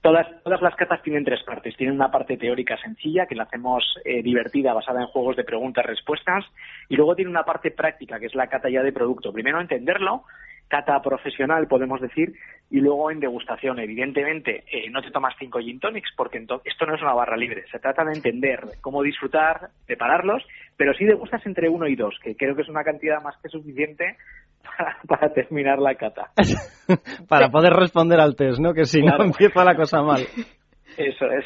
Todas, 0.00 0.26
todas 0.42 0.62
las 0.62 0.74
catas 0.76 1.02
tienen 1.02 1.24
tres 1.24 1.42
partes. 1.42 1.76
Tienen 1.76 1.96
una 1.96 2.10
parte 2.10 2.38
teórica 2.38 2.78
sencilla, 2.78 3.26
que 3.26 3.34
la 3.34 3.42
hacemos 3.42 3.84
eh, 4.04 4.22
divertida, 4.22 4.72
basada 4.72 5.02
en 5.02 5.08
juegos 5.08 5.36
de 5.36 5.44
preguntas-respuestas, 5.44 6.44
y 6.88 6.96
luego 6.96 7.14
tiene 7.14 7.30
una 7.30 7.44
parte 7.44 7.70
práctica, 7.70 8.18
que 8.18 8.26
es 8.26 8.34
la 8.34 8.46
cata 8.46 8.70
ya 8.70 8.82
de 8.82 8.92
producto. 8.92 9.32
Primero 9.32 9.60
entenderlo, 9.60 10.24
cata 10.70 11.02
profesional, 11.02 11.66
podemos 11.66 12.00
decir, 12.00 12.32
y 12.70 12.80
luego 12.80 13.10
en 13.10 13.20
degustación. 13.20 13.80
Evidentemente, 13.80 14.64
eh, 14.72 14.88
no 14.90 15.02
te 15.02 15.10
tomas 15.10 15.34
cinco 15.38 15.58
gin 15.58 15.80
tonics, 15.80 16.10
porque 16.16 16.38
esto 16.38 16.86
no 16.86 16.94
es 16.94 17.02
una 17.02 17.12
barra 17.12 17.36
libre. 17.36 17.64
Se 17.70 17.80
trata 17.80 18.04
de 18.04 18.12
entender 18.12 18.60
cómo 18.80 19.02
disfrutar, 19.02 19.70
prepararlos, 19.86 20.42
pero 20.76 20.94
sí 20.94 21.04
degustas 21.04 21.44
entre 21.44 21.68
uno 21.68 21.88
y 21.88 21.96
dos, 21.96 22.14
que 22.22 22.36
creo 22.36 22.54
que 22.54 22.62
es 22.62 22.68
una 22.68 22.84
cantidad 22.84 23.20
más 23.20 23.36
que 23.42 23.48
suficiente 23.48 24.16
para, 25.08 25.32
terminar 25.34 25.80
la 25.80 25.96
cata. 25.96 26.30
para 27.28 27.50
poder 27.50 27.72
responder 27.72 28.20
al 28.20 28.36
test, 28.36 28.60
¿no? 28.60 28.72
Que 28.72 28.84
si 28.84 29.02
no 29.02 29.22
empieza 29.22 29.64
la 29.64 29.74
cosa 29.74 30.02
mal. 30.02 30.22
Eso 30.96 31.26
es. 31.26 31.44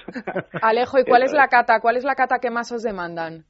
Alejo, 0.62 0.98
¿y 0.98 1.04
cuál 1.04 1.22
es 1.22 1.32
la 1.32 1.48
cata? 1.48 1.78
¿Cuál 1.80 1.96
es 1.96 2.04
la 2.04 2.14
cata 2.14 2.38
que 2.40 2.50
más 2.50 2.72
os 2.72 2.82
demandan? 2.82 3.44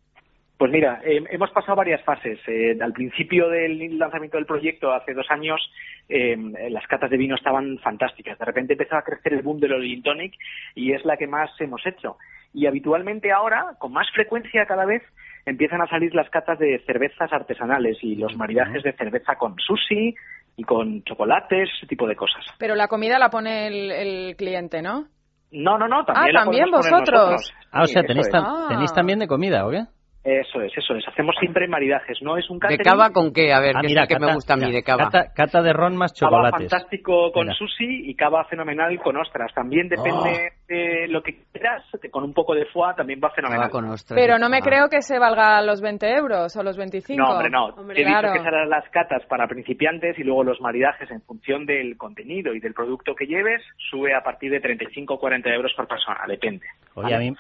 Pues 0.57 0.71
mira, 0.71 1.01
eh, 1.05 1.23
hemos 1.31 1.51
pasado 1.51 1.77
varias 1.77 2.03
fases. 2.05 2.39
Eh, 2.47 2.79
al 2.81 2.93
principio 2.93 3.49
del 3.49 3.99
lanzamiento 3.99 4.37
del 4.37 4.47
proyecto, 4.47 4.93
hace 4.93 5.13
dos 5.13 5.27
años, 5.31 5.61
eh, 6.09 6.37
las 6.71 6.87
catas 6.87 7.11
de 7.11 7.17
vino 7.17 7.35
estaban 7.35 7.79
fantásticas. 7.79 8.39
De 8.39 8.45
repente 8.45 8.75
empezó 8.75 8.97
a 8.97 9.03
crecer 9.03 9.35
el 9.35 9.43
boom 9.43 9.59
de 9.59 9.69
los 9.69 9.83
gin 9.83 10.03
tonic 10.03 10.35
y 10.75 10.93
es 10.93 11.05
la 11.05 11.17
que 11.17 11.27
más 11.27 11.51
hemos 11.61 11.85
hecho. 11.87 12.19
Y 12.53 12.67
habitualmente 12.67 13.33
ahora, 13.33 13.75
con 13.79 13.93
más 13.93 14.07
frecuencia 14.13 14.65
cada 14.67 14.85
vez, 14.85 15.03
empiezan 15.45 15.83
a 15.83 15.89
salir 15.89 16.15
las 16.15 16.31
catas 16.31 16.59
de 16.61 16.81
cervezas 16.87 17.33
artesanales 17.33 17.99
y 18.03 18.15
los 18.15 18.37
maridajes 18.37 18.85
de 18.85 18.93
cerveza 18.93 19.35
con 19.35 19.57
sushi 19.59 20.15
y 20.57 20.63
con 20.63 21.03
chocolates, 21.03 21.69
ese 21.77 21.87
tipo 21.89 22.07
de 22.07 22.15
cosas. 22.15 22.45
Pero 22.59 22.77
la 22.77 22.87
comida 22.87 23.19
la 23.19 23.29
pone 23.29 23.67
el, 23.67 24.37
cliente, 24.37 24.83
¿no? 24.83 25.09
No, 25.51 25.79
no, 25.79 25.89
no, 25.89 26.05
también 26.05 26.37
ah, 26.37 26.45
¿también 26.45 26.71
vosotros? 26.71 27.53
Ah, 27.73 27.83
o 27.83 27.87
sea, 27.87 28.03
tenéis, 28.03 28.29
tenéis 28.69 28.93
también 28.93 29.19
de 29.19 29.27
comida, 29.27 29.67
¿o 29.67 29.71
qué? 29.71 29.83
Eso 30.25 30.63
es, 30.63 30.73
eso 30.75 30.95
es. 30.95 31.07
Hacemos 31.07 31.37
siempre 31.39 31.69
maridajes, 31.69 32.23
¿no? 32.23 32.39
Es 32.39 32.49
un 32.49 32.59
catering... 32.59 32.79
¿De 32.79 32.85
cava 32.85 33.11
con 33.11 33.31
qué? 33.31 33.53
A 33.53 33.61
ver, 33.61 33.77
ah, 33.77 33.81
que, 33.83 33.89
mira, 33.89 34.07
que 34.07 34.19
me 34.19 34.33
gusta 34.33 34.55
a 34.55 34.57
mí 34.57 34.73
de 34.73 34.83
cava. 34.83 35.11
Cata, 35.11 35.61
de 35.61 35.73
ron 35.75 35.97
más 35.97 36.15
chocolates. 36.15 36.51
Cava 36.51 36.59
fantástico 36.59 37.31
con 37.31 37.53
sushi 37.53 38.09
y 38.09 38.15
cava 38.15 38.43
fenomenal 38.47 38.99
con 39.01 39.19
ostras. 39.19 39.53
También 39.55 39.87
depende 39.87 40.49
oh. 40.51 40.67
de 40.67 41.09
lo 41.09 41.23
que 41.23 41.43
quieras, 41.53 41.85
con 42.11 42.25
un 42.25 42.33
poco 42.33 42.55
de 42.55 42.65
foie 42.67 42.95
también 42.97 43.21
va 43.23 43.31
fenomenal. 43.31 43.69
Con 43.69 43.85
ostras, 43.85 44.19
Pero 44.19 44.39
no 44.39 44.49
me 44.49 44.63
creo 44.63 44.89
que 44.89 45.03
se 45.03 45.19
valga 45.19 45.61
los 45.61 45.83
20 45.83 46.11
euros 46.15 46.57
o 46.57 46.63
los 46.63 46.79
25. 46.79 47.23
No, 47.23 47.33
hombre, 47.35 47.51
no. 47.51 47.69
He 47.93 48.05
dicho 48.05 48.33
que 48.33 48.43
serán 48.43 48.71
las 48.71 48.89
catas 48.89 49.27
para 49.29 49.47
principiantes 49.47 50.19
y 50.19 50.25
luego 50.25 50.43
los 50.43 50.59
maridajes 50.59 51.11
en 51.11 51.21
función 51.21 51.67
del 51.67 51.99
contenido 51.99 52.55
y 52.55 52.61
del 52.61 52.73
producto 52.73 53.15
que 53.15 53.27
lleves 53.27 53.63
sube 53.91 54.15
a 54.15 54.23
partir 54.23 54.51
de 54.51 54.61
35 54.61 55.13
o 55.13 55.19
40 55.19 55.51
euros 55.51 55.73
por 55.77 55.87
persona, 55.87 56.21
depende. 56.27 56.67
Oye, 56.95 57.15
a 57.15 57.19
mí 57.19 57.35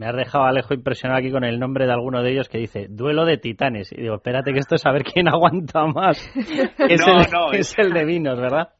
me 0.00 0.06
has 0.06 0.16
dejado 0.16 0.44
Alejo 0.44 0.72
impresionado 0.72 1.20
aquí 1.20 1.30
con 1.30 1.44
el 1.44 1.60
nombre 1.60 1.84
de 1.84 1.92
alguno 1.92 2.22
de 2.22 2.32
ellos 2.32 2.48
que 2.48 2.56
dice 2.56 2.86
Duelo 2.88 3.26
de 3.26 3.36
Titanes. 3.36 3.92
Y 3.92 4.00
digo, 4.00 4.14
espérate 4.14 4.50
que 4.54 4.60
esto 4.60 4.76
es 4.76 4.80
saber 4.80 5.02
quién 5.04 5.28
aguanta 5.28 5.84
más. 5.88 6.18
es, 6.36 7.06
el, 7.06 7.26
es, 7.52 7.78
el 7.78 7.92
de 7.92 8.06
vinos, 8.06 8.40
¿verdad? 8.40 8.70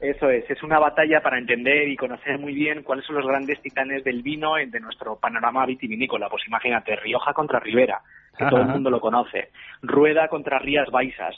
Eso 0.00 0.28
es, 0.28 0.44
es 0.50 0.60
una 0.64 0.80
batalla 0.80 1.20
para 1.20 1.38
entender 1.38 1.88
y 1.88 1.96
conocer 1.96 2.40
muy 2.40 2.52
bien 2.52 2.82
cuáles 2.82 3.06
son 3.06 3.14
los 3.14 3.26
grandes 3.26 3.62
titanes 3.62 4.02
del 4.02 4.22
vino 4.22 4.56
de 4.56 4.80
nuestro 4.80 5.16
panorama 5.20 5.64
vitivinícola. 5.66 6.28
Pues 6.28 6.42
imagínate, 6.48 6.96
Rioja 6.96 7.32
contra 7.32 7.60
Ribera, 7.60 8.00
que 8.36 8.46
todo 8.46 8.60
el 8.60 8.66
mundo 8.66 8.90
lo 8.90 9.00
conoce, 9.00 9.50
Rueda 9.82 10.26
contra 10.26 10.58
Rías 10.58 10.90
Baixas, 10.90 11.36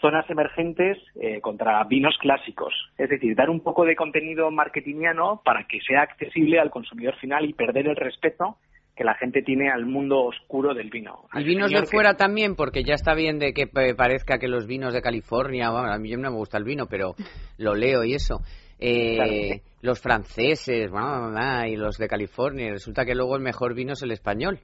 zonas 0.00 0.28
emergentes 0.30 0.98
eh, 1.20 1.40
contra 1.40 1.82
vinos 1.84 2.16
clásicos. 2.20 2.74
Es 2.98 3.08
decir, 3.08 3.34
dar 3.34 3.50
un 3.50 3.60
poco 3.60 3.84
de 3.84 3.96
contenido 3.96 4.50
marketingiano 4.50 5.40
para 5.44 5.66
que 5.66 5.80
sea 5.80 6.02
accesible 6.02 6.58
al 6.58 6.70
consumidor 6.70 7.16
final 7.16 7.44
y 7.44 7.52
perder 7.52 7.88
el 7.88 7.96
respeto 7.96 8.58
que 8.96 9.04
la 9.04 9.14
gente 9.14 9.42
tiene 9.42 9.70
al 9.70 9.84
mundo 9.84 10.24
oscuro 10.24 10.72
del 10.72 10.88
vino. 10.88 11.26
Y 11.34 11.44
vinos 11.44 11.70
de 11.70 11.84
fuera 11.84 12.14
también, 12.14 12.56
porque 12.56 12.82
ya 12.82 12.94
está 12.94 13.14
bien 13.14 13.38
de 13.38 13.52
que 13.52 13.66
parezca 13.66 14.38
que 14.38 14.48
los 14.48 14.66
vinos 14.66 14.94
de 14.94 15.02
California, 15.02 15.68
a 15.68 15.98
mí 15.98 16.10
no 16.12 16.30
me 16.30 16.36
gusta 16.36 16.56
el 16.56 16.64
vino, 16.64 16.86
pero 16.86 17.14
lo 17.58 17.74
leo 17.74 18.04
y 18.04 18.14
eso. 18.14 18.40
Eh, 18.78 19.60
los 19.82 20.00
franceses, 20.00 20.90
y 20.90 21.76
los 21.76 21.98
de 21.98 22.08
California, 22.08 22.70
resulta 22.70 23.04
que 23.04 23.14
luego 23.14 23.36
el 23.36 23.42
mejor 23.42 23.74
vino 23.74 23.92
es 23.92 24.02
el 24.02 24.12
español. 24.12 24.60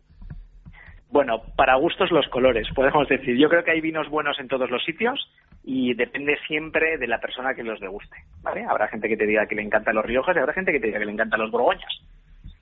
Bueno, 1.13 1.43
para 1.57 1.77
gustos 1.77 2.11
los 2.11 2.27
colores, 2.29 2.67
podemos 2.75 3.07
decir. 3.07 3.37
Yo 3.37 3.51
creo 3.51 3.63
que 3.63 3.71
hay 3.71 3.83
vinos 3.83 4.09
buenos 4.09 4.39
en 4.41 4.49
todos 4.49 4.71
los 4.71 4.83
sitios 4.83 5.31
y 5.63 5.93
depende 5.93 6.39
siempre 6.47 6.97
de 6.97 7.07
la 7.07 7.21
persona 7.21 7.55
que 7.55 7.63
los 7.63 7.79
deguste, 7.81 8.17
¿vale? 8.41 8.65
Habrá 8.65 8.89
gente 8.89 9.09
que 9.09 9.17
te 9.19 9.27
diga 9.27 9.47
que 9.47 9.55
le 9.55 9.63
encantan 9.63 9.95
los 9.95 10.07
Riojas 10.07 10.35
y 10.35 10.39
habrá 10.39 10.55
gente 10.55 10.73
que 10.73 10.81
te 10.81 10.87
diga 10.87 10.99
que 10.99 11.05
le 11.05 11.13
encantan 11.13 11.39
los 11.39 11.51
Borgoñas. 11.51 12.01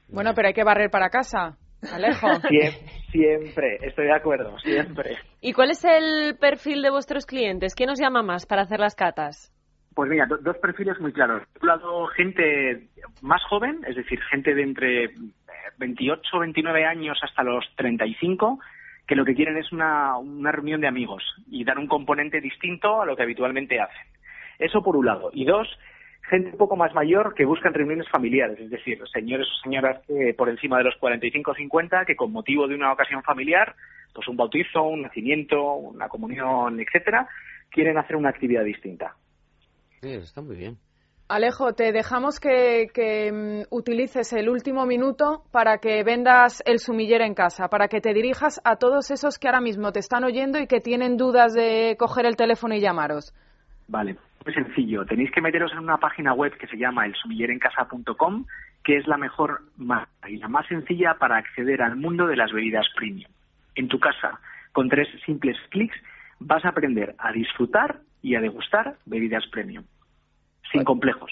Bueno, 0.08 0.32
pero 0.34 0.48
hay 0.48 0.54
que 0.54 0.64
barrer 0.64 0.90
para 0.90 1.10
casa, 1.10 1.56
Alejo. 1.92 2.26
siempre, 3.12 3.78
estoy 3.82 4.06
de 4.06 4.14
acuerdo, 4.14 4.58
siempre. 4.58 5.16
¿Y 5.40 5.52
cuál 5.52 5.70
es 5.70 5.84
el 5.84 6.36
perfil 6.36 6.82
de 6.82 6.90
vuestros 6.90 7.26
clientes? 7.26 7.76
¿Qué 7.76 7.86
nos 7.86 8.00
llama 8.00 8.22
más 8.22 8.46
para 8.46 8.62
hacer 8.62 8.80
las 8.80 8.96
catas? 8.96 9.54
Pues 9.94 10.10
mira, 10.10 10.26
dos 10.26 10.56
perfiles 10.58 10.98
muy 11.00 11.12
claros. 11.12 11.42
Por 11.52 11.62
un 11.62 11.68
lado, 11.68 12.06
gente 12.08 12.88
más 13.22 13.42
joven, 13.44 13.80
es 13.86 13.94
decir, 13.94 14.20
gente 14.30 14.54
de 14.54 14.62
entre 14.62 15.10
28, 15.80 16.38
29 16.38 16.84
años 16.84 17.18
hasta 17.22 17.42
los 17.42 17.64
35, 17.76 18.60
que 19.06 19.16
lo 19.16 19.24
que 19.24 19.34
quieren 19.34 19.56
es 19.56 19.72
una, 19.72 20.16
una 20.18 20.52
reunión 20.52 20.80
de 20.80 20.86
amigos 20.86 21.24
y 21.50 21.64
dar 21.64 21.78
un 21.78 21.88
componente 21.88 22.40
distinto 22.40 23.02
a 23.02 23.06
lo 23.06 23.16
que 23.16 23.24
habitualmente 23.24 23.80
hacen. 23.80 24.06
Eso 24.58 24.82
por 24.82 24.94
un 24.96 25.06
lado. 25.06 25.30
Y 25.32 25.44
dos, 25.44 25.66
gente 26.28 26.50
un 26.50 26.58
poco 26.58 26.76
más 26.76 26.94
mayor 26.94 27.34
que 27.34 27.44
buscan 27.44 27.74
reuniones 27.74 28.08
familiares, 28.08 28.60
es 28.60 28.70
decir, 28.70 29.00
señores 29.12 29.48
o 29.48 29.62
señoras 29.64 30.00
por 30.36 30.48
encima 30.48 30.78
de 30.78 30.84
los 30.84 30.96
45 30.96 31.50
o 31.50 31.54
50 31.54 32.04
que 32.04 32.14
con 32.14 32.30
motivo 32.30 32.68
de 32.68 32.74
una 32.74 32.92
ocasión 32.92 33.22
familiar, 33.22 33.74
pues 34.14 34.28
un 34.28 34.36
bautizo, 34.36 34.82
un 34.82 35.02
nacimiento, 35.02 35.74
una 35.74 36.08
comunión, 36.08 36.78
etcétera, 36.78 37.26
quieren 37.70 37.98
hacer 37.98 38.16
una 38.16 38.28
actividad 38.28 38.64
distinta. 38.64 39.16
Sí, 40.00 40.12
está 40.12 40.40
muy 40.42 40.56
bien. 40.56 40.78
Alejo, 41.30 41.74
te 41.74 41.92
dejamos 41.92 42.40
que, 42.40 42.88
mm, 43.32 43.72
utilices 43.72 44.32
el 44.32 44.48
último 44.48 44.84
minuto 44.84 45.44
para 45.52 45.78
que 45.78 46.02
vendas 46.02 46.60
el 46.66 46.80
sumiller 46.80 47.20
en 47.20 47.34
casa, 47.34 47.68
para 47.68 47.86
que 47.86 48.00
te 48.00 48.12
dirijas 48.12 48.60
a 48.64 48.74
todos 48.74 49.12
esos 49.12 49.38
que 49.38 49.46
ahora 49.46 49.60
mismo 49.60 49.92
te 49.92 50.00
están 50.00 50.24
oyendo 50.24 50.58
y 50.58 50.66
que 50.66 50.80
tienen 50.80 51.16
dudas 51.16 51.54
de 51.54 51.94
coger 52.00 52.26
el 52.26 52.34
teléfono 52.34 52.74
y 52.74 52.80
llamaros. 52.80 53.32
Vale, 53.86 54.16
muy 54.44 54.54
sencillo. 54.54 55.04
Tenéis 55.04 55.30
que 55.30 55.40
meteros 55.40 55.70
en 55.70 55.78
una 55.78 55.98
página 55.98 56.34
web 56.34 56.52
que 56.58 56.66
se 56.66 56.76
llama 56.76 57.06
elsumillerencasa.com, 57.06 58.46
que 58.82 58.96
es 58.96 59.06
la 59.06 59.16
mejor 59.16 59.60
y 60.26 60.36
la 60.36 60.48
más 60.48 60.66
sencilla 60.66 61.14
para 61.14 61.36
acceder 61.36 61.80
al 61.80 61.94
mundo 61.94 62.26
de 62.26 62.34
las 62.34 62.50
bebidas 62.50 62.86
premium. 62.96 63.30
En 63.76 63.86
tu 63.86 64.00
casa, 64.00 64.40
con 64.72 64.88
tres 64.88 65.06
simples 65.24 65.56
clics, 65.68 65.96
vas 66.40 66.64
a 66.64 66.70
aprender 66.70 67.14
a 67.18 67.30
disfrutar 67.30 68.00
y 68.20 68.34
a 68.34 68.40
degustar 68.40 68.96
bebidas 69.06 69.46
premium 69.52 69.84
sin 70.72 70.84
complejos. 70.84 71.30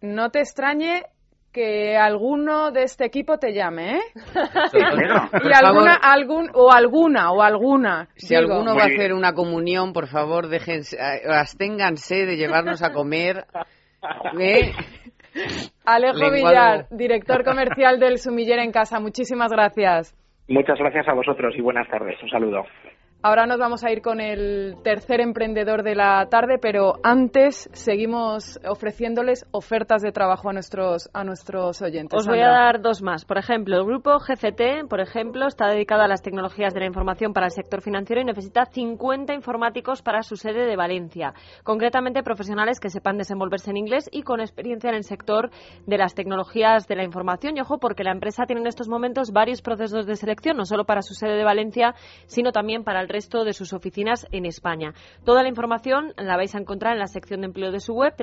No 0.00 0.30
te 0.30 0.40
extrañe 0.40 1.04
que 1.52 1.96
alguno 1.96 2.70
de 2.70 2.84
este 2.84 3.04
equipo 3.04 3.38
te 3.38 3.52
llame, 3.52 3.96
¿eh? 3.96 4.00
Y 4.72 5.52
alguna, 5.52 5.94
algún, 5.94 6.50
o 6.54 6.72
alguna, 6.72 7.32
o 7.32 7.42
alguna. 7.42 8.08
Si 8.14 8.34
digo. 8.34 8.52
alguno 8.52 8.74
va 8.74 8.84
a 8.84 8.86
hacer 8.86 9.12
una 9.12 9.32
comunión, 9.32 9.92
por 9.92 10.06
favor, 10.06 10.48
déjense, 10.48 10.96
absténganse 11.28 12.26
de 12.26 12.36
llevarnos 12.36 12.82
a 12.82 12.92
comer. 12.92 13.46
¿eh? 14.40 14.72
Alejo 15.84 16.18
Lenguado. 16.18 16.32
Villar, 16.32 16.86
director 16.90 17.44
comercial 17.44 17.98
del 17.98 18.18
Sumiller 18.18 18.60
en 18.60 18.72
Casa, 18.72 19.00
muchísimas 19.00 19.50
gracias. 19.50 20.14
Muchas 20.48 20.78
gracias 20.78 21.06
a 21.08 21.14
vosotros 21.14 21.54
y 21.56 21.60
buenas 21.60 21.88
tardes. 21.88 22.20
Un 22.22 22.30
saludo. 22.30 22.64
Ahora 23.22 23.44
nos 23.44 23.58
vamos 23.58 23.84
a 23.84 23.92
ir 23.92 24.00
con 24.00 24.18
el 24.18 24.76
tercer 24.82 25.20
emprendedor 25.20 25.82
de 25.82 25.94
la 25.94 26.26
tarde, 26.30 26.56
pero 26.58 26.94
antes 27.02 27.68
seguimos 27.74 28.58
ofreciéndoles 28.66 29.44
ofertas 29.50 30.00
de 30.00 30.10
trabajo 30.10 30.48
a 30.48 30.54
nuestros, 30.54 31.10
a 31.12 31.22
nuestros 31.22 31.82
oyentes. 31.82 32.18
Os 32.18 32.26
voy 32.26 32.40
a 32.40 32.48
dar 32.48 32.80
dos 32.80 33.02
más. 33.02 33.26
Por 33.26 33.36
ejemplo, 33.36 33.76
el 33.76 33.84
grupo 33.84 34.18
GCT, 34.20 34.88
por 34.88 35.00
ejemplo, 35.00 35.48
está 35.48 35.66
dedicado 35.68 36.00
a 36.00 36.08
las 36.08 36.22
tecnologías 36.22 36.72
de 36.72 36.80
la 36.80 36.86
información 36.86 37.34
para 37.34 37.44
el 37.44 37.52
sector 37.52 37.82
financiero 37.82 38.22
y 38.22 38.24
necesita 38.24 38.64
50 38.64 39.34
informáticos 39.34 40.00
para 40.00 40.22
su 40.22 40.36
sede 40.36 40.64
de 40.64 40.76
Valencia. 40.76 41.34
Concretamente, 41.62 42.22
profesionales 42.22 42.80
que 42.80 42.88
sepan 42.88 43.18
desenvolverse 43.18 43.68
en 43.68 43.76
inglés 43.76 44.08
y 44.10 44.22
con 44.22 44.40
experiencia 44.40 44.88
en 44.88 44.96
el 44.96 45.04
sector 45.04 45.50
de 45.86 45.98
las 45.98 46.14
tecnologías 46.14 46.88
de 46.88 46.96
la 46.96 47.04
información. 47.04 47.58
Y 47.58 47.60
ojo, 47.60 47.76
porque 47.76 48.02
la 48.02 48.12
empresa 48.12 48.46
tiene 48.46 48.62
en 48.62 48.66
estos 48.66 48.88
momentos 48.88 49.30
varios 49.30 49.60
procesos 49.60 50.06
de 50.06 50.16
selección, 50.16 50.56
no 50.56 50.64
solo 50.64 50.86
para 50.86 51.02
su 51.02 51.12
sede 51.12 51.36
de 51.36 51.44
Valencia, 51.44 51.94
sino 52.24 52.50
también 52.50 52.82
para 52.82 53.02
el 53.02 53.09
resto 53.10 53.44
de 53.44 53.52
sus 53.52 53.74
oficinas 53.74 54.26
en 54.32 54.46
España. 54.46 54.94
Toda 55.24 55.42
la 55.42 55.50
información 55.50 56.14
la 56.16 56.36
vais 56.38 56.54
a 56.54 56.58
encontrar 56.58 56.94
en 56.94 57.00
la 57.00 57.06
sección 57.08 57.40
de 57.42 57.46
empleo 57.48 57.70
de 57.72 57.80
su 57.80 57.92
web, 57.92 58.14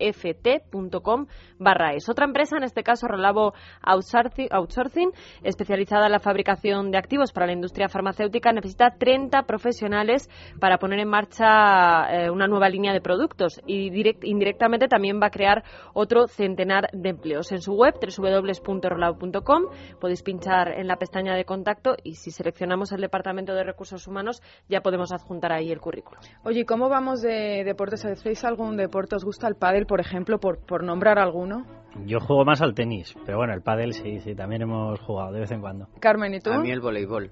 www.gft.com 0.00 1.26
barra 1.58 1.94
es. 1.94 2.08
Otra 2.08 2.24
empresa, 2.26 2.56
en 2.56 2.64
este 2.64 2.82
caso 2.82 3.08
Rolabo 3.08 3.54
Outsourcing, 3.82 5.10
especializada 5.42 6.06
en 6.06 6.12
la 6.12 6.20
fabricación 6.20 6.90
de 6.90 6.98
activos 6.98 7.32
para 7.32 7.46
la 7.46 7.52
industria 7.52 7.88
farmacéutica, 7.88 8.52
necesita 8.52 8.90
30 8.98 9.42
profesionales 9.44 10.28
para 10.60 10.78
poner 10.78 10.98
en 11.00 11.08
marcha 11.08 12.06
eh, 12.12 12.30
una 12.30 12.46
nueva 12.46 12.68
línea 12.68 12.92
de 12.92 13.00
productos 13.00 13.60
y 13.66 13.90
direct- 13.90 14.24
indirectamente 14.24 14.88
también 14.88 15.20
va 15.22 15.26
a 15.28 15.30
crear 15.30 15.64
otro 15.94 16.26
centenar 16.28 16.88
de 16.92 17.08
empleos. 17.08 17.50
En 17.52 17.60
su 17.62 17.72
web, 17.74 17.94
www.rolabo.com, 18.00 19.62
podéis 20.00 20.22
pinchar 20.22 20.68
en 20.78 20.86
la 20.86 20.96
pestaña 20.96 21.34
de 21.34 21.44
contacto 21.44 21.94
y 22.02 22.14
si 22.16 22.30
seleccionamos 22.30 22.92
el 22.92 23.00
Departamento 23.00 23.21
de 23.22 23.64
Recursos 23.64 24.06
Humanos 24.06 24.42
ya 24.68 24.80
podemos 24.80 25.12
adjuntar 25.12 25.52
ahí 25.52 25.70
el 25.70 25.80
currículum. 25.80 26.20
Oye, 26.44 26.60
¿y 26.60 26.64
¿cómo 26.64 26.88
vamos 26.88 27.22
de 27.22 27.62
deportes? 27.64 28.04
¿Hacéis 28.04 28.44
algún 28.44 28.76
deporte? 28.76 29.16
¿Os 29.16 29.24
gusta 29.24 29.48
el 29.48 29.54
pádel, 29.54 29.86
por 29.86 30.00
ejemplo, 30.00 30.38
por, 30.38 30.58
por 30.58 30.84
nombrar 30.84 31.18
alguno? 31.18 31.64
Yo 32.06 32.20
juego 32.20 32.44
más 32.44 32.62
al 32.62 32.74
tenis, 32.74 33.14
pero 33.24 33.38
bueno, 33.38 33.52
el 33.52 33.62
pádel 33.62 33.92
sí, 33.92 34.20
sí, 34.20 34.34
también 34.34 34.62
hemos 34.62 35.00
jugado 35.00 35.32
de 35.32 35.40
vez 35.40 35.50
en 35.50 35.60
cuando. 35.60 35.88
Carmen, 36.00 36.34
¿y 36.34 36.40
tú? 36.40 36.50
A 36.50 36.58
mí 36.58 36.70
el 36.70 36.80
voleibol. 36.80 37.30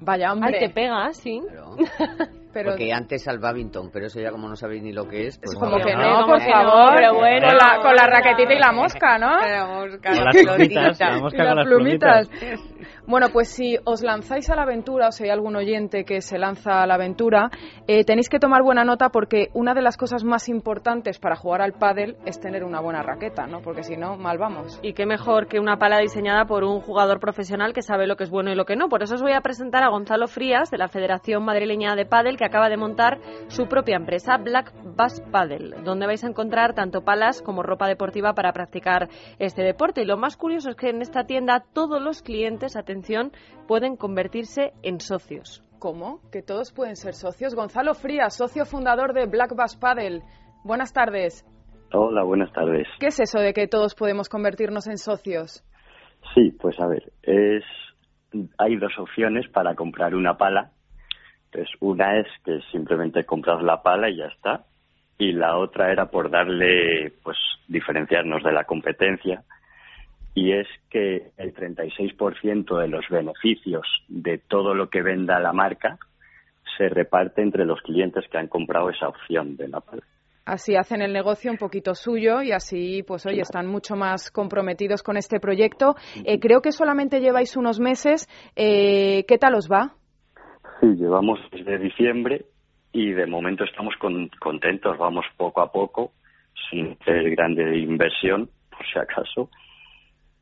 Vaya, 0.00 0.32
hombre. 0.32 0.58
Ay, 0.58 0.68
te 0.68 0.74
pega, 0.74 1.12
sí. 1.12 1.42
Pero, 1.46 1.76
pero 2.52 2.70
Porque 2.70 2.92
antes 2.92 3.26
al 3.28 3.38
badminton, 3.38 3.90
pero 3.92 4.06
eso 4.06 4.20
ya 4.20 4.30
como 4.30 4.48
no 4.48 4.56
sabéis 4.56 4.82
ni 4.82 4.92
lo 4.92 5.06
que 5.06 5.26
es, 5.26 5.38
pues 5.38 5.54
como 5.58 5.78
no. 5.78 5.84
que 5.84 5.94
no, 5.94 6.26
por 6.26 6.40
favor. 6.42 6.94
pero 6.96 7.14
bueno. 7.14 7.46
con, 7.48 7.56
la, 7.56 7.78
con 7.82 7.94
la 7.94 8.06
raquetita 8.06 8.54
y 8.54 8.58
la 8.58 8.72
mosca, 8.72 9.18
¿no? 9.18 9.30
Con 10.02 10.24
las 10.24 10.36
plumitas, 10.36 11.00
la 11.00 11.16
Y 11.16 11.20
mosca 11.20 11.36
con 11.38 11.46
las 11.46 11.56
las 11.56 11.66
plumitas. 11.66 12.28
plumitas. 12.28 12.60
Bueno, 13.06 13.28
pues 13.32 13.48
si 13.48 13.76
os 13.84 14.02
lanzáis 14.02 14.48
a 14.50 14.54
la 14.56 14.62
aventura, 14.62 15.08
o 15.08 15.10
si 15.12 15.24
hay 15.24 15.30
algún 15.30 15.56
oyente 15.56 16.04
que 16.04 16.20
se 16.20 16.38
lanza 16.38 16.82
a 16.82 16.86
la 16.86 16.94
aventura, 16.94 17.50
eh, 17.88 18.04
tenéis 18.04 18.28
que 18.28 18.38
tomar 18.38 18.62
buena 18.62 18.84
nota 18.84 19.08
porque 19.08 19.48
una 19.52 19.74
de 19.74 19.82
las 19.82 19.96
cosas 19.96 20.22
más 20.22 20.48
importantes 20.48 21.18
para 21.18 21.34
jugar 21.34 21.60
al 21.60 21.72
pádel 21.72 22.16
es 22.24 22.38
tener 22.38 22.62
una 22.62 22.80
buena 22.80 23.02
raqueta, 23.02 23.46
¿no? 23.46 23.62
Porque 23.62 23.82
si 23.82 23.96
no, 23.96 24.16
mal 24.16 24.38
vamos. 24.38 24.78
Y 24.82 24.92
qué 24.92 25.06
mejor 25.06 25.48
que 25.48 25.58
una 25.58 25.76
pala 25.76 25.98
diseñada 25.98 26.44
por 26.44 26.62
un 26.62 26.80
jugador 26.80 27.18
profesional 27.18 27.72
que 27.72 27.82
sabe 27.82 28.06
lo 28.06 28.14
que 28.16 28.24
es 28.24 28.30
bueno 28.30 28.52
y 28.52 28.54
lo 28.54 28.64
que 28.64 28.76
no. 28.76 28.88
Por 28.88 29.02
eso 29.02 29.14
os 29.16 29.22
voy 29.22 29.32
a 29.32 29.40
presentar 29.40 29.82
a 29.82 29.88
Gonzalo 29.88 30.28
Frías, 30.28 30.70
de 30.70 30.78
la 30.78 30.86
Federación 30.88 31.44
Madrileña 31.44 31.96
de 31.96 32.06
Pádel, 32.06 32.36
que 32.40 32.46
acaba 32.46 32.70
de 32.70 32.78
montar 32.78 33.18
su 33.48 33.68
propia 33.68 33.96
empresa, 33.96 34.38
Black 34.38 34.72
Bass 34.96 35.20
Paddle, 35.30 35.82
donde 35.84 36.06
vais 36.06 36.24
a 36.24 36.26
encontrar 36.26 36.72
tanto 36.72 37.02
palas 37.02 37.42
como 37.42 37.62
ropa 37.62 37.86
deportiva 37.86 38.32
para 38.32 38.54
practicar 38.54 39.10
este 39.38 39.62
deporte. 39.62 40.00
Y 40.00 40.06
lo 40.06 40.16
más 40.16 40.38
curioso 40.38 40.70
es 40.70 40.76
que 40.76 40.88
en 40.88 41.02
esta 41.02 41.24
tienda 41.24 41.62
todos 41.74 42.00
los 42.00 42.22
clientes, 42.22 42.76
atención, 42.76 43.32
pueden 43.68 43.96
convertirse 43.96 44.72
en 44.82 45.00
socios. 45.00 45.62
¿Cómo? 45.78 46.20
¿Que 46.32 46.40
todos 46.40 46.72
pueden 46.72 46.96
ser 46.96 47.12
socios? 47.12 47.54
Gonzalo 47.54 47.92
Frías, 47.92 48.34
socio 48.34 48.64
fundador 48.64 49.12
de 49.12 49.26
Black 49.26 49.54
Bass 49.54 49.76
Paddle. 49.76 50.22
Buenas 50.64 50.94
tardes. 50.94 51.44
Hola, 51.92 52.22
buenas 52.22 52.50
tardes. 52.54 52.86
¿Qué 53.00 53.08
es 53.08 53.20
eso 53.20 53.38
de 53.38 53.52
que 53.52 53.68
todos 53.68 53.94
podemos 53.94 54.30
convertirnos 54.30 54.86
en 54.86 54.96
socios? 54.96 55.62
Sí, 56.34 56.52
pues 56.58 56.80
a 56.80 56.86
ver, 56.86 57.12
es 57.22 57.64
hay 58.56 58.76
dos 58.76 58.92
opciones 58.98 59.46
para 59.52 59.74
comprar 59.74 60.14
una 60.14 60.38
pala. 60.38 60.70
Pues 61.52 61.68
una 61.80 62.18
es 62.18 62.26
que 62.44 62.60
simplemente 62.70 63.24
compras 63.24 63.62
la 63.62 63.82
pala 63.82 64.08
y 64.08 64.16
ya 64.16 64.26
está. 64.26 64.64
Y 65.18 65.32
la 65.32 65.58
otra 65.58 65.92
era 65.92 66.06
por 66.06 66.30
darle, 66.30 67.12
pues, 67.22 67.36
diferenciarnos 67.68 68.42
de 68.42 68.52
la 68.52 68.64
competencia. 68.64 69.42
Y 70.34 70.52
es 70.52 70.68
que 70.88 71.30
el 71.36 71.54
36% 71.54 72.78
de 72.78 72.88
los 72.88 73.06
beneficios 73.08 73.86
de 74.08 74.38
todo 74.38 74.74
lo 74.74 74.88
que 74.88 75.02
venda 75.02 75.40
la 75.40 75.52
marca 75.52 75.98
se 76.78 76.88
reparte 76.88 77.42
entre 77.42 77.64
los 77.64 77.80
clientes 77.82 78.24
que 78.30 78.38
han 78.38 78.48
comprado 78.48 78.90
esa 78.90 79.08
opción 79.08 79.56
de 79.56 79.68
la 79.68 79.80
pala. 79.80 80.02
Así 80.46 80.74
hacen 80.74 81.02
el 81.02 81.12
negocio 81.12 81.50
un 81.50 81.58
poquito 81.58 81.94
suyo 81.94 82.42
y 82.42 82.52
así, 82.52 83.04
pues 83.06 83.26
oye, 83.26 83.42
están 83.42 83.66
mucho 83.66 83.94
más 83.94 84.30
comprometidos 84.30 85.02
con 85.02 85.16
este 85.16 85.38
proyecto. 85.38 85.94
Eh, 86.24 86.40
creo 86.40 86.62
que 86.62 86.72
solamente 86.72 87.20
lleváis 87.20 87.56
unos 87.56 87.78
meses. 87.78 88.26
Eh, 88.56 89.24
¿Qué 89.28 89.38
tal 89.38 89.54
os 89.54 89.68
va? 89.70 89.94
Sí, 90.80 90.86
llevamos 90.96 91.38
desde 91.52 91.78
diciembre 91.78 92.44
y 92.92 93.12
de 93.12 93.26
momento 93.26 93.64
estamos 93.64 93.94
con- 93.96 94.28
contentos. 94.40 94.96
Vamos 94.98 95.24
poco 95.36 95.60
a 95.60 95.70
poco, 95.70 96.12
sin 96.70 96.96
hacer 97.00 97.30
grande 97.30 97.78
inversión, 97.78 98.48
por 98.70 98.86
si 98.86 98.98
acaso, 98.98 99.50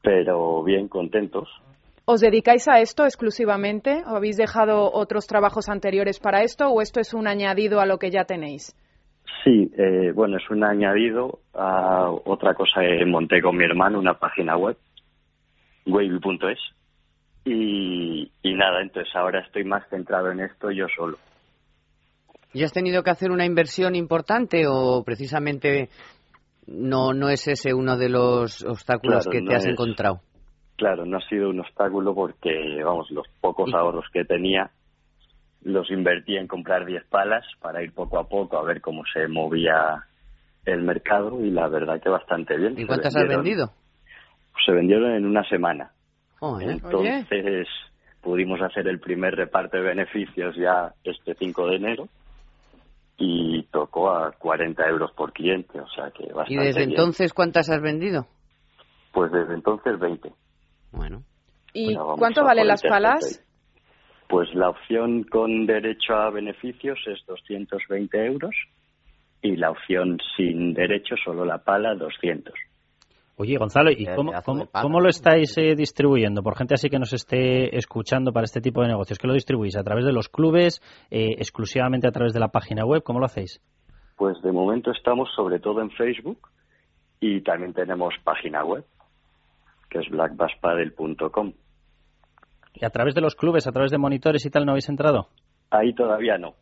pero 0.03 0.63
bien 0.63 0.89
contentos. 0.89 1.49
¿Os 2.05 2.21
dedicáis 2.21 2.67
a 2.69 2.81
esto 2.81 3.05
exclusivamente? 3.05 4.03
¿O 4.07 4.17
habéis 4.17 4.37
dejado 4.37 4.91
otros 4.93 5.27
trabajos 5.27 5.69
anteriores 5.69 6.19
para 6.21 6.43
esto 6.43 6.69
o 6.69 6.81
esto 6.81 7.01
es 7.01 7.13
un 7.13 7.27
añadido 7.29 7.81
a 7.81 7.87
lo 7.87 7.99
que 7.99 8.11
ya 8.11 8.25
tenéis? 8.25 8.75
Sí, 9.45 9.71
eh, 9.77 10.13
bueno, 10.15 10.39
es 10.39 10.51
un 10.51 10.65
añadido 10.65 11.41
a 11.53 12.11
otra 12.11 12.55
cosa 12.55 12.81
que 12.81 13.05
monté 13.05 13.43
con 13.43 13.57
mi 13.57 13.65
hermano, 13.65 13.99
una 13.99 14.15
página 14.15 14.57
web, 14.57 14.77
wavy.es. 15.87 16.59
Y, 17.51 18.31
y 18.43 18.55
nada, 18.55 18.83
entonces 18.83 19.15
ahora 19.17 19.41
estoy 19.41 19.65
más 19.65 19.89
centrado 19.89 20.31
en 20.31 20.41
esto 20.41 20.71
yo 20.71 20.87
solo. 20.95 21.17
¿Y 22.53 22.63
has 22.63 22.73
tenido 22.73 23.03
que 23.03 23.11
hacer 23.11 23.31
una 23.31 23.47
inversión 23.47 23.95
importante 23.95 24.67
o 24.67 25.03
precisamente 25.05 25.89
no, 26.67 27.13
no 27.13 27.29
es 27.31 27.47
ese 27.49 27.73
uno 27.73 27.97
de 27.97 28.09
los 28.09 28.65
obstáculos 28.65 29.27
Claro, 29.27 29.31
que 29.31 29.47
te 29.49 29.55
has 29.55 29.65
es. 29.65 29.73
encontrado? 29.73 30.21
Claro, 30.77 31.07
no 31.07 31.17
ha 31.19 31.29
sido 31.29 31.51
un 31.51 31.61
obstáculo 31.61 32.15
porque, 32.15 32.83
vamos, 32.85 33.11
los 33.11 33.27
pocos 33.41 33.73
ahorros 33.75 34.05
que 34.13 34.25
tenía 34.25 34.71
los 35.63 35.91
invertí 35.91 36.37
en 36.37 36.47
comprar 36.47 36.87
10 36.87 37.05
palas 37.09 37.45
para 37.61 37.83
ir 37.83 37.93
poco 37.93 38.19
a 38.19 38.29
poco 38.29 38.59
a 38.59 38.63
ver 38.63 38.81
cómo 38.81 39.03
se 39.13 39.27
movía 39.27 40.05
el 40.65 40.83
mercado 40.83 41.45
y 41.45 41.51
la 41.51 41.69
verdad 41.69 42.01
que 42.01 42.09
bastante 42.09 42.57
bien. 42.57 42.75
¿Y 42.79 42.87
cuántas 42.87 43.17
has 43.17 43.27
vendido? 43.27 43.73
Se 44.65 44.73
vendieron 44.73 45.13
en 45.13 45.27
una 45.27 45.43
semana. 45.49 45.91
Entonces 46.41 47.67
pudimos 48.21 48.61
hacer 48.61 48.87
el 48.89 49.01
primer 49.01 49.35
reparto 49.35 49.77
de 49.77 49.83
beneficios 49.83 50.55
ya 50.57 50.93
este 51.05 51.35
5 51.35 51.67
de 51.67 51.77
enero 51.77 52.09
y 53.17 53.65
tocó 53.73 54.11
a 54.11 54.33
40 54.33 54.87
euros 54.89 55.11
por 55.13 55.33
cliente, 55.33 55.81
o 55.81 55.89
sea 55.89 56.11
que 56.11 56.33
bastante 56.33 56.55
¿Y 56.55 56.57
desde 56.59 56.81
bien. 56.81 56.91
entonces 56.91 57.33
cuántas 57.33 57.69
has 57.69 57.83
vendido? 57.83 58.27
Pues 59.13 59.33
desde 59.33 59.55
entonces 59.55 59.99
20. 59.99 60.33
Bueno. 60.93 61.23
¿Y 61.73 61.87
Bueno, 61.87 62.15
cuánto 62.17 62.45
valen 62.45 62.69
las 62.69 62.83
palas? 62.83 63.45
Pues 64.29 64.55
la 64.55 64.69
opción 64.69 65.25
con 65.25 65.67
derecho 65.67 66.15
a 66.15 66.31
beneficios 66.31 66.99
es 67.07 67.25
220 67.27 68.27
euros 68.27 68.55
y 69.43 69.57
la 69.57 69.71
opción 69.71 70.19
sin 70.37 70.75
derecho, 70.75 71.17
solo 71.25 71.45
la 71.45 71.59
pala, 71.59 71.95
200. 71.95 72.55
Oye, 73.41 73.57
Gonzalo, 73.57 73.93
¿y 73.93 74.05
cómo, 74.17 75.01
lo 75.01 75.09
estáis 75.09 75.57
eh, 75.59 75.77
distribuyendo? 75.77 76.43
Por 76.43 76.57
gente 76.57 76.75
así 76.75 76.91
que 76.91 76.99
nos 76.99 77.13
esté 77.13 77.77
escuchando 77.77 78.33
para 78.33 78.47
este 78.47 78.61
tipo 78.61 78.83
de 78.83 78.89
negocios. 78.89 79.17
¿Qué 79.17 79.29
lo 79.29 79.35
distribuís? 79.35 79.77
¿A 79.77 79.85
través 79.85 80.05
de 80.05 80.13
los 80.13 80.29
clubes? 80.29 80.81
Eh, 81.09 81.37
¿Exclusivamente 81.39 82.09
a 82.09 82.11
través 82.11 82.33
de 82.33 82.41
la 82.41 82.49
página 82.49 82.85
web? 82.85 83.05
¿Cómo 83.05 83.21
lo 83.21 83.27
hacéis? 83.27 83.63
Pues 84.17 84.43
de 84.43 84.51
momento 84.51 84.91
estamos 84.91 85.29
sobre 85.37 85.61
todo 85.61 85.81
en 85.83 85.91
Facebook 85.93 86.49
y 87.21 87.41
también 87.43 87.75
tenemos 87.75 88.13
página 88.25 88.65
web, 88.65 88.85
que 89.89 90.01
es 90.01 90.09
blackbasspaddle.com. 90.11 91.53
¿Y 92.75 92.85
a 92.85 92.91
través 92.91 93.15
de 93.15 93.21
los 93.21 93.37
clubes, 93.37 93.69
a 93.69 93.73
través 93.73 93.93
de 93.93 93.99
monitores 93.99 94.45
y 94.47 94.51
tal, 94.51 94.67
no 94.67 94.73
habéis 94.73 94.89
entrado? 94.89 95.29
Ahí 95.71 95.95
todavía 95.95 96.39
no. 96.39 96.55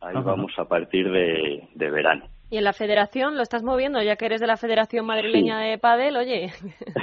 Ahí 0.00 0.16
Ajá. 0.16 0.30
vamos 0.30 0.52
a 0.56 0.64
partir 0.64 1.10
de, 1.10 1.68
de 1.74 1.90
verano. 1.90 2.24
¿Y 2.50 2.58
en 2.58 2.64
la 2.64 2.72
federación 2.72 3.36
lo 3.36 3.42
estás 3.42 3.62
moviendo, 3.62 4.02
ya 4.02 4.16
que 4.16 4.26
eres 4.26 4.40
de 4.40 4.48
la 4.48 4.56
Federación 4.56 5.06
Madrileña 5.06 5.60
de 5.60 5.78
Padel? 5.78 6.16
Oye. 6.16 6.50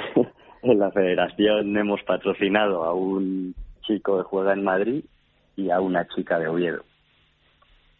en 0.62 0.78
la 0.78 0.90
federación 0.90 1.74
hemos 1.74 2.02
patrocinado 2.02 2.84
a 2.84 2.92
un 2.92 3.54
chico 3.80 4.18
que 4.18 4.24
juega 4.24 4.52
en 4.52 4.62
Madrid 4.62 5.04
y 5.56 5.70
a 5.70 5.80
una 5.80 6.06
chica 6.06 6.38
de 6.38 6.48
Oviedo. 6.48 6.82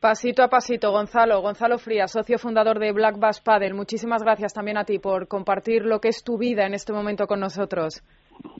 Pasito 0.00 0.42
a 0.42 0.48
pasito, 0.48 0.92
Gonzalo. 0.92 1.40
Gonzalo 1.40 1.78
Frías, 1.78 2.12
socio 2.12 2.38
fundador 2.38 2.78
de 2.78 2.92
Black 2.92 3.18
Bass 3.18 3.40
Padel. 3.40 3.74
Muchísimas 3.74 4.22
gracias 4.22 4.52
también 4.52 4.76
a 4.76 4.84
ti 4.84 4.98
por 4.98 5.26
compartir 5.26 5.84
lo 5.84 6.00
que 6.00 6.08
es 6.08 6.22
tu 6.22 6.38
vida 6.38 6.66
en 6.66 6.74
este 6.74 6.92
momento 6.92 7.26
con 7.26 7.40
nosotros. 7.40 8.04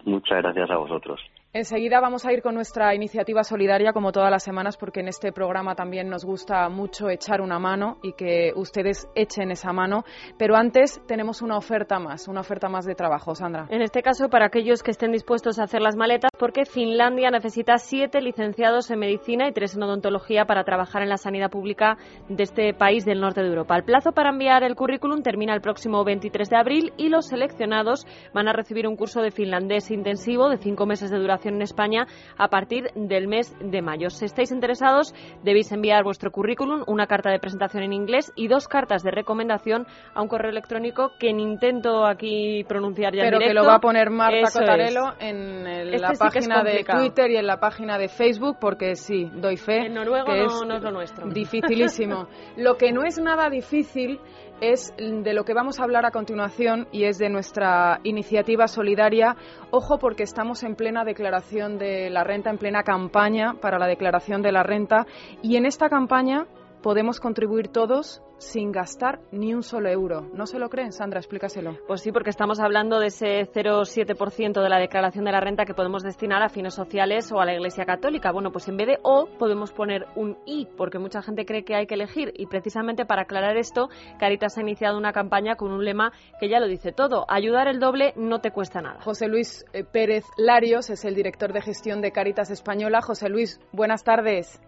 Muchas 0.04 0.38
gracias 0.42 0.70
a 0.70 0.78
vosotros. 0.78 1.20
Enseguida 1.54 1.98
vamos 1.98 2.26
a 2.26 2.32
ir 2.34 2.42
con 2.42 2.54
nuestra 2.54 2.94
iniciativa 2.94 3.42
solidaria, 3.42 3.94
como 3.94 4.12
todas 4.12 4.30
las 4.30 4.44
semanas, 4.44 4.76
porque 4.76 5.00
en 5.00 5.08
este 5.08 5.32
programa 5.32 5.74
también 5.74 6.10
nos 6.10 6.22
gusta 6.22 6.68
mucho 6.68 7.08
echar 7.08 7.40
una 7.40 7.58
mano 7.58 7.96
y 8.02 8.12
que 8.12 8.52
ustedes 8.54 9.08
echen 9.14 9.50
esa 9.50 9.72
mano. 9.72 10.04
Pero 10.36 10.56
antes 10.56 11.00
tenemos 11.06 11.40
una 11.40 11.56
oferta 11.56 11.98
más, 11.98 12.28
una 12.28 12.40
oferta 12.40 12.68
más 12.68 12.84
de 12.84 12.94
trabajo, 12.94 13.34
Sandra. 13.34 13.66
En 13.70 13.80
este 13.80 14.02
caso, 14.02 14.28
para 14.28 14.44
aquellos 14.44 14.82
que 14.82 14.90
estén 14.90 15.10
dispuestos 15.10 15.58
a 15.58 15.62
hacer 15.62 15.80
las 15.80 15.96
maletas, 15.96 16.30
porque 16.38 16.66
Finlandia 16.66 17.30
necesita 17.30 17.78
siete 17.78 18.20
licenciados 18.20 18.90
en 18.90 18.98
medicina 18.98 19.48
y 19.48 19.52
tres 19.52 19.74
en 19.74 19.84
odontología 19.84 20.44
para 20.44 20.64
trabajar 20.64 21.00
en 21.00 21.08
la 21.08 21.16
sanidad 21.16 21.50
pública 21.50 21.96
de 22.28 22.42
este 22.42 22.74
país 22.74 23.06
del 23.06 23.22
norte 23.22 23.40
de 23.40 23.48
Europa. 23.48 23.74
El 23.74 23.84
plazo 23.84 24.12
para 24.12 24.28
enviar 24.28 24.64
el 24.64 24.76
currículum 24.76 25.22
termina 25.22 25.54
el 25.54 25.62
próximo 25.62 26.04
23 26.04 26.50
de 26.50 26.56
abril 26.58 26.92
y 26.98 27.08
los 27.08 27.28
seleccionados 27.28 28.06
van 28.34 28.48
a 28.48 28.52
recibir 28.52 28.86
un 28.86 28.96
curso 28.96 29.22
de 29.22 29.30
finlandés 29.30 29.90
intensivo 29.90 30.50
de 30.50 30.58
cinco 30.58 30.84
meses 30.84 31.10
de 31.10 31.16
duración 31.16 31.37
en 31.46 31.62
España 31.62 32.06
a 32.36 32.48
partir 32.48 32.90
del 32.94 33.28
mes 33.28 33.56
de 33.60 33.82
mayo. 33.82 34.10
Si 34.10 34.24
estáis 34.24 34.52
interesados, 34.52 35.14
debéis 35.42 35.72
enviar 35.72 36.04
vuestro 36.04 36.30
currículum, 36.30 36.82
una 36.86 37.06
carta 37.06 37.30
de 37.30 37.38
presentación 37.38 37.82
en 37.82 37.92
inglés 37.92 38.32
y 38.36 38.48
dos 38.48 38.68
cartas 38.68 39.02
de 39.02 39.10
recomendación 39.10 39.86
a 40.14 40.22
un 40.22 40.28
correo 40.28 40.50
electrónico 40.50 41.12
que 41.18 41.30
intento 41.30 42.06
aquí 42.06 42.64
pronunciar 42.64 43.14
ya 43.14 43.22
Pero 43.22 43.40
en 43.40 43.48
que 43.48 43.54
lo 43.54 43.64
va 43.64 43.76
a 43.76 43.80
poner 43.80 44.10
Marta 44.10 44.50
Cotarelo 44.52 45.14
en 45.18 45.66
Este 45.66 45.98
la 45.98 46.12
página 46.12 46.62
de 46.62 46.84
Twitter 46.84 47.30
y 47.30 47.36
en 47.36 47.46
la 47.46 47.58
página 47.58 47.98
de 47.98 48.08
Facebook, 48.08 48.58
porque 48.60 48.94
sí, 48.94 49.30
doy 49.34 49.56
fe. 49.56 49.86
En 49.86 49.94
noruego 49.94 50.26
que 50.26 50.38
no, 50.38 50.46
es 50.46 50.66
no 50.66 50.76
es 50.76 50.82
lo 50.82 50.90
nuestro. 50.90 51.28
Dificilísimo. 51.28 52.28
lo 52.56 52.76
que 52.76 52.92
no 52.92 53.04
es 53.04 53.18
nada 53.18 53.48
difícil 53.50 54.20
es 54.60 54.92
de 54.96 55.32
lo 55.32 55.44
que 55.44 55.54
vamos 55.54 55.78
a 55.78 55.84
hablar 55.84 56.04
a 56.06 56.10
continuación 56.10 56.88
y 56.92 57.04
es 57.04 57.18
de 57.18 57.28
nuestra 57.28 58.00
iniciativa 58.04 58.66
solidaria. 58.68 59.36
Ojo 59.70 59.98
porque 59.98 60.22
estamos 60.22 60.62
en 60.62 60.74
plena 60.74 61.04
declaración 61.04 61.78
de 61.78 62.10
la 62.10 62.24
renta, 62.24 62.50
en 62.50 62.58
plena 62.58 62.82
campaña 62.82 63.54
para 63.60 63.78
la 63.78 63.86
declaración 63.86 64.42
de 64.42 64.52
la 64.52 64.62
renta 64.62 65.06
y 65.42 65.56
en 65.56 65.66
esta 65.66 65.88
campaña 65.88 66.46
podemos 66.82 67.20
contribuir 67.20 67.68
todos 67.68 68.22
sin 68.38 68.72
gastar 68.72 69.20
ni 69.32 69.52
un 69.52 69.62
solo 69.62 69.88
euro. 69.88 70.30
¿No 70.32 70.46
se 70.46 70.58
lo 70.58 70.68
creen, 70.68 70.92
Sandra? 70.92 71.18
Explícaselo. 71.18 71.76
Pues 71.86 72.00
sí, 72.00 72.12
porque 72.12 72.30
estamos 72.30 72.60
hablando 72.60 72.98
de 72.98 73.08
ese 73.08 73.42
0,7% 73.52 74.62
de 74.62 74.68
la 74.68 74.78
declaración 74.78 75.24
de 75.24 75.32
la 75.32 75.40
renta 75.40 75.64
que 75.64 75.74
podemos 75.74 76.02
destinar 76.02 76.42
a 76.42 76.48
fines 76.48 76.74
sociales 76.74 77.30
o 77.32 77.40
a 77.40 77.44
la 77.44 77.54
Iglesia 77.54 77.84
Católica. 77.84 78.32
Bueno, 78.32 78.52
pues 78.52 78.68
en 78.68 78.76
vez 78.76 78.86
de 78.86 78.98
O 79.02 79.26
podemos 79.38 79.72
poner 79.72 80.06
un 80.14 80.38
I, 80.46 80.68
porque 80.76 80.98
mucha 80.98 81.22
gente 81.22 81.44
cree 81.44 81.64
que 81.64 81.74
hay 81.74 81.86
que 81.86 81.94
elegir. 81.94 82.32
Y 82.36 82.46
precisamente 82.46 83.04
para 83.04 83.22
aclarar 83.22 83.56
esto, 83.56 83.88
Caritas 84.18 84.56
ha 84.56 84.62
iniciado 84.62 84.96
una 84.96 85.12
campaña 85.12 85.56
con 85.56 85.72
un 85.72 85.84
lema 85.84 86.12
que 86.40 86.48
ya 86.48 86.60
lo 86.60 86.68
dice 86.68 86.92
todo. 86.92 87.24
Ayudar 87.28 87.68
el 87.68 87.80
doble 87.80 88.12
no 88.16 88.40
te 88.40 88.52
cuesta 88.52 88.80
nada. 88.80 89.00
José 89.02 89.28
Luis 89.28 89.64
eh, 89.72 89.84
Pérez 89.84 90.24
Larios 90.36 90.90
es 90.90 91.04
el 91.04 91.14
director 91.14 91.52
de 91.52 91.62
gestión 91.62 92.00
de 92.00 92.12
Caritas 92.12 92.50
Española. 92.50 93.02
José 93.02 93.28
Luis, 93.28 93.60
buenas 93.72 94.04
tardes. 94.04 94.60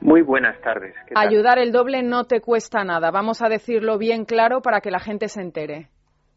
Muy 0.00 0.22
buenas 0.22 0.60
tardes. 0.60 0.94
¿Qué 1.06 1.14
tal? 1.14 1.28
Ayudar 1.28 1.58
el 1.58 1.72
doble 1.72 2.02
no 2.02 2.24
te 2.24 2.40
cuesta 2.40 2.84
nada. 2.84 3.10
Vamos 3.10 3.42
a 3.42 3.48
decirlo 3.48 3.98
bien 3.98 4.24
claro 4.24 4.60
para 4.62 4.80
que 4.80 4.90
la 4.90 5.00
gente 5.00 5.28
se 5.28 5.40
entere. 5.40 5.88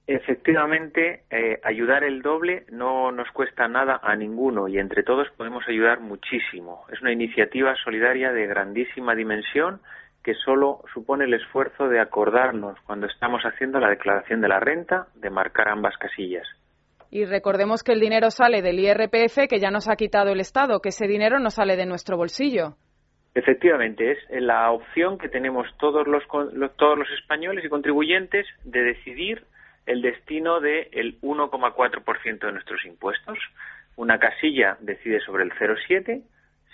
Efectivamente, 0.07 1.23
eh, 1.31 1.59
ayudar 1.63 2.03
el 2.03 2.21
doble 2.21 2.65
no 2.69 3.11
nos 3.11 3.27
cuesta 3.31 3.67
nada 3.67 3.99
a 4.03 4.15
ninguno 4.15 4.67
y 4.67 4.77
entre 4.77 5.01
todos 5.01 5.27
podemos 5.35 5.63
ayudar 5.67 5.99
muchísimo. 5.99 6.85
Es 6.93 7.01
una 7.01 7.11
iniciativa 7.11 7.73
solidaria 7.83 8.31
de 8.31 8.45
grandísima 8.45 9.15
dimensión 9.15 9.81
que 10.23 10.35
solo 10.35 10.83
supone 10.93 11.25
el 11.25 11.33
esfuerzo 11.33 11.87
de 11.87 11.99
acordarnos 11.99 12.79
cuando 12.85 13.07
estamos 13.07 13.41
haciendo 13.43 13.79
la 13.79 13.89
declaración 13.89 14.41
de 14.41 14.47
la 14.47 14.59
renta 14.59 15.07
de 15.15 15.31
marcar 15.31 15.69
ambas 15.69 15.97
casillas. 15.97 16.47
Y 17.09 17.25
recordemos 17.25 17.83
que 17.83 17.93
el 17.93 17.99
dinero 17.99 18.29
sale 18.29 18.61
del 18.61 18.79
IRPF 18.79 19.47
que 19.49 19.59
ya 19.59 19.71
nos 19.71 19.87
ha 19.87 19.95
quitado 19.95 20.31
el 20.31 20.39
Estado, 20.39 20.81
que 20.81 20.89
ese 20.89 21.07
dinero 21.07 21.39
no 21.39 21.49
sale 21.49 21.77
de 21.77 21.85
nuestro 21.85 22.17
bolsillo. 22.17 22.75
Efectivamente, 23.35 24.13
es 24.13 24.17
la 24.29 24.71
opción 24.71 25.17
que 25.17 25.27
tenemos 25.27 25.67
todos 25.77 26.07
los, 26.07 26.23
todos 26.77 26.97
los 26.97 27.11
españoles 27.19 27.65
y 27.65 27.69
contribuyentes 27.69 28.47
de 28.63 28.81
decidir 28.81 29.43
el 29.85 30.01
destino 30.01 30.61
del 30.61 31.19
1,4% 31.21 32.39
de 32.39 32.51
nuestros 32.53 32.85
impuestos. 32.85 33.37
Una 33.97 34.19
casilla 34.19 34.77
decide 34.79 35.19
sobre 35.19 35.43
el 35.43 35.51
0,7 35.51 36.23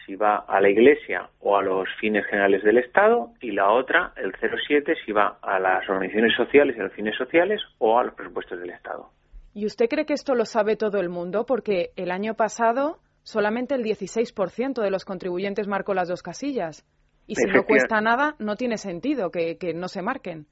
si 0.05 0.15
va 0.15 0.37
a 0.47 0.61
la 0.61 0.69
Iglesia 0.69 1.29
o 1.39 1.57
a 1.57 1.63
los 1.63 1.89
fines 1.99 2.25
generales 2.27 2.63
del 2.63 2.77
Estado 2.77 3.31
y 3.41 3.51
la 3.51 3.71
otra, 3.71 4.13
el 4.15 4.31
0,7, 4.33 4.95
si 5.03 5.11
va 5.11 5.39
a 5.41 5.59
las 5.59 5.87
organizaciones 5.89 6.35
sociales 6.35 6.75
y 6.77 6.79
a 6.79 6.83
los 6.83 6.93
fines 6.93 7.15
sociales 7.17 7.59
o 7.79 7.97
a 7.97 8.03
los 8.03 8.13
presupuestos 8.13 8.59
del 8.59 8.69
Estado. 8.69 9.09
¿Y 9.53 9.65
usted 9.65 9.87
cree 9.89 10.05
que 10.05 10.13
esto 10.13 10.35
lo 10.35 10.45
sabe 10.45 10.75
todo 10.75 10.99
el 10.99 11.09
mundo? 11.09 11.45
Porque 11.45 11.89
el 11.95 12.11
año 12.11 12.35
pasado 12.35 12.99
solamente 13.23 13.75
el 13.75 13.83
16% 13.83 14.81
de 14.81 14.91
los 14.91 15.05
contribuyentes 15.05 15.67
marcó 15.67 15.93
las 15.93 16.07
dos 16.07 16.23
casillas. 16.23 16.85
Y 17.27 17.35
si 17.35 17.45
no 17.45 17.63
cuesta 17.63 18.01
nada, 18.01 18.35
no 18.39 18.55
tiene 18.55 18.77
sentido 18.77 19.31
que, 19.31 19.57
que 19.57 19.73
no 19.73 19.87
se 19.87 20.01
marquen. 20.01 20.47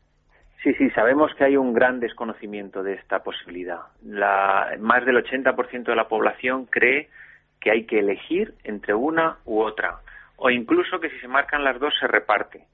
Sí, 0.64 0.74
sí, 0.74 0.90
sabemos 0.90 1.32
que 1.36 1.46
hay 1.46 1.56
un 1.56 1.74
gran 1.74 2.00
desconocimiento 2.00 2.84
de 2.84 2.94
esta 2.94 3.20
posibilidad. 3.20 3.80
La, 4.04 4.76
más 4.80 5.06
del 5.06 5.16
80% 5.16 5.86
de 5.86 5.96
la 5.96 6.10
población 6.10 6.66
cree 6.66 7.10
que 7.62 7.72
hay 7.72 7.86
que 7.86 8.00
elegir 8.00 8.54
entre 8.64 8.94
una 8.94 9.38
u 9.46 9.62
otra, 9.62 10.00
o 10.36 10.50
incluso 10.50 11.00
que 11.00 11.10
si 11.10 11.20
se 11.20 11.28
marcan 11.28 11.64
las 11.64 11.80
dos 11.80 11.94
se 12.00 12.08
reparte. 12.08 12.66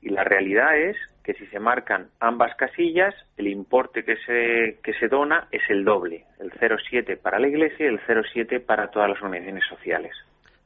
Y 0.00 0.10
la 0.10 0.24
realidad 0.24 0.76
es 0.76 0.96
que 1.24 1.34
si 1.34 1.46
se 1.46 1.58
marcan 1.58 2.10
ambas 2.20 2.54
casillas, 2.54 3.14
el 3.38 3.48
importe 3.48 4.04
que 4.04 4.16
se, 4.26 4.78
que 4.82 4.92
se 5.00 5.08
dona 5.08 5.48
es 5.50 5.62
el 5.70 5.84
doble, 5.84 6.26
el 6.38 6.52
0,7 6.52 7.18
para 7.18 7.38
la 7.38 7.48
Iglesia 7.48 7.86
y 7.86 7.88
el 7.88 8.00
0,7 8.00 8.64
para 8.64 8.90
todas 8.90 9.08
las 9.08 9.22
organizaciones 9.22 9.64
sociales. 9.66 10.14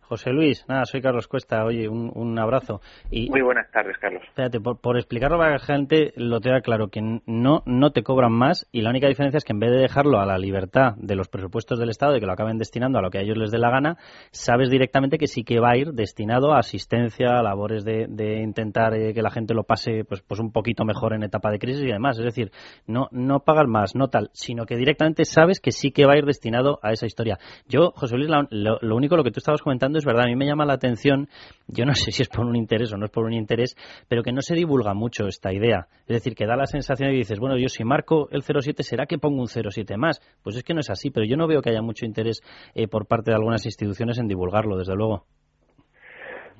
José 0.08 0.30
Luis, 0.30 0.64
nada, 0.68 0.86
soy 0.86 1.02
Carlos 1.02 1.28
Cuesta. 1.28 1.62
Oye, 1.64 1.86
un, 1.86 2.10
un 2.14 2.38
abrazo. 2.38 2.80
Y, 3.10 3.28
Muy 3.28 3.42
buenas 3.42 3.70
tardes, 3.70 3.98
Carlos. 3.98 4.22
Espérate, 4.26 4.58
por, 4.58 4.80
por, 4.80 4.96
explicarlo 4.96 5.36
para 5.36 5.52
la 5.52 5.58
gente 5.58 6.14
lo 6.16 6.40
tenga 6.40 6.62
claro, 6.62 6.88
que 6.88 7.20
no, 7.26 7.62
no 7.66 7.90
te 7.90 8.02
cobran 8.02 8.32
más 8.32 8.66
y 8.72 8.80
la 8.80 8.88
única 8.88 9.06
diferencia 9.06 9.36
es 9.36 9.44
que 9.44 9.52
en 9.52 9.60
vez 9.60 9.70
de 9.70 9.78
dejarlo 9.78 10.18
a 10.18 10.24
la 10.24 10.38
libertad 10.38 10.94
de 10.96 11.14
los 11.14 11.28
presupuestos 11.28 11.78
del 11.78 11.90
Estado 11.90 12.16
y 12.16 12.20
que 12.20 12.26
lo 12.26 12.32
acaben 12.32 12.56
destinando 12.56 12.98
a 12.98 13.02
lo 13.02 13.10
que 13.10 13.18
a 13.18 13.20
ellos 13.20 13.36
les 13.36 13.50
dé 13.50 13.58
la 13.58 13.70
gana, 13.70 13.98
sabes 14.30 14.70
directamente 14.70 15.18
que 15.18 15.26
sí 15.26 15.44
que 15.44 15.60
va 15.60 15.72
a 15.72 15.76
ir 15.76 15.92
destinado 15.92 16.54
a 16.54 16.60
asistencia, 16.60 17.38
a 17.38 17.42
labores 17.42 17.84
de, 17.84 18.06
de 18.08 18.40
intentar 18.42 18.94
eh, 18.94 19.12
que 19.12 19.20
la 19.20 19.30
gente 19.30 19.52
lo 19.52 19.64
pase 19.64 20.04
pues, 20.04 20.22
pues 20.22 20.40
un 20.40 20.52
poquito 20.52 20.86
mejor 20.86 21.12
en 21.12 21.22
etapa 21.22 21.50
de 21.50 21.58
crisis 21.58 21.82
y 21.82 21.92
demás. 21.92 22.18
Es 22.18 22.24
decir, 22.24 22.50
no, 22.86 23.08
no 23.10 23.40
pagar 23.40 23.66
más, 23.66 23.94
no 23.94 24.08
tal, 24.08 24.30
sino 24.32 24.64
que 24.64 24.76
directamente 24.76 25.26
sabes 25.26 25.60
que 25.60 25.70
sí 25.70 25.90
que 25.90 26.06
va 26.06 26.14
a 26.14 26.18
ir 26.18 26.24
destinado 26.24 26.78
a 26.82 26.92
esa 26.92 27.04
historia. 27.04 27.38
Yo, 27.68 27.92
José 27.94 28.16
Luis, 28.16 28.30
lo, 28.50 28.78
lo 28.80 28.96
único 28.96 29.18
lo 29.18 29.24
que 29.24 29.30
tú 29.30 29.38
estabas 29.38 29.60
comentando 29.60 29.97
es 29.98 30.04
verdad, 30.04 30.24
a 30.24 30.28
mí 30.28 30.36
me 30.36 30.46
llama 30.46 30.64
la 30.64 30.74
atención, 30.74 31.28
yo 31.66 31.84
no 31.84 31.94
sé 31.94 32.10
si 32.10 32.22
es 32.22 32.28
por 32.28 32.46
un 32.46 32.56
interés 32.56 32.92
o 32.92 32.96
no 32.96 33.04
es 33.06 33.10
por 33.10 33.24
un 33.24 33.32
interés, 33.32 33.76
pero 34.08 34.22
que 34.22 34.32
no 34.32 34.40
se 34.40 34.54
divulga 34.54 34.94
mucho 34.94 35.26
esta 35.26 35.52
idea. 35.52 35.86
Es 36.06 36.16
decir, 36.16 36.34
que 36.34 36.46
da 36.46 36.56
la 36.56 36.66
sensación 36.66 37.08
de 37.08 37.14
que 37.14 37.18
dices, 37.18 37.38
bueno, 37.38 37.58
yo 37.58 37.68
si 37.68 37.84
marco 37.84 38.28
el 38.30 38.42
07, 38.42 38.82
¿será 38.82 39.06
que 39.06 39.18
pongo 39.18 39.40
un 39.40 39.48
07 39.48 39.96
más? 39.96 40.20
Pues 40.42 40.56
es 40.56 40.64
que 40.64 40.74
no 40.74 40.80
es 40.80 40.90
así, 40.90 41.10
pero 41.10 41.26
yo 41.26 41.36
no 41.36 41.46
veo 41.46 41.60
que 41.60 41.70
haya 41.70 41.82
mucho 41.82 42.06
interés 42.06 42.40
eh, 42.74 42.88
por 42.88 43.06
parte 43.06 43.30
de 43.30 43.36
algunas 43.36 43.64
instituciones 43.66 44.18
en 44.18 44.28
divulgarlo, 44.28 44.76
desde 44.76 44.94
luego. 44.94 45.24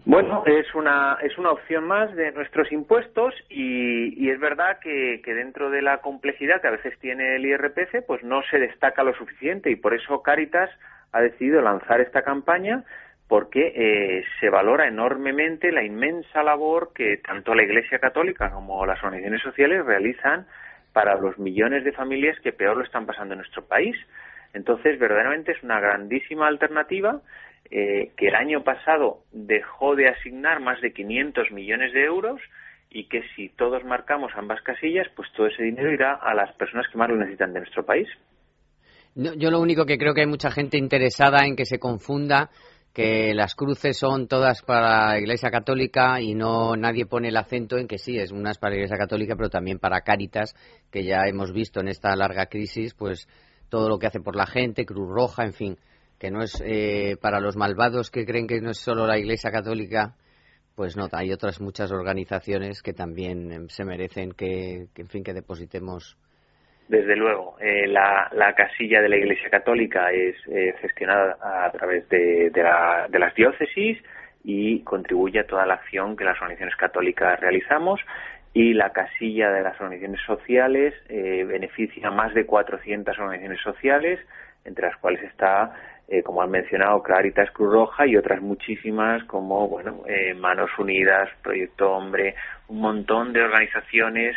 Bueno, 0.05 0.43
es 0.47 0.74
una, 0.74 1.18
es 1.22 1.36
una 1.36 1.51
opción 1.51 1.86
más 1.86 2.14
de 2.14 2.32
nuestros 2.32 2.72
impuestos 2.72 3.34
y, 3.51 4.24
y 4.24 4.30
es 4.30 4.41
verdad 4.41 4.78
que, 4.80 5.20
que, 5.22 5.34
dentro 5.34 5.68
de 5.68 5.82
la 5.82 5.99
complejidad 5.99 6.62
que 6.62 6.68
a 6.68 6.72
veces 6.72 6.99
tiene 6.99 7.36
el 7.36 7.45
IRPF, 7.45 8.07
pues 8.07 8.22
no 8.22 8.41
se 8.51 8.59
destaca 8.59 9.03
lo 9.03 9.14
suficiente 9.14 9.70
y 9.70 9.76
por 9.76 9.93
eso 9.93 10.22
Caritas 10.22 10.70
ha 11.12 11.20
decidido 11.20 11.61
lanzar 11.61 12.01
esta 12.01 12.22
campaña 12.22 12.84
porque 13.28 13.72
eh, 13.74 14.24
se 14.40 14.48
valora 14.48 14.88
enormemente 14.88 15.70
la 15.70 15.84
inmensa 15.84 16.42
labor 16.42 16.92
que 16.94 17.18
tanto 17.18 17.54
la 17.54 17.62
Iglesia 17.62 17.98
Católica 17.98 18.50
como 18.50 18.84
las 18.86 19.02
organizaciones 19.04 19.42
sociales 19.42 19.84
realizan 19.84 20.46
para 20.94 21.14
los 21.16 21.38
millones 21.38 21.84
de 21.84 21.92
familias 21.92 22.40
que 22.40 22.52
peor 22.52 22.78
lo 22.78 22.84
están 22.84 23.04
pasando 23.04 23.34
en 23.34 23.40
nuestro 23.40 23.66
país. 23.66 23.94
Entonces, 24.54 24.98
verdaderamente 24.98 25.52
es 25.52 25.62
una 25.62 25.78
grandísima 25.78 26.48
alternativa 26.48 27.20
eh, 27.70 28.12
que 28.16 28.28
el 28.28 28.34
año 28.34 28.64
pasado 28.64 29.18
dejó 29.30 29.94
de 29.94 30.08
asignar 30.08 30.60
más 30.60 30.80
de 30.80 30.94
500 30.94 31.52
millones 31.52 31.92
de 31.92 32.04
euros 32.04 32.40
y 32.90 33.08
que 33.08 33.22
si 33.36 33.50
todos 33.50 33.84
marcamos 33.84 34.32
ambas 34.36 34.62
casillas, 34.62 35.06
pues 35.14 35.28
todo 35.36 35.48
ese 35.48 35.64
dinero 35.64 35.92
irá 35.92 36.14
a 36.14 36.32
las 36.32 36.50
personas 36.56 36.86
que 36.90 36.96
más 36.96 37.10
lo 37.10 37.16
necesitan 37.16 37.52
de 37.52 37.60
nuestro 37.60 37.84
país. 37.84 38.08
Yo 39.14 39.50
lo 39.50 39.60
único 39.60 39.84
que 39.84 39.98
creo 39.98 40.14
que 40.14 40.22
hay 40.22 40.26
mucha 40.26 40.50
gente 40.50 40.78
interesada 40.78 41.44
en 41.44 41.56
que 41.56 41.64
se 41.64 41.78
confunda 41.78 42.50
que 42.93 43.32
las 43.34 43.55
cruces 43.55 43.99
son 43.99 44.26
todas 44.26 44.62
para 44.62 45.11
la 45.11 45.18
Iglesia 45.18 45.51
Católica 45.51 46.20
y 46.20 46.34
no 46.34 46.76
nadie 46.76 47.07
pone 47.07 47.28
el 47.28 47.36
acento 47.36 47.78
en 47.78 47.86
que 47.86 47.99
sí, 47.99 48.18
es 48.18 48.32
unas 48.32 48.59
para 48.59 48.70
la 48.70 48.76
Iglesia 48.76 48.97
Católica, 48.97 49.36
pero 49.36 49.51
también 49.51 49.78
para 49.78 50.01
Cáritas, 50.01 50.55
que 50.91 51.05
ya 51.05 51.26
hemos 51.26 51.53
visto 51.53 51.80
en 51.80 51.89
esta 51.89 52.14
larga 52.16 52.47
crisis, 52.47 52.95
pues 52.95 53.28
todo 53.68 53.89
lo 53.89 53.99
que 53.99 54.07
hace 54.07 54.20
por 54.20 54.36
la 54.36 54.47
gente, 54.47 54.86
Cruz 54.86 55.09
Roja, 55.09 55.45
en 55.45 55.53
fin, 55.53 55.78
que 56.18 56.30
no 56.30 56.43
es 56.43 56.61
eh, 56.64 57.16
para 57.20 57.41
los 57.41 57.57
malvados 57.57 58.11
que 58.11 58.24
creen 58.24 58.47
que 58.47 58.61
no 58.61 58.70
es 58.70 58.78
solo 58.78 59.07
la 59.07 59.18
Iglesia 59.18 59.51
Católica, 59.51 60.16
pues 60.74 60.97
no, 60.97 61.09
hay 61.12 61.32
otras 61.32 61.61
muchas 61.61 61.91
organizaciones 61.91 62.82
que 62.82 62.93
también 62.93 63.53
em, 63.53 63.68
se 63.68 63.84
merecen 63.84 64.32
que, 64.32 64.89
que 64.95 65.03
en 65.03 65.09
fin, 65.09 65.24
que 65.24 65.34
depositemos 65.34 66.16
desde 66.89 67.16
luego, 67.16 67.57
eh, 67.61 67.86
la, 67.86 68.55
casilla 68.57 69.03
de 69.03 69.11
la 69.11 69.16
Iglesia 69.16 69.51
Católica 69.51 70.11
es 70.11 70.36
eh, 70.49 70.74
gestionada 70.80 71.36
a 71.41 71.70
través 71.70 72.09
de, 72.09 72.51
las 72.55 73.34
diócesis 73.34 73.99
y 74.43 74.80
contribuye 74.80 75.41
a 75.41 75.47
toda 75.47 75.66
la 75.66 75.74
acción 75.74 76.16
que 76.16 76.24
las 76.24 76.36
organizaciones 76.41 76.76
católicas 76.76 77.39
realizamos 77.41 78.01
y 78.55 78.72
la 78.72 78.91
casilla 78.91 79.51
de 79.51 79.62
las 79.62 79.78
organizaciones 79.78 80.22
sociales 80.24 80.95
eh, 81.11 81.45
beneficia 81.47 82.09
a 82.09 82.11
más 82.11 82.32
de 82.32 82.47
400 82.47 83.18
organizaciones 83.18 83.61
sociales, 83.61 84.20
entre 84.64 84.86
las 84.86 84.97
cuales 84.97 85.22
está, 85.24 85.72
como 86.24 86.41
han 86.41 86.51
mencionado, 86.51 87.03
Claritas 87.03 87.51
Cruz 87.51 87.70
Roja 87.70 88.07
y 88.07 88.16
otras 88.16 88.41
muchísimas 88.41 89.22
como 89.24 89.68
bueno, 89.68 90.05
Manos 90.36 90.70
Unidas, 90.78 91.28
Proyecto 91.43 91.93
Hombre, 91.93 92.34
un 92.68 92.80
montón 92.80 93.34
de 93.34 93.43
organizaciones 93.43 94.34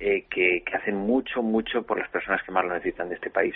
eh, 0.00 0.26
que, 0.30 0.62
que 0.64 0.76
hacen 0.76 0.96
mucho, 0.96 1.42
mucho 1.42 1.82
por 1.82 1.98
las 1.98 2.08
personas 2.10 2.42
que 2.42 2.52
más 2.52 2.64
lo 2.64 2.74
necesitan 2.74 3.08
de 3.08 3.16
este 3.16 3.30
país. 3.30 3.54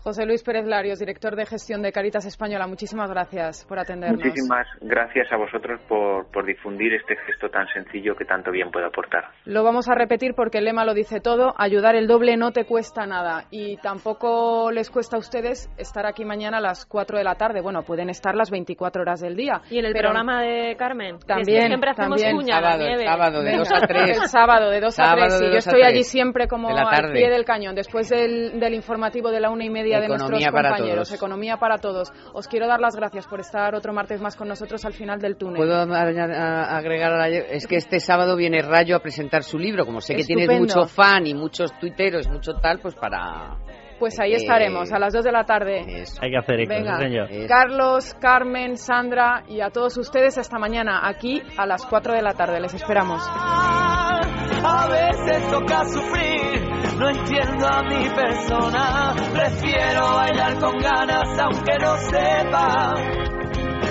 José 0.00 0.24
Luis 0.24 0.44
Pérez 0.44 0.64
Larios, 0.64 1.00
director 1.00 1.34
de 1.34 1.44
gestión 1.44 1.82
de 1.82 1.90
Caritas 1.90 2.24
Española, 2.24 2.68
muchísimas 2.68 3.10
gracias 3.10 3.66
por 3.68 3.80
atendernos. 3.80 4.24
Muchísimas 4.24 4.66
gracias 4.80 5.26
a 5.32 5.36
vosotros 5.36 5.80
por, 5.88 6.30
por, 6.30 6.46
difundir 6.46 6.94
este 6.94 7.16
gesto 7.26 7.50
tan 7.50 7.66
sencillo 7.74 8.14
que 8.14 8.24
tanto 8.24 8.52
bien 8.52 8.70
puede 8.70 8.86
aportar. 8.86 9.24
Lo 9.44 9.64
vamos 9.64 9.88
a 9.88 9.96
repetir 9.96 10.34
porque 10.34 10.58
el 10.58 10.66
lema 10.66 10.84
lo 10.84 10.94
dice 10.94 11.20
todo, 11.20 11.52
ayudar 11.58 11.96
el 11.96 12.06
doble 12.06 12.36
no 12.36 12.52
te 12.52 12.64
cuesta 12.64 13.06
nada 13.06 13.46
y 13.50 13.76
tampoco 13.78 14.70
les 14.70 14.88
cuesta 14.88 15.16
a 15.16 15.18
ustedes 15.18 15.68
estar 15.76 16.06
aquí 16.06 16.24
mañana 16.24 16.58
a 16.58 16.60
las 16.60 16.86
4 16.86 17.18
de 17.18 17.24
la 17.24 17.34
tarde. 17.34 17.60
Bueno, 17.60 17.82
pueden 17.82 18.08
estar 18.08 18.36
las 18.36 18.52
24 18.52 19.02
horas 19.02 19.20
del 19.20 19.34
día. 19.34 19.62
Y 19.68 19.80
en 19.80 19.84
el 19.84 19.94
programa 19.94 20.42
de 20.42 20.76
Carmen, 20.76 21.18
también, 21.26 21.66
siempre 21.66 21.90
hacemos 21.90 22.22
también. 22.22 22.46
sábado, 22.46 22.84
sábado 23.04 23.42
de 23.42 23.56
2 23.56 23.72
a 23.72 23.86
3. 23.86 24.18
El 24.18 24.28
sábado 24.28 24.70
de 24.70 24.80
2 24.80 25.00
a 25.00 25.16
3 25.16 25.40
y 25.40 25.44
yo 25.50 25.58
estoy 25.58 25.82
allí 25.82 26.04
siempre 26.04 26.46
como 26.46 26.68
al 26.68 27.12
pie 27.12 27.28
del 27.30 27.44
cañón 27.44 27.74
después 27.74 28.08
del, 28.08 28.60
del 28.60 28.74
informativo 28.74 29.30
de 29.32 29.40
la 29.40 29.50
una 29.50 29.64
y 29.64 29.70
media 29.70 29.87
de 29.88 30.08
nuestros 30.08 30.44
compañeros. 30.44 31.12
Economía 31.12 31.56
para 31.56 31.78
todos. 31.78 32.12
Os 32.32 32.46
quiero 32.46 32.66
dar 32.66 32.80
las 32.80 32.94
gracias 32.96 33.26
por 33.26 33.40
estar 33.40 33.74
otro 33.74 33.92
martes 33.92 34.20
más 34.20 34.36
con 34.36 34.48
nosotros 34.48 34.84
al 34.84 34.92
final 34.92 35.20
del 35.20 35.36
túnel. 35.36 35.56
Puedo 35.56 35.76
agregar, 35.76 37.30
es 37.50 37.66
que 37.66 37.76
este 37.76 38.00
sábado 38.00 38.36
viene 38.36 38.62
Rayo 38.62 38.96
a 38.96 39.00
presentar 39.00 39.42
su 39.42 39.58
libro. 39.58 39.84
Como 39.84 40.00
sé 40.00 40.14
que 40.14 40.24
tienes 40.24 40.48
mucho 40.58 40.86
fan 40.86 41.26
y 41.26 41.34
muchos 41.34 41.76
tuiteros, 41.78 42.28
mucho 42.28 42.54
tal, 42.54 42.78
pues 42.80 42.94
para 42.94 43.56
pues 43.98 44.18
ahí 44.20 44.34
estaremos, 44.34 44.92
a 44.92 44.98
las 44.98 45.12
2 45.12 45.24
de 45.24 45.32
la 45.32 45.44
tarde. 45.44 46.04
Hay 46.20 46.30
que 46.30 46.36
hacer 46.36 46.60
eco, 46.60 46.74
Venga, 46.74 46.98
señor. 46.98 47.28
Carlos, 47.48 48.14
Carmen, 48.20 48.76
Sandra 48.76 49.44
y 49.48 49.60
a 49.60 49.70
todos 49.70 49.96
ustedes 49.96 50.38
hasta 50.38 50.58
mañana, 50.58 51.00
aquí 51.06 51.42
a 51.56 51.66
las 51.66 51.84
4 51.86 52.14
de 52.14 52.22
la 52.22 52.34
tarde. 52.34 52.60
Les 52.60 52.74
esperamos. 52.74 53.22
A 53.30 54.88
veces 54.88 55.50
toca 55.50 55.84
sufrir, 55.84 56.68
no 56.98 57.08
entiendo 57.08 57.66
a 57.66 57.82
mi 57.82 58.08
persona. 58.08 59.14
Prefiero 59.32 60.14
bailar 60.14 60.58
con 60.58 60.78
ganas, 60.78 61.38
aunque 61.38 61.78
no 61.80 61.96
sepa. 61.96 62.94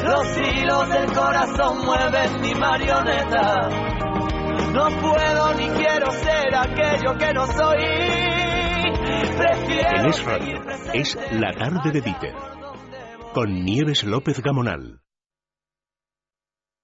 Los 0.03 0.37
hilos 0.37 0.89
del 0.89 1.11
corazón 1.13 1.85
mueven 1.85 2.41
mi 2.41 2.53
marioneta. 2.53 3.69
No 4.73 4.89
puedo 5.01 5.53
ni 5.55 5.67
quiero 5.69 6.11
ser 6.11 6.55
aquello 6.55 7.17
que 7.17 7.33
no 7.33 7.45
soy. 7.47 8.66
En 9.19 10.05
Es 10.05 10.23
Radio 10.25 10.61
es 10.93 11.17
La 11.31 11.51
Tarde 11.53 11.91
de 11.91 12.01
Dieter, 12.01 12.35
con 13.33 13.65
Nieves 13.65 14.03
López 14.03 14.41
Gamonal. 14.41 15.01